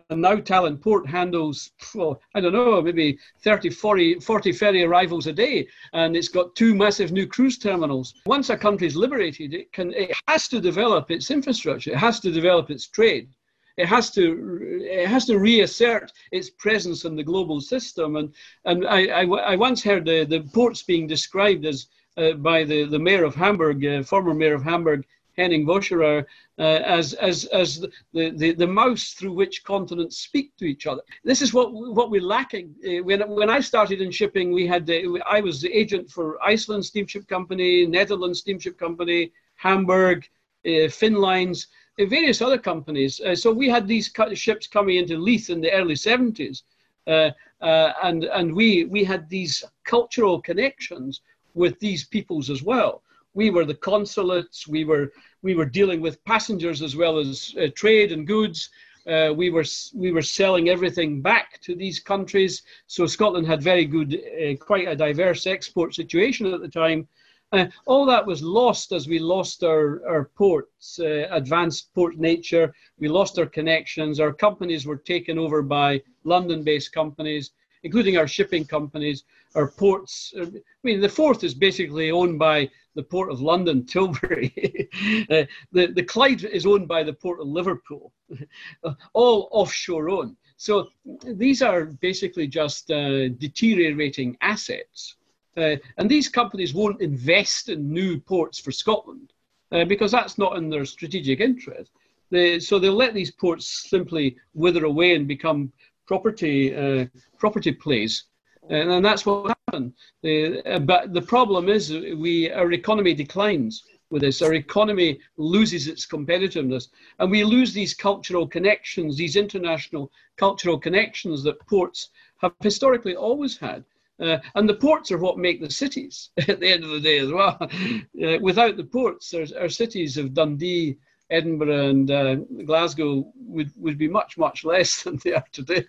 And 0.10 0.22
now 0.22 0.38
Tallinn 0.38 0.80
port 0.80 1.06
handles, 1.06 1.72
well, 1.94 2.22
I 2.34 2.40
don't 2.40 2.54
know, 2.54 2.82
maybe 2.82 3.20
30, 3.44 3.70
40, 3.72 4.20
40 4.22 4.52
ferry 4.54 4.84
arrivals 4.84 5.28
a 5.28 5.34
day. 5.34 5.68
And 5.92 6.16
it's 6.16 6.30
got 6.30 6.56
two 6.56 6.74
massive 6.74 7.12
new 7.12 7.28
cruise 7.28 7.58
terminals. 7.58 8.14
Once 8.26 8.50
a 8.50 8.58
country 8.58 8.88
is 8.88 8.96
liberated, 8.96 9.54
it, 9.54 9.74
can, 9.74 9.94
it 9.94 10.12
has 10.28 10.48
to 10.48 10.62
develop 10.62 11.12
its 11.12 11.30
infrastructure, 11.30 11.92
it 11.92 11.98
has 11.98 12.20
to 12.22 12.32
develop 12.32 12.70
its 12.70 12.88
trade. 12.88 13.30
It 13.78 13.88
has 13.88 14.12
to 14.12 14.80
it 14.84 15.08
has 15.08 15.26
to 15.26 15.40
reassert 15.40 16.12
its 16.32 16.50
presence 16.50 17.06
in 17.06 17.16
the 17.16 17.24
global 17.24 17.62
system, 17.62 18.18
and 18.18 18.34
and 18.66 18.86
I, 18.86 19.06
I, 19.06 19.24
I 19.24 19.56
once 19.56 19.82
heard 19.82 20.06
the, 20.06 20.26
the 20.26 20.42
ports 20.54 20.84
being 20.84 21.08
described 21.08 21.66
as 21.66 21.88
uh, 22.18 22.34
by 22.34 22.66
the, 22.66 22.84
the 22.84 23.00
mayor 23.00 23.24
of 23.24 23.34
Hamburg, 23.34 23.86
uh, 23.86 24.04
former 24.04 24.34
mayor 24.34 24.56
of 24.56 24.64
Hamburg, 24.64 25.06
Henning 25.38 25.66
Voscherau, 25.66 26.26
uh, 26.60 26.62
as, 26.62 27.14
as, 27.14 27.46
as 27.46 27.80
the, 28.14 28.32
the, 28.32 28.54
the 28.54 28.68
mouse 28.68 29.14
through 29.14 29.34
which 29.34 29.64
continents 29.64 30.18
speak 30.18 30.56
to 30.58 30.66
each 30.66 30.88
other. 30.88 31.02
This 31.24 31.42
is 31.42 31.54
what, 31.54 31.74
what 31.74 32.12
we're 32.12 32.22
lacking. 32.22 32.76
Uh, 32.86 33.04
when, 33.04 33.22
when 33.30 33.50
I 33.50 33.60
started 33.60 34.02
in 34.02 34.12
shipping, 34.12 34.52
we 34.52 34.68
had 34.68 34.90
uh, 34.90 35.20
I 35.28 35.42
was 35.42 35.62
the 35.62 35.72
agent 35.72 36.10
for 36.10 36.42
Iceland 36.44 36.86
Steamship 36.86 37.28
Company, 37.28 37.86
Netherlands 37.86 38.40
Steamship 38.40 38.78
Company, 38.78 39.32
Hamburg, 39.56 40.28
uh, 40.66 40.90
Finnlines, 40.90 41.68
uh, 42.00 42.06
various 42.06 42.42
other 42.42 42.58
companies. 42.58 43.20
Uh, 43.22 43.36
so 43.36 43.52
we 43.52 43.70
had 43.70 43.88
these 43.88 44.12
ships 44.34 44.68
coming 44.68 44.98
into 44.98 45.18
Leith 45.18 45.50
in 45.50 45.62
the 45.62 45.72
early 45.72 45.96
70s. 45.96 46.64
and 47.08 48.24
and 48.26 48.54
we, 48.54 48.86
we 48.86 49.04
had 49.04 49.30
these 49.30 49.64
cultural 49.84 50.42
connections 50.42 51.22
with 51.54 51.80
these 51.80 52.06
peoples 52.06 52.50
as 52.50 52.64
well 52.64 53.02
we 53.34 53.50
were 53.50 53.66
the 53.66 53.76
consulates. 53.76 54.68
We 54.68 54.84
were 54.84 55.12
we 55.42 55.56
were 55.56 55.66
dealing 55.66 56.02
with 56.02 56.24
passengers 56.26 56.82
as 56.82 56.96
well 56.96 57.18
as 57.18 57.56
uh, 57.60 57.68
trade 57.76 58.12
and 58.12 58.28
goods. 58.28 58.70
Uh, 59.08 59.34
we 59.36 59.50
were 59.50 59.66
we 59.96 60.12
were 60.12 60.22
selling 60.22 60.70
everything 60.70 61.22
back 61.22 61.60
to 61.62 61.76
these 61.76 62.00
countries. 62.00 62.62
So 62.88 63.08
Scotland 63.08 63.48
had 63.48 63.62
very 63.62 63.86
good, 63.86 64.14
uh, 64.16 64.56
quite 64.64 64.88
a 64.88 64.96
diverse 64.96 65.48
export 65.48 65.96
situation 65.96 66.54
at 66.54 66.62
the 66.62 66.68
time. 66.68 67.08
Uh, 67.54 67.66
all 67.86 68.06
that 68.06 68.26
was 68.26 68.42
lost 68.42 68.94
as 68.94 69.08
we 69.08 69.20
lost 69.20 69.64
our, 69.64 70.02
our 70.08 70.26
ports, 70.36 71.00
uh, 71.00 71.28
advanced 71.32 71.94
port 71.94 72.18
nature. 72.18 72.74
We 72.98 73.10
lost 73.10 73.38
our 73.40 73.46
connections. 73.46 74.22
Our 74.22 74.32
companies 74.32 74.86
were 74.86 74.96
taken 74.96 75.38
over 75.38 75.62
by 75.62 76.02
London 76.24 76.64
based 76.64 76.94
companies, 76.94 77.52
including 77.84 78.18
our 78.18 78.28
shipping 78.28 78.64
companies. 78.64 79.26
Our 79.56 79.68
ports, 79.68 80.34
uh, 80.40 80.46
I 80.46 80.62
mean, 80.84 81.02
the 81.02 81.10
Forth 81.10 81.44
is 81.44 81.54
basically 81.54 82.10
owned 82.10 82.40
by 82.40 82.70
the 82.96 83.04
Port 83.04 83.32
of 83.32 83.42
London, 83.42 83.86
Tilbury. 83.94 84.90
uh, 85.30 85.44
the, 85.72 85.88
the 85.88 86.04
Clyde 86.04 86.44
is 86.44 86.66
owned 86.66 86.88
by 86.88 87.04
the 87.04 87.14
Port 87.14 87.40
of 87.40 87.48
Liverpool, 87.48 88.12
all 89.14 89.50
offshore 89.52 90.10
owned. 90.10 90.36
So 90.58 90.90
these 91.24 91.62
are 91.62 91.86
basically 91.86 92.48
just 92.48 92.92
uh, 92.92 93.30
deteriorating 93.30 94.38
assets. 94.42 95.16
Uh, 95.58 95.76
and 95.98 96.10
these 96.10 96.30
companies 96.30 96.74
won't 96.74 97.02
invest 97.02 97.70
in 97.70 97.92
new 97.92 98.20
ports 98.20 98.60
for 98.60 98.72
Scotland 98.72 99.34
uh, 99.72 99.86
because 99.86 100.12
that's 100.12 100.38
not 100.38 100.58
in 100.58 100.70
their 100.70 100.86
strategic 100.86 101.40
interest. 101.40 101.92
They, 102.30 102.60
so 102.60 102.80
they'll 102.80 102.94
let 102.94 103.14
these 103.14 103.32
ports 103.32 103.90
simply 103.90 104.38
wither 104.54 104.86
away 104.86 105.16
and 105.16 105.28
become 105.28 105.74
property, 106.08 106.76
uh, 106.76 107.06
property 107.38 107.72
plays 107.72 108.26
and, 108.72 108.90
and 108.90 109.06
that's 109.06 109.26
what 109.26 109.56
happened. 109.68 109.94
Uh, 110.26 110.80
but 110.80 111.14
the 111.14 111.22
problem 111.22 111.70
is, 111.70 111.92
we 111.92 112.52
our 112.52 112.72
economy 112.72 113.14
declines 113.14 113.84
with 114.10 114.22
this. 114.22 114.42
Our 114.42 114.54
economy 114.54 115.20
loses 115.38 115.88
its 115.88 116.06
competitiveness, 116.06 116.88
and 117.20 117.30
we 117.30 117.44
lose 117.44 117.74
these 117.74 117.94
cultural 117.94 118.48
connections, 118.48 119.18
these 119.18 119.36
international 119.36 120.12
cultural 120.38 120.80
connections 120.80 121.44
that 121.44 121.66
ports 121.68 122.10
have 122.38 122.54
historically 122.62 123.16
always 123.16 123.58
had. 123.58 123.84
Uh, 124.20 124.38
and 124.56 124.70
the 124.70 124.76
ports 124.76 125.12
are 125.12 125.18
what 125.18 125.40
make 125.40 125.60
the 125.60 125.70
cities 125.70 126.30
at 126.48 126.60
the 126.60 126.72
end 126.72 126.84
of 126.84 126.92
the 126.92 127.00
day 127.00 127.18
as 127.20 127.32
well. 127.32 127.58
Uh, 127.62 128.38
without 128.40 128.78
the 128.78 128.84
ports, 128.84 129.34
our 129.34 129.70
cities 129.70 130.18
of 130.18 130.34
Dundee, 130.34 130.98
Edinburgh 131.32 131.90
and 131.90 132.12
uh, 132.12 132.36
Glasgow 132.66 133.32
would, 133.48 133.72
would 133.78 133.98
be 133.98 134.08
much, 134.08 134.38
much 134.38 134.64
less 134.64 135.04
than 135.04 135.20
they 135.24 135.34
are 135.34 135.46
today. 135.52 135.86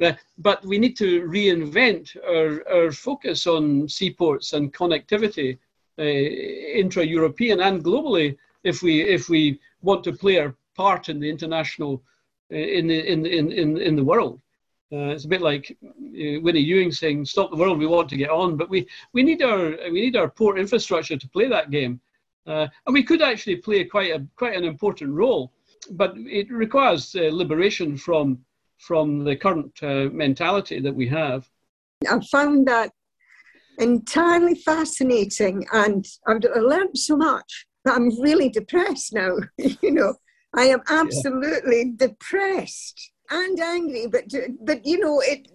Uh, 0.00 0.12
but 0.38 0.64
we 0.64 0.78
need 0.78 0.96
to 0.98 1.22
reinvent 1.22 2.16
our, 2.28 2.68
our 2.72 2.92
focus 2.92 3.46
on 3.46 3.88
seaports 3.88 4.52
and 4.52 4.74
connectivity, 4.74 5.58
uh, 5.98 6.02
intra 6.02 7.04
European 7.04 7.60
and 7.60 7.84
globally, 7.84 8.36
if 8.64 8.82
we, 8.82 9.02
if 9.02 9.28
we 9.28 9.58
want 9.82 10.04
to 10.04 10.12
play 10.12 10.38
our 10.38 10.54
part 10.76 11.08
in 11.08 11.20
the 11.20 11.30
international, 11.30 12.02
uh, 12.52 12.56
in, 12.56 12.88
the, 12.88 13.12
in, 13.12 13.24
in, 13.26 13.52
in, 13.52 13.78
in 13.78 13.96
the 13.96 14.04
world. 14.04 14.40
Uh, 14.92 15.14
it's 15.14 15.24
a 15.24 15.28
bit 15.28 15.40
like 15.40 15.78
uh, 15.84 16.40
Winnie 16.40 16.58
Ewing 16.58 16.90
saying, 16.90 17.24
"Stop 17.24 17.50
the 17.50 17.56
world, 17.56 17.78
we 17.78 17.86
want 17.86 18.08
to 18.08 18.16
get 18.16 18.28
on." 18.28 18.56
But 18.56 18.68
we, 18.68 18.88
we 19.12 19.22
need 19.22 19.40
our 19.40 19.76
we 19.92 20.00
need 20.00 20.16
our 20.16 20.28
port 20.28 20.58
infrastructure 20.58 21.16
to 21.16 21.28
play 21.28 21.46
that 21.48 21.70
game. 21.70 22.00
Uh, 22.46 22.66
and 22.86 22.94
we 22.94 23.02
could 23.02 23.22
actually 23.22 23.56
play 23.56 23.84
quite 23.84 24.10
a 24.12 24.26
quite 24.36 24.56
an 24.56 24.64
important 24.64 25.12
role, 25.12 25.52
but 25.92 26.14
it 26.16 26.50
requires 26.50 27.14
uh, 27.14 27.28
liberation 27.32 27.96
from 27.96 28.38
from 28.78 29.24
the 29.24 29.36
current 29.36 29.72
uh, 29.82 30.08
mentality 30.12 30.80
that 30.80 30.94
we 30.94 31.06
have. 31.06 31.48
I 32.08 32.18
found 32.30 32.66
that 32.66 32.92
entirely 33.78 34.54
fascinating, 34.54 35.66
and 35.72 36.04
I've 36.26 36.44
learned 36.56 36.96
so 36.96 37.16
much 37.16 37.66
that 37.84 37.94
I'm 37.94 38.20
really 38.20 38.48
depressed 38.48 39.12
now. 39.12 39.36
you 39.58 39.90
know, 39.90 40.14
I 40.54 40.64
am 40.64 40.80
absolutely 40.88 41.94
yeah. 41.98 42.08
depressed 42.08 43.12
and 43.30 43.60
angry, 43.60 44.06
but 44.06 44.24
but 44.64 44.86
you 44.86 44.98
know, 44.98 45.20
it 45.20 45.46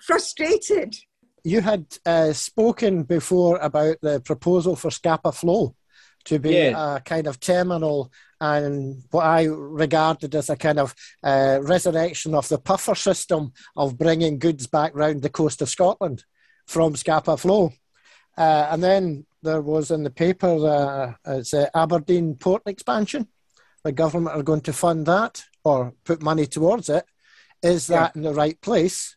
frustrated. 0.00 0.94
You 1.42 1.60
had 1.60 1.86
uh, 2.06 2.32
spoken 2.32 3.02
before 3.02 3.58
about 3.58 3.96
the 4.00 4.20
proposal 4.20 4.76
for 4.76 4.90
Scapa 4.90 5.30
Flow 5.32 5.74
to 6.24 6.38
be 6.38 6.54
yeah. 6.54 6.96
a 6.96 7.00
kind 7.00 7.26
of 7.26 7.40
terminal 7.40 8.10
and 8.40 9.02
what 9.10 9.24
I 9.24 9.44
regarded 9.44 10.34
as 10.34 10.50
a 10.50 10.56
kind 10.56 10.78
of 10.78 10.94
uh, 11.22 11.60
resurrection 11.62 12.34
of 12.34 12.48
the 12.48 12.58
puffer 12.58 12.94
system 12.94 13.52
of 13.76 13.98
bringing 13.98 14.38
goods 14.38 14.66
back 14.66 14.92
round 14.94 15.22
the 15.22 15.30
coast 15.30 15.62
of 15.62 15.70
Scotland 15.70 16.24
from 16.66 16.96
Scapa 16.96 17.36
Flow. 17.36 17.72
Uh, 18.36 18.68
and 18.70 18.82
then 18.82 19.26
there 19.42 19.62
was 19.62 19.90
in 19.90 20.02
the 20.02 20.10
paper, 20.10 20.46
uh, 20.46 21.12
it's 21.26 21.54
Aberdeen 21.74 22.34
port 22.34 22.62
expansion. 22.66 23.28
The 23.82 23.92
government 23.92 24.36
are 24.36 24.42
going 24.42 24.62
to 24.62 24.72
fund 24.72 25.06
that 25.06 25.44
or 25.62 25.94
put 26.04 26.22
money 26.22 26.46
towards 26.46 26.88
it. 26.88 27.04
Is 27.62 27.86
that 27.86 28.12
yeah. 28.14 28.18
in 28.18 28.22
the 28.22 28.34
right 28.34 28.60
place? 28.60 29.14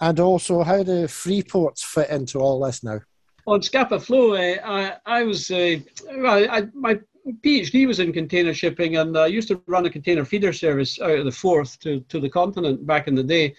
And 0.00 0.18
also, 0.18 0.62
how 0.62 0.82
do 0.82 1.06
free 1.06 1.42
ports 1.42 1.84
fit 1.84 2.10
into 2.10 2.40
all 2.40 2.60
this 2.60 2.82
now? 2.82 3.00
On 3.46 3.62
Scapa 3.62 4.00
Flow, 4.00 4.34
uh, 4.34 4.56
I, 4.64 4.96
I 5.06 5.22
was, 5.22 5.50
uh, 5.50 5.76
well, 6.16 6.46
I, 6.50 6.62
my 6.74 6.98
PhD 7.42 7.86
was 7.86 8.00
in 8.00 8.12
container 8.12 8.54
shipping, 8.54 8.96
and 8.96 9.16
I 9.16 9.26
used 9.26 9.48
to 9.48 9.60
run 9.66 9.86
a 9.86 9.90
container 9.90 10.24
feeder 10.24 10.52
service 10.52 11.00
out 11.00 11.18
of 11.18 11.24
the 11.24 11.32
Forth 11.32 11.78
to, 11.80 12.00
to 12.00 12.20
the 12.20 12.28
continent 12.28 12.86
back 12.86 13.08
in 13.08 13.14
the 13.14 13.22
day. 13.22 13.54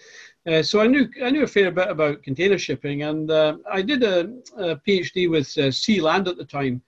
Uh, 0.48 0.62
so 0.62 0.80
I 0.80 0.88
knew 0.88 1.10
I 1.24 1.32
knew 1.32 1.44
a 1.44 1.48
fair 1.48 1.72
bit 1.72 1.90
about 1.90 2.22
container 2.22 2.60
shipping, 2.60 3.02
and 3.02 3.32
I 3.32 3.82
did 3.82 4.04
a, 4.04 4.32
a 4.58 4.76
PhD 4.76 5.30
with 5.30 5.48
uh, 5.58 5.72
Sealand 5.72 6.28
at 6.28 6.38
the 6.38 6.46
time, 6.46 6.82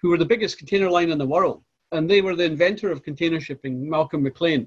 who 0.00 0.08
were 0.08 0.16
the 0.16 0.24
biggest 0.24 0.56
container 0.56 0.88
line 0.90 1.10
in 1.10 1.18
the 1.18 1.26
world, 1.26 1.62
and 1.92 2.08
they 2.08 2.22
were 2.22 2.34
the 2.34 2.44
inventor 2.44 2.90
of 2.90 3.02
container 3.02 3.38
shipping, 3.38 3.88
Malcolm 3.88 4.22
McLean. 4.22 4.66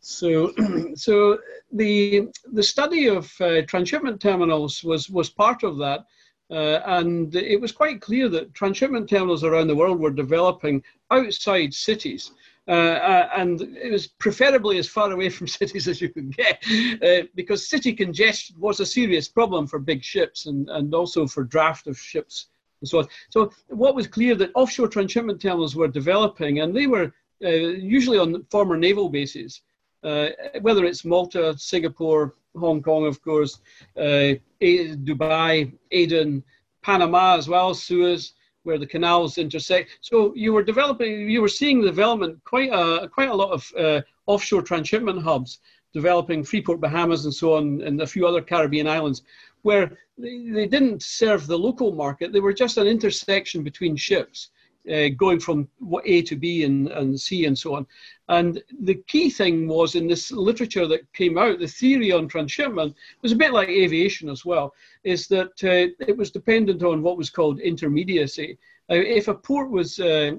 So, 0.00 0.52
so 0.94 1.38
the 1.72 2.28
the 2.52 2.62
study 2.62 3.08
of 3.08 3.28
transshipment 3.66 4.20
terminals 4.20 4.84
was 4.84 5.10
was 5.10 5.28
part 5.28 5.64
of 5.64 5.76
that. 5.78 6.04
Uh, 6.52 6.82
and 6.84 7.34
it 7.34 7.58
was 7.58 7.72
quite 7.72 8.02
clear 8.02 8.28
that 8.28 8.52
transshipment 8.52 9.08
terminals 9.08 9.42
around 9.42 9.68
the 9.68 9.74
world 9.74 9.98
were 9.98 10.10
developing 10.10 10.82
outside 11.10 11.72
cities. 11.72 12.32
Uh, 12.68 12.70
uh, 12.70 13.28
and 13.36 13.62
it 13.62 13.90
was 13.90 14.06
preferably 14.06 14.78
as 14.78 14.86
far 14.86 15.10
away 15.10 15.28
from 15.28 15.48
cities 15.60 15.88
as 15.88 16.00
you 16.00 16.10
could 16.10 16.36
get, 16.36 16.62
uh, 17.02 17.26
because 17.34 17.66
city 17.66 17.92
congestion 17.92 18.54
was 18.60 18.80
a 18.80 18.86
serious 18.86 19.28
problem 19.28 19.66
for 19.66 19.78
big 19.78 20.04
ships 20.04 20.46
and, 20.46 20.68
and 20.68 20.94
also 20.94 21.26
for 21.26 21.42
draft 21.42 21.86
of 21.86 21.98
ships 21.98 22.46
and 22.82 22.88
so 22.88 22.98
on. 22.98 23.08
So 23.30 23.50
what 23.68 23.94
was 23.94 24.06
clear 24.06 24.34
that 24.34 24.50
offshore 24.54 24.88
transshipment 24.88 25.40
terminals 25.40 25.74
were 25.74 25.88
developing, 25.88 26.60
and 26.60 26.76
they 26.76 26.86
were 26.86 27.12
uh, 27.42 27.48
usually 27.48 28.18
on 28.18 28.44
former 28.50 28.76
naval 28.76 29.08
bases, 29.08 29.62
uh, 30.02 30.28
whether 30.60 30.84
it's 30.84 31.04
Malta, 31.04 31.54
Singapore, 31.56 32.34
Hong 32.56 32.82
Kong, 32.82 33.06
of 33.06 33.22
course, 33.22 33.60
uh, 33.96 34.34
Dubai, 34.60 35.72
Aden, 35.90 36.42
Panama 36.82 37.36
as 37.36 37.48
well, 37.48 37.74
Suez, 37.74 38.34
where 38.64 38.78
the 38.78 38.86
canals 38.86 39.38
intersect. 39.38 39.98
So 40.00 40.32
you 40.34 40.52
were 40.52 40.62
developing, 40.62 41.30
you 41.30 41.40
were 41.40 41.48
seeing 41.48 41.80
the 41.80 41.88
development 41.88 42.42
quite 42.44 42.70
a 42.72 43.08
quite 43.08 43.30
a 43.30 43.34
lot 43.34 43.50
of 43.50 43.72
uh, 43.78 44.00
offshore 44.26 44.62
transshipment 44.62 45.22
hubs 45.22 45.60
developing 45.92 46.42
Freeport, 46.42 46.80
Bahamas, 46.80 47.24
and 47.24 47.34
so 47.34 47.54
on, 47.54 47.82
and 47.82 48.00
a 48.00 48.06
few 48.06 48.26
other 48.26 48.40
Caribbean 48.40 48.86
islands, 48.86 49.22
where 49.62 49.98
they, 50.16 50.48
they 50.48 50.66
didn't 50.66 51.02
serve 51.02 51.46
the 51.46 51.58
local 51.58 51.92
market. 51.92 52.32
They 52.32 52.40
were 52.40 52.54
just 52.54 52.78
an 52.78 52.86
intersection 52.86 53.62
between 53.62 53.96
ships. 53.96 54.50
Uh, 54.90 55.10
going 55.16 55.38
from 55.38 55.68
A 56.04 56.22
to 56.22 56.34
B 56.34 56.64
and, 56.64 56.88
and 56.88 57.20
C 57.20 57.46
and 57.46 57.56
so 57.56 57.76
on. 57.76 57.86
And 58.26 58.60
the 58.80 58.96
key 59.06 59.30
thing 59.30 59.68
was 59.68 59.94
in 59.94 60.08
this 60.08 60.32
literature 60.32 60.88
that 60.88 61.12
came 61.12 61.38
out, 61.38 61.60
the 61.60 61.68
theory 61.68 62.10
on 62.10 62.26
transshipment 62.26 62.96
was 63.22 63.30
a 63.30 63.36
bit 63.36 63.52
like 63.52 63.68
aviation 63.68 64.28
as 64.28 64.44
well, 64.44 64.74
is 65.04 65.28
that 65.28 65.52
uh, 65.62 65.86
it 66.04 66.16
was 66.16 66.32
dependent 66.32 66.82
on 66.82 67.00
what 67.00 67.16
was 67.16 67.30
called 67.30 67.60
intermediacy. 67.60 68.58
Uh, 68.90 68.96
if 68.96 69.28
a 69.28 69.34
port 69.34 69.70
was 69.70 70.00
uh, 70.00 70.32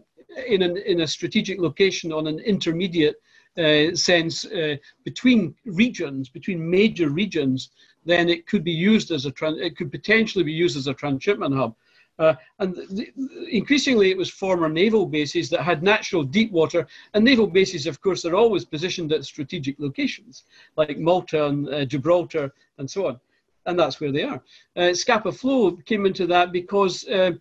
in, 0.45 0.61
an, 0.61 0.75
in 0.75 1.01
a 1.01 1.07
strategic 1.07 1.57
location 1.57 2.11
on 2.11 2.27
an 2.27 2.39
intermediate 2.39 3.15
uh, 3.57 3.95
sense 3.95 4.43
uh, 4.43 4.75
between 5.05 5.55
regions, 5.63 6.27
between 6.27 6.69
major 6.69 7.07
regions, 7.07 7.69
then 8.05 8.27
it 8.27 8.45
could 8.45 8.65
be 8.65 8.73
used 8.73 9.11
as 9.11 9.25
a 9.25 9.31
trans- 9.31 9.61
it 9.61 9.77
could 9.77 9.91
potentially 9.91 10.43
be 10.43 10.51
used 10.51 10.75
as 10.75 10.87
a 10.87 10.93
transshipment 10.93 11.55
hub. 11.55 11.75
Uh, 12.19 12.33
and 12.59 13.11
increasingly, 13.49 14.11
it 14.11 14.17
was 14.17 14.29
former 14.29 14.69
naval 14.69 15.05
bases 15.05 15.49
that 15.49 15.63
had 15.63 15.81
natural 15.81 16.23
deep 16.23 16.51
water. 16.51 16.87
And 17.13 17.25
naval 17.25 17.47
bases, 17.47 17.87
of 17.87 18.01
course, 18.01 18.25
are 18.25 18.35
always 18.35 18.65
positioned 18.65 19.11
at 19.11 19.25
strategic 19.25 19.79
locations 19.79 20.43
like 20.77 20.97
Malta 20.97 21.47
and 21.47 21.67
uh, 21.69 21.85
Gibraltar 21.85 22.53
and 22.77 22.89
so 22.89 23.07
on. 23.07 23.19
And 23.65 23.79
that's 23.79 23.99
where 23.99 24.11
they 24.11 24.23
are. 24.23 24.41
Uh, 24.75 24.93
Scapa 24.93 25.31
Flow 25.31 25.71
came 25.71 26.05
into 26.05 26.27
that 26.27 26.51
because 26.51 27.07
uh, 27.07 27.31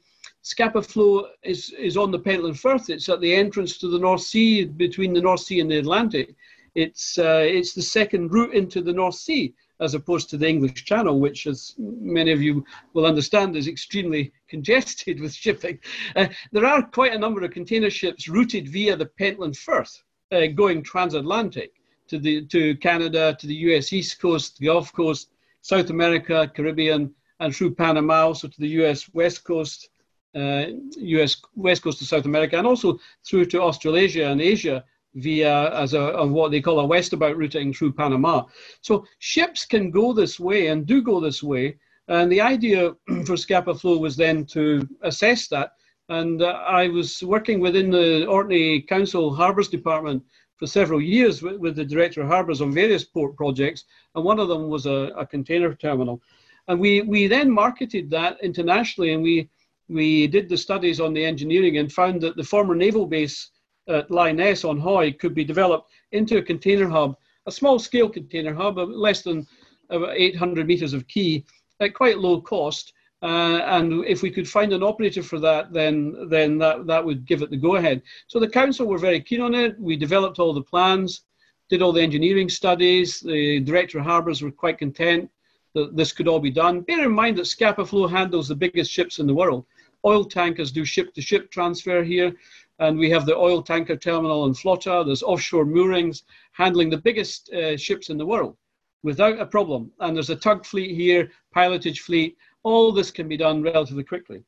Scapa 0.42 0.80
Flow 0.80 1.26
is, 1.42 1.70
is 1.70 1.96
on 1.96 2.10
the 2.10 2.18
Pentland 2.18 2.58
Firth. 2.58 2.88
It's 2.90 3.08
at 3.08 3.20
the 3.20 3.34
entrance 3.34 3.76
to 3.78 3.88
the 3.88 3.98
North 3.98 4.22
Sea, 4.22 4.64
between 4.64 5.12
the 5.12 5.20
North 5.20 5.40
Sea 5.40 5.60
and 5.60 5.70
the 5.70 5.78
Atlantic. 5.78 6.34
It's, 6.74 7.18
uh, 7.18 7.42
it's 7.44 7.74
the 7.74 7.82
second 7.82 8.32
route 8.32 8.54
into 8.54 8.80
the 8.80 8.92
North 8.92 9.16
Sea 9.16 9.52
as 9.82 9.94
opposed 9.94 10.30
to 10.30 10.36
the 10.36 10.48
English 10.48 10.84
Channel, 10.84 11.18
which, 11.18 11.46
as 11.46 11.74
many 11.78 12.30
of 12.30 12.40
you 12.40 12.64
will 12.94 13.04
understand, 13.04 13.56
is 13.56 13.66
extremely 13.66 14.32
congested 14.48 15.20
with 15.20 15.34
shipping. 15.34 15.78
Uh, 16.14 16.28
there 16.52 16.64
are 16.64 16.82
quite 16.82 17.12
a 17.12 17.18
number 17.18 17.42
of 17.42 17.50
container 17.50 17.90
ships 17.90 18.28
routed 18.28 18.68
via 18.68 18.96
the 18.96 19.06
Pentland 19.06 19.56
Firth, 19.56 20.02
uh, 20.30 20.46
going 20.46 20.82
transatlantic 20.82 21.72
to 22.08 22.18
the 22.18 22.46
to 22.46 22.76
Canada, 22.76 23.36
to 23.40 23.46
the 23.46 23.54
U.S. 23.66 23.92
East 23.92 24.20
Coast, 24.20 24.58
the 24.58 24.66
Gulf 24.66 24.92
Coast, 24.92 25.30
South 25.62 25.90
America, 25.90 26.50
Caribbean, 26.54 27.12
and 27.40 27.54
through 27.54 27.74
Panama, 27.74 28.26
also 28.26 28.46
to 28.48 28.60
the 28.60 28.68
U.S. 28.80 29.08
West 29.12 29.42
Coast, 29.42 29.90
uh, 30.36 30.66
U.S. 30.96 31.36
West 31.56 31.82
Coast 31.82 32.00
of 32.00 32.06
South 32.06 32.26
America, 32.26 32.56
and 32.56 32.66
also 32.66 32.98
through 33.26 33.46
to 33.46 33.60
Australasia 33.60 34.30
and 34.30 34.40
Asia 34.40 34.84
via 35.14 35.70
as 35.74 35.94
a, 35.94 36.00
a, 36.00 36.26
what 36.26 36.50
they 36.50 36.60
call 36.60 36.80
a 36.80 36.86
westabout 36.86 37.36
routing 37.36 37.72
through 37.72 37.92
Panama. 37.92 38.44
So 38.80 39.04
ships 39.18 39.64
can 39.64 39.90
go 39.90 40.12
this 40.12 40.40
way 40.40 40.68
and 40.68 40.86
do 40.86 41.02
go 41.02 41.20
this 41.20 41.42
way. 41.42 41.76
And 42.08 42.30
the 42.30 42.40
idea 42.40 42.94
for 43.26 43.36
Scapa 43.36 43.74
Flow 43.74 43.98
was 43.98 44.16
then 44.16 44.44
to 44.46 44.88
assess 45.02 45.48
that. 45.48 45.72
And 46.08 46.42
uh, 46.42 46.62
I 46.66 46.88
was 46.88 47.22
working 47.22 47.60
within 47.60 47.90
the 47.90 48.26
Orkney 48.26 48.82
Council 48.82 49.34
Harbours 49.34 49.68
Department 49.68 50.22
for 50.56 50.66
several 50.66 51.00
years 51.00 51.42
with, 51.42 51.56
with, 51.56 51.76
the 51.76 51.84
Director 51.84 52.22
of 52.22 52.28
Harbours 52.28 52.60
on 52.60 52.72
various 52.72 53.04
port 53.04 53.36
projects, 53.36 53.84
and 54.14 54.24
one 54.24 54.38
of 54.38 54.48
them 54.48 54.68
was 54.68 54.86
a, 54.86 55.10
a 55.16 55.26
container 55.26 55.74
terminal. 55.74 56.22
And 56.68 56.78
we, 56.78 57.00
we 57.02 57.26
then 57.26 57.50
marketed 57.50 58.10
that 58.10 58.38
internationally, 58.42 59.12
and 59.12 59.22
we, 59.22 59.48
we 59.88 60.28
did 60.28 60.48
the 60.48 60.56
studies 60.56 61.00
on 61.00 61.14
the 61.14 61.24
engineering 61.24 61.78
and 61.78 61.92
found 61.92 62.20
that 62.20 62.36
the 62.36 62.44
former 62.44 62.74
naval 62.74 63.06
base 63.06 63.50
at 63.88 64.10
Lyness 64.10 64.64
on 64.68 64.78
Hoy 64.78 65.12
could 65.12 65.34
be 65.34 65.44
developed 65.44 65.90
into 66.12 66.38
a 66.38 66.42
container 66.42 66.88
hub, 66.88 67.16
a 67.46 67.52
small 67.52 67.78
scale 67.78 68.08
container 68.08 68.54
hub 68.54 68.78
of 68.78 68.88
less 68.90 69.22
than 69.22 69.46
800 69.90 70.66
meters 70.66 70.92
of 70.92 71.06
quay 71.08 71.44
at 71.80 71.94
quite 71.94 72.18
low 72.18 72.40
cost. 72.40 72.92
Uh, 73.22 73.60
and 73.66 74.04
if 74.04 74.22
we 74.22 74.30
could 74.30 74.48
find 74.48 74.72
an 74.72 74.82
operator 74.82 75.22
for 75.22 75.38
that, 75.38 75.72
then 75.72 76.28
then 76.28 76.58
that, 76.58 76.86
that 76.86 77.04
would 77.04 77.24
give 77.24 77.40
it 77.42 77.50
the 77.50 77.56
go 77.56 77.76
ahead. 77.76 78.02
So 78.26 78.40
the 78.40 78.48
council 78.48 78.86
were 78.86 78.98
very 78.98 79.20
keen 79.20 79.40
on 79.40 79.54
it. 79.54 79.78
We 79.78 79.96
developed 79.96 80.40
all 80.40 80.52
the 80.52 80.62
plans, 80.62 81.22
did 81.68 81.82
all 81.82 81.92
the 81.92 82.02
engineering 82.02 82.48
studies. 82.48 83.20
The 83.20 83.60
director 83.60 83.98
of 83.98 84.04
harbours 84.04 84.42
were 84.42 84.50
quite 84.50 84.78
content 84.78 85.30
that 85.74 85.96
this 85.96 86.12
could 86.12 86.26
all 86.26 86.40
be 86.40 86.50
done. 86.50 86.80
Bear 86.80 87.04
in 87.04 87.12
mind 87.12 87.38
that 87.38 87.46
Scapa 87.46 87.86
Flow 87.86 88.08
handles 88.08 88.48
the 88.48 88.56
biggest 88.56 88.90
ships 88.90 89.20
in 89.20 89.26
the 89.26 89.34
world. 89.34 89.64
Oil 90.04 90.24
tankers 90.24 90.72
do 90.72 90.84
ship 90.84 91.14
to 91.14 91.22
ship 91.22 91.50
transfer 91.50 92.02
here 92.02 92.34
and 92.82 92.98
we 92.98 93.08
have 93.08 93.26
the 93.26 93.36
oil 93.36 93.62
tanker 93.62 93.96
terminal 93.96 94.44
in 94.46 94.54
Flotta. 94.54 95.06
There's 95.06 95.22
offshore 95.22 95.64
moorings 95.64 96.24
handling 96.50 96.90
the 96.90 96.98
biggest 96.98 97.52
uh, 97.52 97.76
ships 97.76 98.10
in 98.10 98.18
the 98.18 98.26
world 98.26 98.56
without 99.04 99.38
a 99.38 99.46
problem. 99.46 99.92
And 100.00 100.16
there's 100.16 100.30
a 100.30 100.36
tug 100.36 100.66
fleet 100.66 100.96
here, 100.96 101.30
pilotage 101.54 102.00
fleet. 102.00 102.36
All 102.64 102.90
this 102.90 103.12
can 103.12 103.28
be 103.28 103.36
done 103.36 103.62
relatively 103.62 104.02
quickly. 104.02 104.42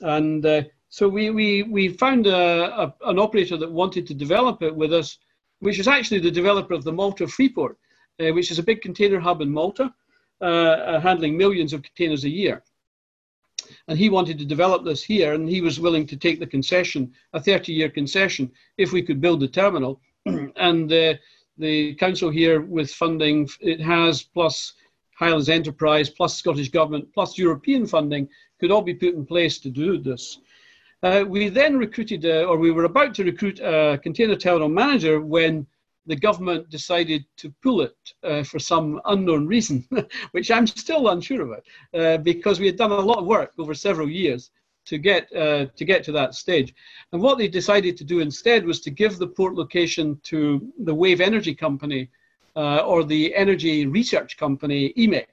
And 0.00 0.46
uh, 0.46 0.62
so 0.90 1.08
we, 1.08 1.30
we, 1.30 1.64
we 1.64 1.88
found 1.88 2.28
a, 2.28 2.82
a, 2.82 2.94
an 3.06 3.18
operator 3.18 3.56
that 3.56 3.70
wanted 3.70 4.06
to 4.06 4.14
develop 4.14 4.62
it 4.62 4.74
with 4.74 4.92
us, 4.92 5.18
which 5.58 5.80
is 5.80 5.88
actually 5.88 6.20
the 6.20 6.30
developer 6.30 6.74
of 6.74 6.84
the 6.84 6.92
Malta 6.92 7.26
Freeport, 7.26 7.78
uh, 8.20 8.32
which 8.32 8.52
is 8.52 8.60
a 8.60 8.62
big 8.62 8.80
container 8.80 9.18
hub 9.18 9.40
in 9.40 9.50
Malta, 9.50 9.92
uh, 10.40 10.44
uh, 10.44 11.00
handling 11.00 11.36
millions 11.36 11.72
of 11.72 11.82
containers 11.82 12.22
a 12.22 12.30
year 12.30 12.62
and 13.92 13.98
he 13.98 14.08
wanted 14.08 14.38
to 14.38 14.46
develop 14.46 14.86
this 14.86 15.02
here, 15.02 15.34
and 15.34 15.46
he 15.46 15.60
was 15.60 15.78
willing 15.78 16.06
to 16.06 16.16
take 16.16 16.40
the 16.40 16.46
concession, 16.46 17.12
a 17.34 17.38
30-year 17.38 17.90
concession, 17.90 18.50
if 18.78 18.90
we 18.90 19.02
could 19.02 19.20
build 19.20 19.38
the 19.38 19.46
terminal. 19.46 20.00
and 20.24 20.90
uh, 20.90 21.12
the 21.58 21.94
council 21.96 22.30
here, 22.30 22.62
with 22.62 22.90
funding 22.90 23.46
it 23.60 23.82
has, 23.82 24.22
plus 24.22 24.72
Highlands 25.18 25.50
Enterprise, 25.50 26.08
plus 26.08 26.38
Scottish 26.38 26.70
Government, 26.70 27.12
plus 27.12 27.36
European 27.36 27.86
funding, 27.86 28.26
could 28.58 28.70
all 28.70 28.80
be 28.80 28.94
put 28.94 29.12
in 29.12 29.26
place 29.26 29.58
to 29.58 29.68
do 29.68 29.98
this. 29.98 30.38
Uh, 31.02 31.26
we 31.28 31.50
then 31.50 31.76
recruited, 31.76 32.24
uh, 32.24 32.44
or 32.44 32.56
we 32.56 32.70
were 32.70 32.84
about 32.84 33.14
to 33.16 33.24
recruit 33.24 33.60
a 33.60 34.00
container 34.02 34.36
terminal 34.36 34.70
manager 34.70 35.20
when 35.20 35.66
the 36.06 36.16
government 36.16 36.68
decided 36.68 37.24
to 37.36 37.52
pull 37.62 37.82
it 37.82 37.96
uh, 38.24 38.42
for 38.42 38.58
some 38.58 39.00
unknown 39.06 39.46
reason, 39.46 39.86
which 40.32 40.50
I'm 40.50 40.66
still 40.66 41.08
unsure 41.08 41.42
about, 41.42 41.64
uh, 41.94 42.18
because 42.18 42.58
we 42.58 42.66
had 42.66 42.76
done 42.76 42.90
a 42.92 43.00
lot 43.00 43.18
of 43.18 43.26
work 43.26 43.52
over 43.58 43.74
several 43.74 44.08
years 44.08 44.50
to 44.84 44.98
get 44.98 45.32
uh, 45.34 45.66
to 45.76 45.84
get 45.84 46.02
to 46.04 46.12
that 46.12 46.34
stage. 46.34 46.74
And 47.12 47.22
what 47.22 47.38
they 47.38 47.48
decided 47.48 47.96
to 47.98 48.04
do 48.04 48.20
instead 48.20 48.64
was 48.64 48.80
to 48.80 48.90
give 48.90 49.18
the 49.18 49.28
port 49.28 49.54
location 49.54 50.20
to 50.24 50.72
the 50.80 50.94
Wave 50.94 51.20
Energy 51.20 51.54
Company 51.54 52.10
uh, 52.56 52.78
or 52.78 53.04
the 53.04 53.34
energy 53.34 53.86
research 53.86 54.36
company 54.36 54.92
EMEC. 54.96 55.26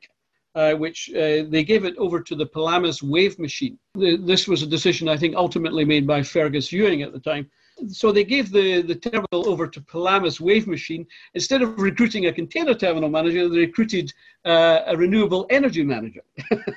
Uh, 0.56 0.74
which 0.74 1.12
uh, 1.12 1.44
they 1.48 1.64
gave 1.64 1.86
it 1.86 1.96
over 1.98 2.20
to 2.20 2.36
the 2.36 2.46
Pelamis 2.46 3.04
wave 3.04 3.38
machine. 3.38 3.78
The, 3.94 4.18
this 4.18 4.48
was 4.48 4.64
a 4.64 4.68
decision 4.68 5.08
I 5.08 5.16
think 5.16 5.36
ultimately 5.36 5.86
made 5.86 6.08
by 6.08 6.24
Fergus 6.24 6.72
Ewing 6.72 7.04
at 7.04 7.14
the 7.14 7.20
time, 7.20 7.50
so 7.88 8.12
they 8.12 8.24
gave 8.24 8.52
the, 8.52 8.82
the 8.82 8.96
terminal 8.96 9.50
over 9.50 9.68
to 9.68 9.82
Pelamis 9.82 10.40
Wave 10.40 10.68
Machine. 10.68 11.06
Instead 11.34 11.62
of 11.62 11.80
recruiting 11.80 12.26
a 12.26 12.34
container 12.34 12.74
terminal 12.74 13.10
manager, 13.10 13.48
they 13.48 13.60
recruited 13.60 14.14
uh, 14.46 14.82
a 14.88 14.98
renewable 14.98 15.46
energy 15.50 15.84
manager. 15.84 16.22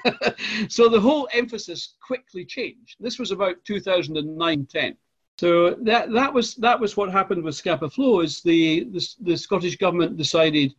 so 0.68 0.88
the 0.88 1.00
whole 1.00 1.28
emphasis 1.32 1.94
quickly 2.00 2.44
changed. 2.44 2.96
This 3.00 3.18
was 3.18 3.30
about 3.30 3.64
2009-10. 3.64 4.96
So 5.38 5.70
that, 5.82 6.12
that, 6.12 6.32
was, 6.32 6.54
that 6.56 6.78
was 6.78 6.96
what 6.96 7.10
happened 7.10 7.42
with 7.42 7.54
Scapa 7.54 7.90
Flow 7.90 8.20
is 8.20 8.42
the, 8.42 8.84
the, 8.84 9.08
the 9.20 9.36
Scottish 9.36 9.76
government 9.76 10.16
decided 10.16 10.74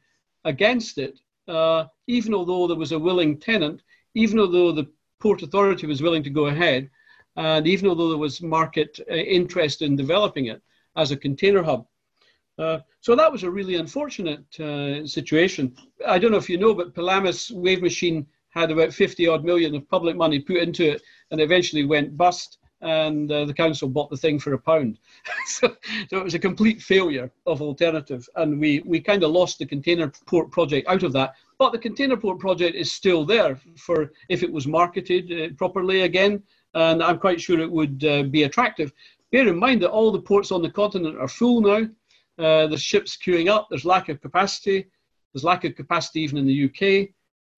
against 0.46 0.98
it, 0.98 1.20
uh, 1.48 1.86
even 2.08 2.34
although 2.34 2.68
there 2.68 2.78
was 2.78 2.92
a 2.92 3.00
willing 3.00 3.38
tenant, 3.40 3.82
even 4.14 4.40
although 4.40 4.72
the 4.72 4.88
Port 5.20 5.42
Authority 5.42 5.88
was 5.88 6.02
willing 6.02 6.24
to 6.24 6.30
go 6.30 6.48
ahead, 6.48 6.90
and 7.36 7.68
even 7.68 7.90
although 7.90 8.10
there 8.10 8.18
was 8.18 8.42
market 8.42 9.00
uh, 9.10 9.14
interest 9.14 9.82
in 9.82 9.96
developing 9.96 10.48
it 10.48 10.62
as 10.96 11.12
a 11.12 11.18
container 11.18 11.64
hub. 11.64 11.86
Uh, 12.60 12.80
so 13.02 13.16
that 13.16 13.32
was 13.32 13.44
a 13.44 13.50
really 13.50 13.76
unfortunate 13.76 14.60
uh, 14.60 15.06
situation. 15.08 15.76
I 16.06 16.20
don't 16.20 16.32
know 16.32 16.38
if 16.38 16.50
you 16.50 16.58
know, 16.58 16.74
but 16.74 16.94
Pelamis 16.94 17.52
Wave 17.52 17.82
Machine 17.82 18.28
had 18.50 18.70
about 18.70 18.94
50 18.94 19.28
odd 19.28 19.44
million 19.44 19.74
of 19.74 19.90
public 19.90 20.16
money 20.16 20.40
put 20.40 20.58
into 20.58 20.92
it 20.92 21.02
and 21.32 21.42
eventually 21.42 21.86
went 21.86 22.16
bust 22.16 22.60
and 22.84 23.32
uh, 23.32 23.46
the 23.46 23.54
council 23.54 23.88
bought 23.88 24.10
the 24.10 24.18
thing 24.18 24.38
for 24.38 24.54
a 24.54 24.60
pound. 24.60 25.00
so, 25.48 25.76
so, 26.10 26.18
it 26.18 26.24
was 26.24 26.34
a 26.34 26.40
complete 26.40 26.82
failure 26.82 27.32
of 27.46 27.62
alternative, 27.62 28.28
and 28.36 28.60
we, 28.60 28.84
we 28.86 29.00
kind 29.00 29.24
of 29.24 29.32
lost 29.32 29.58
the 29.58 29.66
container 29.66 30.12
port 30.28 30.52
project 30.52 30.88
out 30.90 31.04
of 31.04 31.14
that. 31.14 31.34
But 31.58 31.72
the 31.72 31.80
container 31.80 32.18
port 32.18 32.40
project 32.40 32.76
is 32.76 32.92
still 32.92 33.26
there 33.26 33.58
for 33.78 34.12
if 34.28 34.44
it 34.44 34.52
was 34.52 34.68
marketed 34.68 35.32
uh, 35.32 35.54
properly 35.56 36.02
again 36.02 36.44
and 36.74 37.04
I'm 37.04 37.20
quite 37.20 37.40
sure 37.40 37.60
it 37.60 37.72
would 37.72 38.04
uh, 38.06 38.24
be 38.24 38.44
attractive. 38.44 38.92
Bear 39.32 39.48
in 39.48 39.58
mind 39.58 39.82
that 39.82 39.92
all 39.92 40.12
the 40.12 40.22
ports 40.22 40.52
on 40.52 40.62
the 40.62 40.70
continent 40.70 41.18
are 41.18 41.28
full 41.28 41.62
now. 41.62 41.88
Uh, 42.38 42.68
there's 42.68 42.82
ships 42.82 43.18
queuing 43.18 43.50
up. 43.50 43.68
There's 43.70 43.86
lack 43.86 44.10
of 44.10 44.22
capacity. 44.22 44.88
There's 45.34 45.44
lack 45.44 45.64
of 45.66 45.76
capacity 45.76 46.22
even 46.22 46.38
in 46.38 46.48
the 46.48 46.66
UK. 46.66 47.10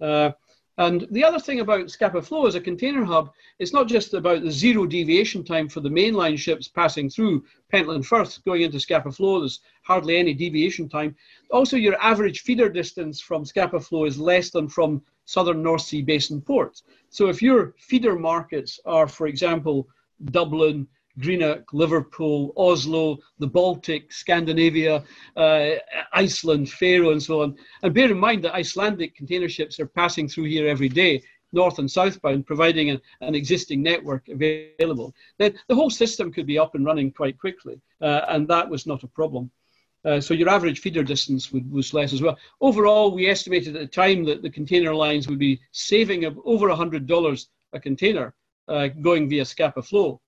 Uh, 0.02 0.32
and 0.78 1.08
the 1.12 1.24
other 1.24 1.40
thing 1.40 1.62
about 1.62 1.90
Scapa 1.90 2.22
Flow 2.22 2.46
as 2.48 2.56
a 2.56 2.62
container 2.62 3.06
hub, 3.06 3.32
it's 3.60 3.72
not 3.72 3.88
just 3.88 4.14
about 4.14 4.44
the 4.44 4.52
zero 4.52 4.86
deviation 4.86 5.44
time 5.44 5.70
for 5.70 5.80
the 5.80 5.90
mainline 5.90 6.38
ships 6.38 6.68
passing 6.68 7.10
through 7.10 7.46
Pentland 7.72 8.06
Firth 8.06 8.44
going 8.44 8.64
into 8.64 8.80
Scapa 8.80 9.12
Flow. 9.12 9.40
There's 9.40 9.62
hardly 9.84 10.18
any 10.18 10.34
deviation 10.34 10.90
time. 10.90 11.16
Also, 11.50 11.78
your 11.78 12.00
average 12.02 12.42
feeder 12.42 12.68
distance 12.68 13.22
from 13.22 13.46
Scapa 13.46 13.80
Flow 13.80 14.06
is 14.06 14.20
less 14.20 14.50
than 14.50 14.68
from 14.68 15.02
southern 15.26 15.64
North 15.64 15.82
Sea 15.82 16.02
basin 16.02 16.42
ports. 16.42 16.84
So 17.10 17.28
if 17.28 17.42
your 17.42 17.74
feeder 17.78 18.18
markets 18.18 18.80
are, 18.86 19.08
for 19.08 19.28
example, 19.28 19.88
Dublin, 20.26 20.88
Greenock, 21.20 21.74
Liverpool, 21.74 22.54
Oslo, 22.58 23.18
the 23.40 23.48
Baltic, 23.48 24.12
Scandinavia, 24.12 25.04
uh, 25.36 25.70
Iceland, 26.14 26.70
Faroe, 26.70 27.12
and 27.12 27.22
so 27.22 27.42
on. 27.42 27.56
And 27.84 27.94
bear 27.94 28.12
in 28.12 28.20
mind 28.20 28.44
that 28.44 28.54
Icelandic 28.54 29.16
container 29.16 29.50
ships 29.50 29.80
are 29.80 29.88
passing 29.88 30.28
through 30.28 30.46
here 30.46 30.68
every 30.68 30.90
day, 30.90 31.24
north 31.52 31.80
and 31.80 31.90
southbound, 31.90 32.46
providing 32.46 32.90
an, 32.90 33.02
an 33.22 33.36
existing 33.36 33.82
network 33.82 34.28
available. 34.28 35.14
Then 35.38 35.58
the 35.68 35.76
whole 35.76 35.90
system 35.90 36.32
could 36.32 36.46
be 36.46 36.60
up 36.60 36.76
and 36.76 36.86
running 36.86 37.12
quite 37.12 37.40
quickly, 37.40 37.80
uh, 38.02 38.22
and 38.30 38.48
that 38.50 38.70
was 38.70 38.86
not 38.86 39.04
a 39.04 39.08
problem. 39.08 39.52
Uh, 40.04 40.22
so 40.22 40.36
your 40.36 40.50
average 40.50 40.80
feeder 40.82 41.04
distance 41.04 41.52
would, 41.52 41.70
was 41.72 41.94
less 41.94 42.14
as 42.14 42.22
well. 42.22 42.38
Overall, 42.62 43.12
we 43.12 43.28
estimated 43.28 43.76
at 43.76 43.82
the 43.82 43.88
time 43.88 44.24
that 44.26 44.44
the 44.44 44.50
container 44.50 44.94
lines 44.94 45.28
would 45.28 45.40
be 45.40 45.60
saving 45.72 46.26
of 46.26 46.40
over 46.46 46.68
$100 46.68 47.48
a 47.74 47.80
container 47.80 48.36
uh, 48.68 48.88
going 48.88 49.28
via 49.28 49.44
Scapa 49.44 49.82
Flow. 49.82 50.22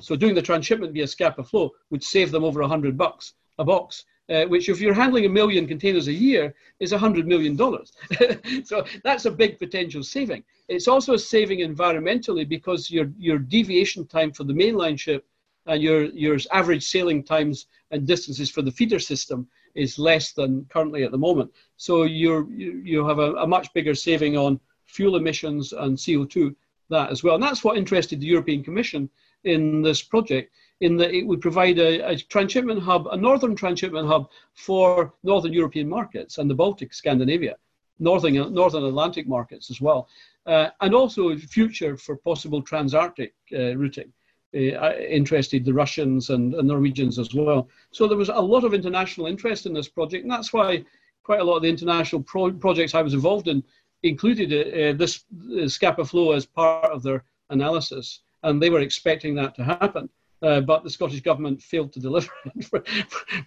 So 0.00 0.16
doing 0.16 0.34
the 0.34 0.42
transshipment 0.42 0.92
via 0.92 1.06
Scapa 1.06 1.44
Flow 1.44 1.70
would 1.90 2.02
save 2.02 2.30
them 2.30 2.44
over 2.44 2.60
100 2.60 2.96
bucks 2.96 3.34
a 3.58 3.64
box, 3.64 4.04
uh, 4.30 4.44
which 4.44 4.68
if 4.68 4.80
you're 4.80 4.94
handling 4.94 5.26
a 5.26 5.28
million 5.28 5.66
containers 5.66 6.08
a 6.08 6.12
year 6.12 6.54
is 6.80 6.92
100 6.92 7.26
million 7.26 7.56
dollars. 7.56 7.92
so 8.64 8.84
that's 9.04 9.26
a 9.26 9.30
big 9.30 9.58
potential 9.58 10.02
saving. 10.02 10.42
It's 10.68 10.88
also 10.88 11.14
a 11.14 11.18
saving 11.18 11.58
environmentally 11.58 12.48
because 12.48 12.90
your 12.90 13.10
your 13.18 13.38
deviation 13.38 14.06
time 14.06 14.32
for 14.32 14.44
the 14.44 14.54
mainline 14.54 14.98
ship 14.98 15.26
and 15.66 15.82
your 15.82 16.04
your 16.04 16.38
average 16.50 16.84
sailing 16.84 17.22
times 17.22 17.66
and 17.90 18.06
distances 18.06 18.50
for 18.50 18.62
the 18.62 18.70
feeder 18.70 18.98
system 18.98 19.46
is 19.74 19.98
less 19.98 20.32
than 20.32 20.64
currently 20.70 21.02
at 21.04 21.10
the 21.10 21.18
moment. 21.18 21.50
So 21.76 22.04
you're 22.04 22.48
you, 22.50 22.80
you 22.84 23.06
have 23.06 23.18
a, 23.18 23.34
a 23.34 23.46
much 23.46 23.72
bigger 23.74 23.94
saving 23.94 24.36
on 24.36 24.58
fuel 24.86 25.16
emissions 25.16 25.72
and 25.72 25.96
CO2 25.96 26.54
that 26.90 27.10
as 27.10 27.22
well. 27.22 27.34
And 27.34 27.42
that's 27.42 27.64
what 27.64 27.76
interested 27.76 28.20
the 28.20 28.26
European 28.26 28.62
Commission 28.62 29.08
in 29.44 29.82
this 29.82 30.02
project 30.02 30.52
in 30.82 30.96
that 30.96 31.14
it 31.14 31.24
would 31.24 31.40
provide 31.40 31.78
a, 31.78 32.10
a, 32.10 32.16
transshipment 32.16 32.82
hub, 32.82 33.06
a 33.12 33.16
northern 33.16 33.54
transshipment 33.54 34.06
hub 34.06 34.28
for 34.54 35.14
northern 35.22 35.52
European 35.52 35.88
markets 35.88 36.38
and 36.38 36.50
the 36.50 36.54
Baltic, 36.54 36.92
Scandinavia, 36.92 37.56
northern, 38.00 38.34
northern 38.52 38.84
Atlantic 38.84 39.28
markets 39.28 39.70
as 39.70 39.80
well, 39.80 40.08
uh, 40.46 40.68
and 40.80 40.92
also 40.92 41.36
future 41.36 41.96
for 41.96 42.16
possible 42.16 42.60
transarctic 42.60 43.32
uh, 43.56 43.76
routing. 43.76 44.12
Uh, 44.54 44.92
interested 45.08 45.64
the 45.64 45.72
Russians 45.72 46.28
and, 46.28 46.52
and, 46.52 46.68
Norwegians 46.68 47.18
as 47.18 47.32
well. 47.32 47.70
So 47.90 48.06
there 48.06 48.18
was 48.18 48.28
a 48.28 48.34
lot 48.34 48.64
of 48.64 48.74
international 48.74 49.26
interest 49.26 49.64
in 49.64 49.72
this 49.72 49.88
project, 49.88 50.24
and 50.24 50.30
that's 50.30 50.52
why 50.52 50.84
quite 51.22 51.40
a 51.40 51.44
lot 51.44 51.56
of 51.56 51.62
the 51.62 51.70
international 51.70 52.22
pro- 52.22 52.52
projects 52.52 52.94
I 52.94 53.00
was 53.00 53.14
involved 53.14 53.48
in 53.48 53.64
included 54.02 54.52
uh, 54.52 54.98
this 54.98 55.24
uh, 55.58 55.68
Scapa 55.68 56.04
Flow 56.04 56.32
as 56.32 56.44
part 56.44 56.92
of 56.92 57.02
their 57.02 57.24
analysis 57.48 58.20
and 58.42 58.62
they 58.62 58.70
were 58.70 58.80
expecting 58.80 59.34
that 59.36 59.54
to 59.56 59.64
happen. 59.64 60.08
Uh, 60.42 60.60
but 60.60 60.82
the 60.82 60.90
Scottish 60.90 61.20
Government 61.20 61.62
failed 61.62 61.92
to 61.92 62.00
deliver 62.00 62.30
it 62.56 62.64
for, 62.64 62.82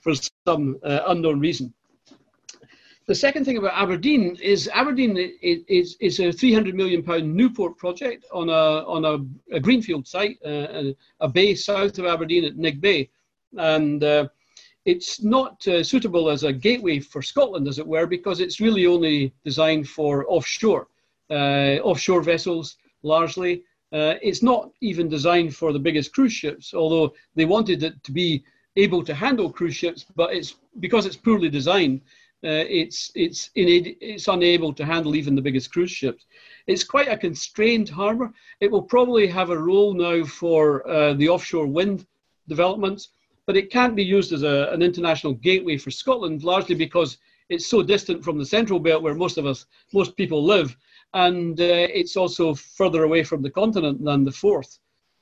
for 0.02 0.14
some 0.48 0.78
uh, 0.84 1.02
unknown 1.08 1.40
reason. 1.40 1.74
The 3.08 3.16
second 3.16 3.46
thing 3.46 3.58
about 3.58 3.80
Aberdeen 3.80 4.36
is 4.42 4.68
Aberdeen 4.74 5.16
is, 5.42 5.96
is 6.00 6.20
a 6.20 6.32
300 6.32 6.74
million 6.74 7.04
pound 7.04 7.36
Newport 7.36 7.78
project 7.78 8.26
on 8.34 8.50
a, 8.50 8.84
on 8.88 9.06
a, 9.06 9.56
a 9.56 9.60
greenfield 9.60 10.08
site, 10.08 10.40
uh, 10.44 10.92
a, 11.20 11.30
bay 11.30 11.54
south 11.54 12.00
of 12.00 12.06
Aberdeen 12.06 12.46
at 12.46 12.56
Nigg 12.58 12.82
Bay. 12.82 13.12
And 13.58 14.04
uh, 14.04 14.28
it's 14.86 15.22
not 15.22 15.68
uh, 15.68 15.84
suitable 15.84 16.30
as 16.32 16.44
a 16.44 16.54
gateway 16.54 17.00
for 17.00 17.22
Scotland, 17.22 17.68
as 17.68 17.78
it 17.78 17.86
were, 17.86 18.08
because 18.08 18.40
it's 18.40 18.60
really 18.60 18.88
only 18.88 19.34
designed 19.44 19.88
for 19.88 20.26
offshore, 20.28 20.88
uh, 21.30 21.78
offshore 21.84 22.24
vessels 22.24 22.78
largely. 23.04 23.64
Uh, 23.96 24.16
it's 24.22 24.44
not 24.44 24.72
even 24.82 25.08
designed 25.08 25.56
for 25.56 25.72
the 25.72 25.86
biggest 25.88 26.14
cruise 26.14 26.34
ships, 26.34 26.74
although 26.74 27.14
they 27.36 27.46
wanted 27.46 27.82
it 27.82 27.96
to 28.04 28.12
be 28.12 28.44
able 28.76 29.02
to 29.02 29.14
handle 29.14 29.50
cruise 29.50 29.76
ships, 29.76 30.06
but 30.18 30.34
it's 30.34 30.56
because 30.82 31.06
it's 31.06 31.16
poorly 31.16 31.50
designed, 31.50 32.02
uh, 32.44 32.66
it's 32.82 33.10
it's 33.16 33.52
in, 33.56 33.96
it's 34.02 34.28
unable 34.28 34.74
to 34.74 34.84
handle 34.84 35.16
even 35.16 35.34
the 35.34 35.48
biggest 35.48 35.72
cruise 35.72 35.92
ships. 35.92 36.26
It's 36.68 36.84
quite 36.84 37.08
a 37.08 37.18
constrained 37.18 37.88
harbour. 37.88 38.34
It 38.60 38.70
will 38.70 38.82
probably 38.82 39.28
have 39.28 39.50
a 39.50 39.64
role 39.72 39.94
now 39.94 40.26
for 40.26 40.86
uh, 40.90 41.14
the 41.14 41.30
offshore 41.30 41.68
wind 41.68 42.06
developments, 42.50 43.12
but 43.46 43.56
it 43.56 43.72
can't 43.72 43.96
be 43.96 44.04
used 44.04 44.34
as 44.34 44.44
a, 44.44 44.70
an 44.74 44.82
international 44.82 45.36
gateway 45.36 45.78
for 45.78 45.92
Scotland, 45.92 46.44
largely 46.44 46.76
because 46.76 47.18
it's 47.48 47.68
so 47.68 47.82
distant 47.82 48.26
from 48.26 48.38
the 48.38 48.46
central 48.46 48.80
belt 48.80 49.04
where 49.04 49.16
most 49.16 49.38
of 49.38 49.46
us, 49.46 49.66
most 49.94 50.18
people 50.18 50.44
live, 50.44 50.76
and 51.16 51.60
uh, 51.62 51.88
it's 51.94 52.18
also 52.18 52.54
further 52.54 53.04
away 53.04 53.24
from 53.24 53.42
the 53.42 53.50
continent 53.50 54.04
than 54.04 54.26
the 54.26 54.32
Forth. 54.32 54.80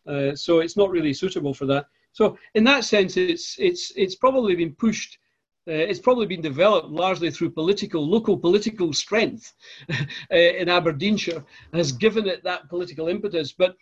Uh, 0.07 0.35
so 0.35 0.59
it's 0.59 0.75
not 0.75 0.89
really 0.89 1.13
suitable 1.13 1.53
for 1.53 1.65
that. 1.67 1.85
So 2.11 2.37
in 2.55 2.63
that 2.65 2.83
sense, 2.83 3.15
it's 3.15 3.55
it's 3.59 3.93
it's 3.95 4.15
probably 4.15 4.55
been 4.55 4.75
pushed. 4.75 5.19
Uh, 5.67 5.71
it's 5.71 5.99
probably 5.99 6.25
been 6.25 6.41
developed 6.41 6.89
largely 6.89 7.31
through 7.31 7.51
political, 7.51 8.05
local 8.05 8.37
political 8.37 8.91
strength 8.91 9.53
uh, 9.89 10.35
in 10.35 10.67
Aberdeenshire 10.67 11.45
has 11.73 11.93
given 11.93 12.27
it 12.27 12.43
that 12.43 12.67
political 12.69 13.07
impetus. 13.07 13.53
But 13.53 13.77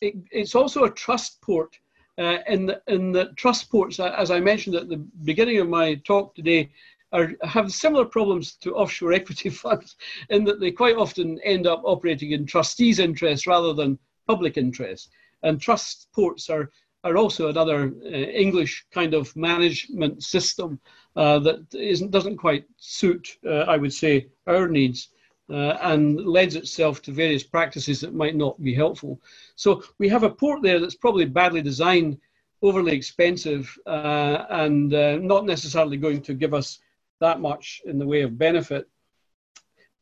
it, 0.00 0.14
it's 0.32 0.54
also 0.54 0.84
a 0.84 0.90
trust 0.90 1.40
port. 1.40 1.78
Uh, 2.18 2.38
in, 2.48 2.66
the, 2.66 2.82
in 2.88 3.12
the 3.12 3.32
trust 3.36 3.70
ports, 3.70 3.98
as 3.98 4.30
I 4.30 4.40
mentioned 4.40 4.76
at 4.76 4.90
the 4.90 4.98
beginning 5.24 5.58
of 5.58 5.68
my 5.68 5.94
talk 6.04 6.34
today, 6.34 6.70
are, 7.12 7.32
have 7.42 7.72
similar 7.72 8.04
problems 8.04 8.54
to 8.54 8.74
offshore 8.74 9.12
equity 9.20 9.50
funds 9.50 9.96
in 10.28 10.44
that 10.44 10.60
they 10.60 10.70
quite 10.70 10.96
often 10.96 11.38
end 11.44 11.66
up 11.66 11.82
operating 11.84 12.32
in 12.32 12.46
trustees' 12.46 12.98
interests 12.98 13.46
rather 13.46 13.72
than 13.72 13.98
public 14.26 14.56
interest. 14.56 15.10
And 15.42 15.60
trust 15.60 16.08
ports 16.14 16.50
are, 16.50 16.70
are 17.04 17.16
also 17.16 17.48
another 17.48 17.92
uh, 18.04 18.08
English 18.08 18.86
kind 18.92 19.14
of 19.14 19.34
management 19.34 20.22
system 20.22 20.78
uh, 21.16 21.38
that 21.40 21.74
isn't, 21.74 22.10
doesn't 22.10 22.36
quite 22.36 22.64
suit, 22.76 23.38
uh, 23.46 23.64
I 23.74 23.76
would 23.76 23.92
say, 23.92 24.28
our 24.46 24.68
needs. 24.68 25.08
Uh, 25.50 25.76
and 25.82 26.24
lends 26.26 26.54
itself 26.54 27.02
to 27.02 27.10
various 27.10 27.42
practices 27.42 28.00
that 28.00 28.14
might 28.14 28.36
not 28.36 28.62
be 28.62 28.72
helpful. 28.72 29.20
So 29.56 29.82
we 29.98 30.08
have 30.08 30.22
a 30.22 30.30
port 30.30 30.62
there 30.62 30.78
that's 30.78 30.94
probably 30.94 31.24
badly 31.24 31.60
designed, 31.60 32.18
overly 32.62 32.94
expensive, 32.94 33.76
uh, 33.84 34.44
and 34.50 34.94
uh, 34.94 35.16
not 35.16 35.46
necessarily 35.46 35.96
going 35.96 36.22
to 36.22 36.34
give 36.34 36.54
us 36.54 36.78
that 37.20 37.40
much 37.40 37.80
in 37.84 37.98
the 37.98 38.06
way 38.06 38.22
of 38.22 38.38
benefit. 38.38 38.88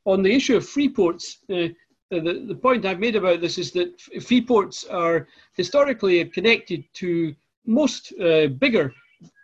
On 0.05 0.23
the 0.23 0.33
issue 0.33 0.57
of 0.57 0.69
free 0.69 0.89
ports, 0.89 1.39
uh, 1.51 1.69
the, 2.11 2.45
the 2.49 2.55
point 2.55 2.87
I've 2.87 3.01
made 3.01 3.17
about 3.17 3.41
this 3.41 3.59
is 3.59 3.73
that 3.73 4.01
free 4.23 4.41
ports 4.41 4.85
are 4.85 5.29
historically 5.55 6.25
connected 6.25 6.85
to 6.95 7.35
most 7.67 8.13
uh, 8.21 8.47
bigger 8.47 8.95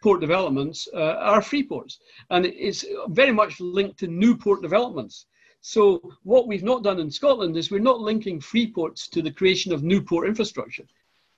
port 0.02 0.20
developments 0.20 0.88
uh, 0.94 1.16
are 1.18 1.42
free 1.42 1.62
ports, 1.62 1.98
and 2.30 2.46
it's 2.46 2.84
very 3.08 3.32
much 3.32 3.60
linked 3.60 3.98
to 3.98 4.06
new 4.06 4.36
port 4.36 4.62
developments. 4.62 5.26
So 5.60 6.12
what 6.22 6.46
we've 6.46 6.62
not 6.62 6.82
done 6.82 7.00
in 7.00 7.10
Scotland 7.10 7.56
is 7.56 7.70
we're 7.70 7.80
not 7.80 8.00
linking 8.00 8.40
free 8.40 8.70
ports 8.70 9.08
to 9.08 9.22
the 9.22 9.30
creation 9.30 9.72
of 9.72 9.82
new 9.82 10.00
port 10.00 10.28
infrastructure. 10.28 10.84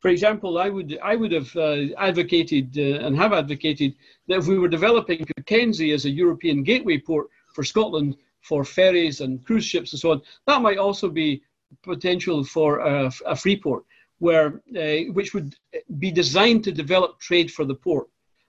For 0.07 0.11
example, 0.11 0.57
I 0.59 0.69
would 0.69 1.01
I 1.03 1.17
would 1.17 1.33
have 1.33 1.57
uh, 1.57 1.93
advocated 1.99 2.79
uh, 2.79 3.05
and 3.05 3.17
have 3.17 3.33
advocated 3.33 3.97
that 4.29 4.39
if 4.39 4.47
we 4.47 4.57
were 4.57 4.69
developing 4.69 5.27
Cockenzie 5.27 5.93
as 5.93 6.05
a 6.05 6.11
European 6.11 6.63
gateway 6.63 6.99
port 6.99 7.27
for 7.53 7.65
Scotland 7.65 8.17
for 8.41 8.65
ferries 8.65 9.21
and 9.21 9.45
cruise 9.45 9.65
ships 9.65 9.93
and 9.93 9.99
so 9.99 10.13
on, 10.13 10.23
that 10.47 10.63
might 10.63 10.79
also 10.79 11.09
be 11.09 11.43
potential 11.83 12.45
for 12.45 12.79
a, 12.79 13.11
a 13.27 13.35
free 13.35 13.61
port, 13.61 13.83
where 14.21 14.63
uh, 14.79 15.13
which 15.13 15.35
would 15.35 15.57
be 15.99 16.13
designed 16.13 16.63
to 16.63 16.71
develop 16.71 17.19
trade 17.19 17.51
for 17.51 17.65
the 17.65 17.75
port 17.75 18.07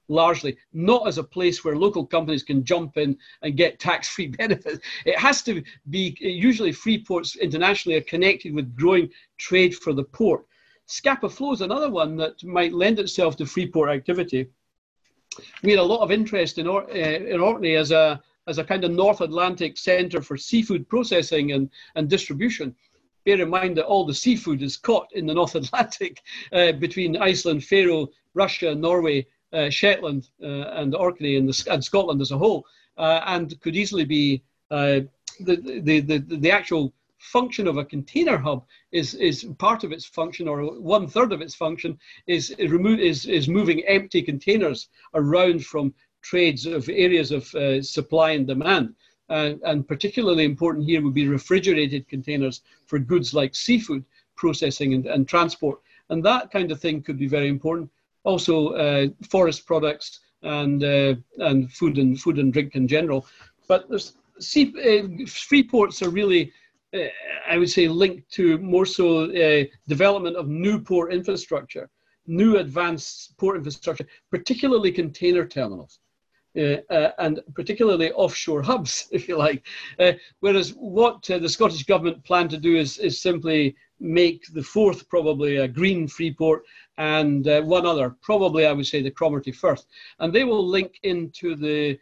largely, 0.09 0.55
not 0.73 1.07
as 1.07 1.17
a 1.17 1.23
place 1.23 1.63
where 1.63 1.75
local 1.75 2.05
companies 2.05 2.43
can 2.43 2.63
jump 2.63 2.97
in 2.97 3.17
and 3.41 3.57
get 3.57 3.79
tax 3.79 4.07
free 4.09 4.27
benefits. 4.41 4.79
It 5.05 5.17
has 5.17 5.41
to 5.43 5.63
be 5.89 6.15
usually 6.19 6.71
free 6.71 7.03
ports 7.03 7.35
internationally 7.35 7.97
are 7.97 8.11
connected 8.13 8.53
with 8.53 8.75
growing 8.75 9.09
trade 9.39 9.75
for 9.75 9.91
the 9.91 10.03
port. 10.03 10.45
Scapa 10.87 11.29
Flow 11.29 11.51
is 11.51 11.61
another 11.61 11.89
one 11.89 12.15
that 12.15 12.41
might 12.43 12.73
lend 12.73 12.97
itself 12.97 13.35
to 13.37 13.45
freeport 13.45 13.89
activity. 13.89 14.47
We 15.61 15.71
had 15.71 15.79
a 15.79 15.83
lot 15.83 16.01
of 16.01 16.11
interest 16.11 16.57
in, 16.57 16.65
or, 16.65 16.89
uh, 16.89 16.93
in 16.93 17.41
Orkney 17.41 17.75
as 17.75 17.91
a, 17.91 18.21
as 18.47 18.57
a 18.57 18.63
kind 18.63 18.85
of 18.85 18.91
North 18.91 19.19
Atlantic 19.19 19.77
centre 19.77 20.21
for 20.21 20.37
seafood 20.37 20.87
processing 20.87 21.51
and, 21.51 21.69
and 21.95 22.09
distribution. 22.09 22.73
Bear 23.25 23.41
in 23.41 23.49
mind 23.49 23.75
that 23.75 23.85
all 23.85 24.05
the 24.05 24.13
seafood 24.13 24.63
is 24.63 24.77
caught 24.77 25.07
in 25.11 25.25
the 25.25 25.33
North 25.33 25.55
Atlantic 25.61 26.21
uh, 26.53 26.71
between 26.71 27.17
Iceland, 27.17 27.65
Faroe, 27.65 28.07
Russia, 28.33 28.73
Norway, 28.73 29.27
uh, 29.51 29.69
Shetland, 29.69 30.29
and 30.39 30.95
Orkney 30.95 31.35
and, 31.35 31.49
the, 31.49 31.71
and 31.71 31.83
Scotland 31.83 32.21
as 32.21 32.31
a 32.31 32.37
whole. 32.37 32.65
and 32.97 33.59
could 33.59 33.75
easily 33.75 34.05
be 34.05 34.41
the, 34.69 35.81
the, 35.83 35.99
the, 35.99 36.17
the 36.19 36.51
actual 36.51 36.93
function 37.17 37.67
of 37.67 37.77
a 37.77 37.85
container 37.85 38.37
hub 38.37 38.65
is, 38.91 39.13
is 39.15 39.45
part 39.57 39.83
of 39.83 39.91
its 39.91 40.05
function, 40.05 40.47
or 40.47 40.63
one 40.79 41.07
third 41.07 41.31
of 41.31 41.41
its 41.41 41.55
function, 41.55 41.97
is, 42.27 42.51
is, 42.51 43.25
is 43.25 43.47
moving 43.47 43.85
empty 43.85 44.21
containers 44.21 44.89
around 45.13 45.65
from 45.65 45.93
trades 46.21 46.65
of 46.65 46.89
areas 46.89 47.31
of 47.31 47.53
uh, 47.55 47.81
supply 47.81 48.31
and 48.31 48.47
demand. 48.47 48.93
Uh, 49.29 49.53
and 49.65 49.87
particularly 49.87 50.45
important 50.45 50.85
here 50.85 51.01
would 51.01 51.13
be 51.13 51.27
refrigerated 51.27 52.07
containers 52.07 52.61
for 52.85 52.97
goods 52.97 53.33
like 53.33 53.53
seafood 53.53 54.03
processing 54.37 54.93
and, 54.93 55.05
and 55.05 55.27
transport. 55.27 55.81
And 56.09 56.23
that 56.23 56.49
kind 56.49 56.71
of 56.71 56.79
thing 56.79 57.01
could 57.01 57.19
be 57.19 57.27
very 57.27 57.49
important. 57.49 57.89
Also, 58.23 58.69
uh, 58.69 59.07
forest 59.29 59.65
products 59.65 60.21
and 60.43 60.83
uh, 60.83 61.15
and 61.39 61.71
food 61.71 61.97
and 61.97 62.19
food 62.19 62.39
and 62.39 62.53
drink 62.53 62.75
in 62.75 62.87
general. 62.87 63.25
But 63.67 63.89
sea, 64.39 64.73
uh, 64.77 65.25
free 65.27 65.63
ports 65.63 66.01
are 66.01 66.09
really, 66.09 66.51
I 66.93 67.57
would 67.57 67.69
say, 67.69 67.87
linked 67.87 68.31
to 68.33 68.57
more 68.59 68.85
so 68.85 69.25
uh, 69.31 69.65
development 69.87 70.35
of 70.37 70.47
new 70.47 70.79
port 70.79 71.13
infrastructure, 71.13 71.89
new 72.25 72.57
advanced 72.57 73.37
port 73.37 73.57
infrastructure, 73.57 74.05
particularly 74.31 74.91
container 74.91 75.45
terminals. 75.45 75.99
Uh, 76.57 76.77
uh, 76.89 77.11
and 77.19 77.39
particularly 77.53 78.11
offshore 78.13 78.63
hubs, 78.63 79.07
if 79.11 79.27
you 79.27 79.37
like. 79.37 79.63
Uh, 79.99 80.13
whereas 80.39 80.71
what 80.71 81.21
the 81.21 81.47
Scottish 81.47 81.83
Government 81.83 82.23
plan 82.23 82.47
to 82.47 82.57
do 82.57 82.75
is, 82.75 82.97
is 82.97 83.21
simply 83.21 83.75
make 83.99 84.43
the 84.53 84.63
Forth 84.63 85.07
probably 85.07 85.57
a 85.57 85.67
green 85.67 86.07
free 86.07 86.33
port 86.33 86.63
and 86.97 87.47
uh, 87.47 87.61
one 87.61 87.85
other, 87.85 88.15
probably 88.21 88.65
I 88.65 88.71
would 88.71 88.87
say 88.87 89.03
the 89.03 89.11
Cromarty 89.11 89.51
Firth, 89.51 89.85
and 90.19 90.33
they 90.33 90.43
will 90.45 90.65
link 90.65 90.99
into 91.03 91.55
the 91.55 91.99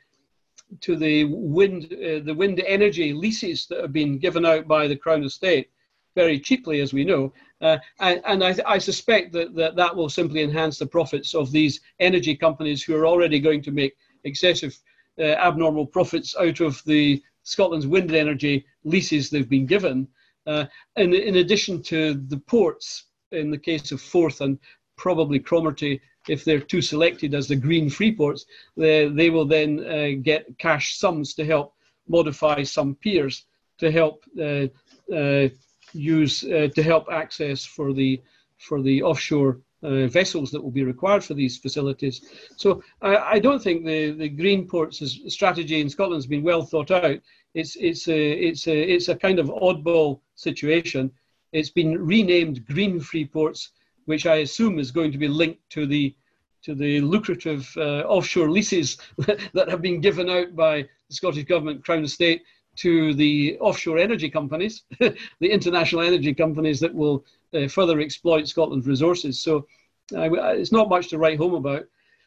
to 0.81 0.95
the 0.95 1.25
wind 1.25 1.85
uh, 1.93 2.19
the 2.23 2.35
wind 2.35 2.61
energy 2.65 3.13
leases 3.13 3.67
that 3.67 3.81
have 3.81 3.93
been 3.93 4.17
given 4.17 4.45
out 4.45 4.67
by 4.67 4.87
the 4.87 4.95
Crown 4.95 5.23
Estate 5.23 5.69
very 6.15 6.39
cheaply, 6.39 6.79
as 6.79 6.93
we 6.93 7.03
know, 7.03 7.33
uh, 7.61 7.77
and, 7.99 8.21
and 8.25 8.43
I, 8.43 8.55
I, 8.65 8.77
suspect 8.77 9.33
that, 9.33 9.53
that 9.55 9.75
that 9.75 9.95
will 9.95 10.09
simply 10.09 10.41
enhance 10.43 10.79
the 10.79 10.87
profits 10.87 11.35
of 11.35 11.51
these 11.51 11.81
energy 11.99 12.35
companies 12.35 12.81
who 12.81 12.95
are 12.95 13.05
already 13.05 13.39
going 13.39 13.61
to 13.63 13.71
make 13.71 13.97
excessive 14.23 14.79
uh, 15.19 15.23
abnormal 15.23 15.85
profits 15.85 16.35
out 16.39 16.61
of 16.61 16.81
the 16.85 17.21
Scotland's 17.43 17.87
wind 17.87 18.13
energy 18.13 18.65
leases 18.83 19.29
they've 19.29 19.49
been 19.49 19.65
given. 19.65 20.07
Uh, 20.47 20.65
in, 20.95 21.13
in 21.13 21.37
addition 21.37 21.81
to 21.83 22.13
the 22.13 22.37
ports, 22.37 23.05
in 23.31 23.51
the 23.51 23.57
case 23.57 23.91
of 23.91 24.01
Forth 24.01 24.41
and 24.41 24.59
probably 24.97 25.39
Cromarty, 25.39 25.99
if 26.27 26.43
they're 26.43 26.59
too 26.59 26.81
selected 26.81 27.33
as 27.33 27.47
the 27.47 27.55
green 27.55 27.89
free 27.89 28.13
ports, 28.15 28.45
they, 28.75 29.07
they 29.07 29.29
will 29.29 29.45
then 29.45 29.85
uh, 29.85 30.21
get 30.21 30.57
cash 30.57 30.97
sums 30.97 31.33
to 31.35 31.45
help 31.45 31.73
modify 32.07 32.63
some 32.63 32.95
piers 32.95 33.45
to 33.77 33.91
help 33.91 34.23
uh, 34.39 34.67
uh, 35.13 35.49
use 35.93 36.43
uh, 36.43 36.67
to 36.75 36.83
help 36.83 37.07
access 37.11 37.65
for 37.65 37.93
the 37.93 38.21
for 38.57 38.81
the 38.81 39.01
offshore 39.01 39.59
uh, 39.83 40.07
vessels 40.07 40.51
that 40.51 40.61
will 40.61 40.71
be 40.71 40.83
required 40.83 41.23
for 41.23 41.33
these 41.33 41.57
facilities. 41.57 42.21
So 42.55 42.81
I, 43.01 43.17
I, 43.17 43.39
don't 43.39 43.61
think 43.61 43.85
the, 43.85 44.11
the 44.11 44.29
green 44.29 44.67
ports 44.67 45.03
strategy 45.27 45.81
in 45.81 45.89
Scotland 45.89 46.17
has 46.17 46.27
been 46.27 46.43
well 46.43 46.63
thought 46.63 46.91
out. 46.91 47.19
It's 47.53 47.75
it's 47.75 48.07
a 48.07 48.31
it's 48.31 48.67
a 48.67 48.77
it's 48.77 49.09
a 49.09 49.15
kind 49.15 49.39
of 49.39 49.47
oddball 49.47 50.21
situation. 50.35 51.11
It's 51.51 51.69
been 51.69 52.03
renamed 52.03 52.65
Green 52.65 52.99
Free 52.99 53.25
Ports 53.25 53.71
which 54.05 54.25
I 54.25 54.37
assume 54.37 54.79
is 54.79 54.91
going 54.91 55.11
to 55.11 55.17
be 55.17 55.27
linked 55.27 55.69
to 55.71 55.85
the 55.85 56.15
to 56.63 56.73
the 56.73 56.99
lucrative 57.01 57.71
uh, 57.77 58.01
offshore 58.07 58.49
leases 58.49 58.97
that 59.53 59.69
have 59.69 59.83
been 59.83 60.01
given 60.01 60.29
out 60.31 60.55
by 60.55 60.81
the 60.81 61.13
Scottish 61.13 61.43
Government, 61.43 61.85
Crown 61.85 62.03
Estate, 62.03 62.41
to 62.77 63.13
the 63.13 63.57
offshore 63.59 63.99
energy 63.99 64.29
companies, 64.31 64.83
the 64.99 65.15
international 65.41 66.01
energy 66.01 66.33
companies 66.33 66.79
that 66.79 66.93
will 66.93 67.23
uh, 67.53 67.67
further 67.67 67.99
exploit 67.99 68.47
Scotland's 68.47 68.87
resources. 68.87 69.39
So 69.39 69.67
uh, 70.15 70.29
it's 70.31 70.71
not 70.71 70.89
much 70.89 71.07
to 71.09 71.19
write 71.19 71.37
home 71.37 71.53
about. 71.53 71.85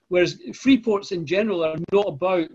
Whereas 0.09 0.41
free 0.55 0.79
ports 0.79 1.13
in 1.13 1.27
general 1.27 1.65
are 1.65 1.77
not 1.93 2.07
about, 2.07 2.49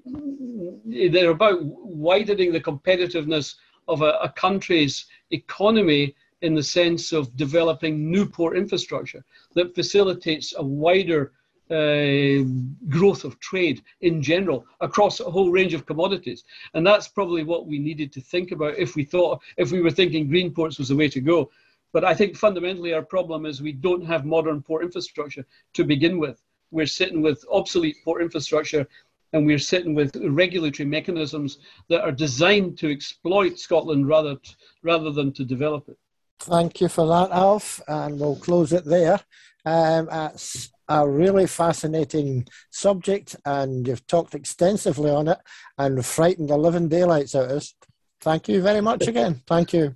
they're 0.85 1.29
about 1.29 1.59
widening 1.61 2.51
the 2.51 2.61
competitiveness 2.61 3.55
of 3.87 4.01
a, 4.01 4.17
a 4.23 4.29
country's 4.29 5.05
economy 5.31 6.15
in 6.43 6.53
the 6.53 6.63
sense 6.63 7.13
of 7.13 7.35
developing 7.37 8.11
new 8.11 8.25
port 8.25 8.57
infrastructure 8.57 9.23
that 9.55 9.73
facilitates 9.73 10.53
a 10.57 10.63
wider 10.63 11.31
uh, 11.71 12.43
growth 12.89 13.23
of 13.23 13.39
trade 13.39 13.81
in 14.01 14.21
general 14.21 14.65
across 14.81 15.21
a 15.21 15.31
whole 15.31 15.49
range 15.49 15.73
of 15.73 15.85
commodities. 15.85 16.43
And 16.73 16.85
that's 16.85 17.07
probably 17.07 17.43
what 17.43 17.65
we 17.65 17.79
needed 17.79 18.11
to 18.13 18.21
think 18.21 18.51
about 18.51 18.77
if 18.77 18.95
we 18.95 19.05
thought, 19.05 19.41
if 19.57 19.71
we 19.71 19.81
were 19.81 19.89
thinking 19.89 20.27
green 20.27 20.53
ports 20.53 20.77
was 20.77 20.89
the 20.89 20.95
way 20.95 21.07
to 21.09 21.21
go. 21.21 21.49
But 21.93 22.03
I 22.03 22.13
think 22.13 22.35
fundamentally 22.35 22.93
our 22.93 23.01
problem 23.01 23.45
is 23.45 23.61
we 23.61 23.71
don't 23.71 24.05
have 24.05 24.25
modern 24.25 24.61
port 24.61 24.83
infrastructure 24.83 25.45
to 25.73 25.83
begin 25.85 26.19
with. 26.19 26.41
We're 26.71 26.87
sitting 26.87 27.21
with 27.21 27.45
obsolete 27.49 27.97
port 28.03 28.21
infrastructure 28.21 28.85
and 29.31 29.45
we're 29.45 29.59
sitting 29.59 29.95
with 29.95 30.15
regulatory 30.15 30.87
mechanisms 30.87 31.59
that 31.87 32.01
are 32.01 32.11
designed 32.11 32.77
to 32.79 32.91
exploit 32.91 33.57
Scotland 33.57 34.07
rather, 34.07 34.35
rather 34.83 35.11
than 35.11 35.31
to 35.33 35.45
develop 35.45 35.87
it. 35.87 35.97
Thank 36.43 36.81
you 36.81 36.89
for 36.89 37.07
that, 37.07 37.31
Alf, 37.31 37.79
and 37.87 38.19
we'll 38.19 38.35
close 38.35 38.73
it 38.73 38.83
there. 38.83 39.17
Um, 39.65 40.09
it's 40.11 40.69
a 40.89 41.07
really 41.07 41.47
fascinating 41.47 42.45
subject, 42.69 43.37
and 43.45 43.87
you've 43.87 44.05
talked 44.07 44.35
extensively 44.35 45.09
on 45.09 45.29
it 45.29 45.37
and 45.77 46.05
frightened 46.05 46.49
the 46.49 46.57
living 46.57 46.89
daylights 46.89 47.33
out 47.33 47.45
of 47.45 47.51
us. 47.51 47.73
Thank 48.19 48.49
you 48.49 48.61
very 48.61 48.81
much 48.81 49.07
again. 49.07 49.41
Thank 49.47 49.71
you. 49.71 49.95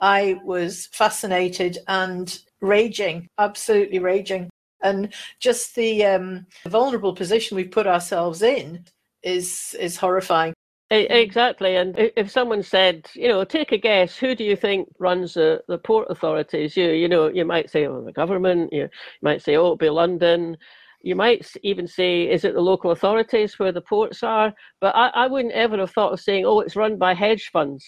I 0.00 0.40
was 0.44 0.88
fascinated 0.92 1.78
and 1.86 2.36
raging, 2.60 3.28
absolutely 3.38 4.00
raging. 4.00 4.50
And 4.82 5.14
just 5.38 5.76
the 5.76 6.04
um, 6.06 6.46
vulnerable 6.66 7.14
position 7.14 7.56
we've 7.56 7.70
put 7.70 7.86
ourselves 7.86 8.42
in 8.42 8.84
is 9.26 9.74
is 9.78 9.96
horrifying. 9.96 10.54
Exactly, 10.88 11.74
and 11.74 11.96
if 11.98 12.30
someone 12.30 12.62
said, 12.62 13.10
you 13.14 13.26
know, 13.26 13.42
take 13.42 13.72
a 13.72 13.78
guess, 13.78 14.16
who 14.16 14.36
do 14.36 14.44
you 14.44 14.54
think 14.54 14.88
runs 15.00 15.34
the, 15.34 15.60
the 15.66 15.78
port 15.78 16.06
authorities? 16.10 16.76
You, 16.76 16.90
you 16.90 17.08
know, 17.08 17.26
you 17.26 17.44
might 17.44 17.70
say, 17.70 17.88
oh, 17.88 18.04
the 18.04 18.12
government. 18.12 18.72
You, 18.72 18.82
you 18.82 18.88
might 19.20 19.42
say, 19.42 19.56
oh, 19.56 19.64
it'll 19.64 19.76
be 19.76 19.90
London. 19.90 20.56
You 21.02 21.16
might 21.16 21.44
even 21.64 21.88
say, 21.88 22.30
is 22.30 22.44
it 22.44 22.54
the 22.54 22.60
local 22.60 22.92
authorities 22.92 23.58
where 23.58 23.72
the 23.72 23.80
ports 23.80 24.22
are? 24.22 24.52
But 24.80 24.94
I, 24.94 25.08
I 25.08 25.26
wouldn't 25.26 25.54
ever 25.54 25.76
have 25.78 25.90
thought 25.90 26.12
of 26.12 26.20
saying, 26.20 26.46
oh, 26.46 26.60
it's 26.60 26.76
run 26.76 26.96
by 26.98 27.14
hedge 27.14 27.50
funds. 27.52 27.84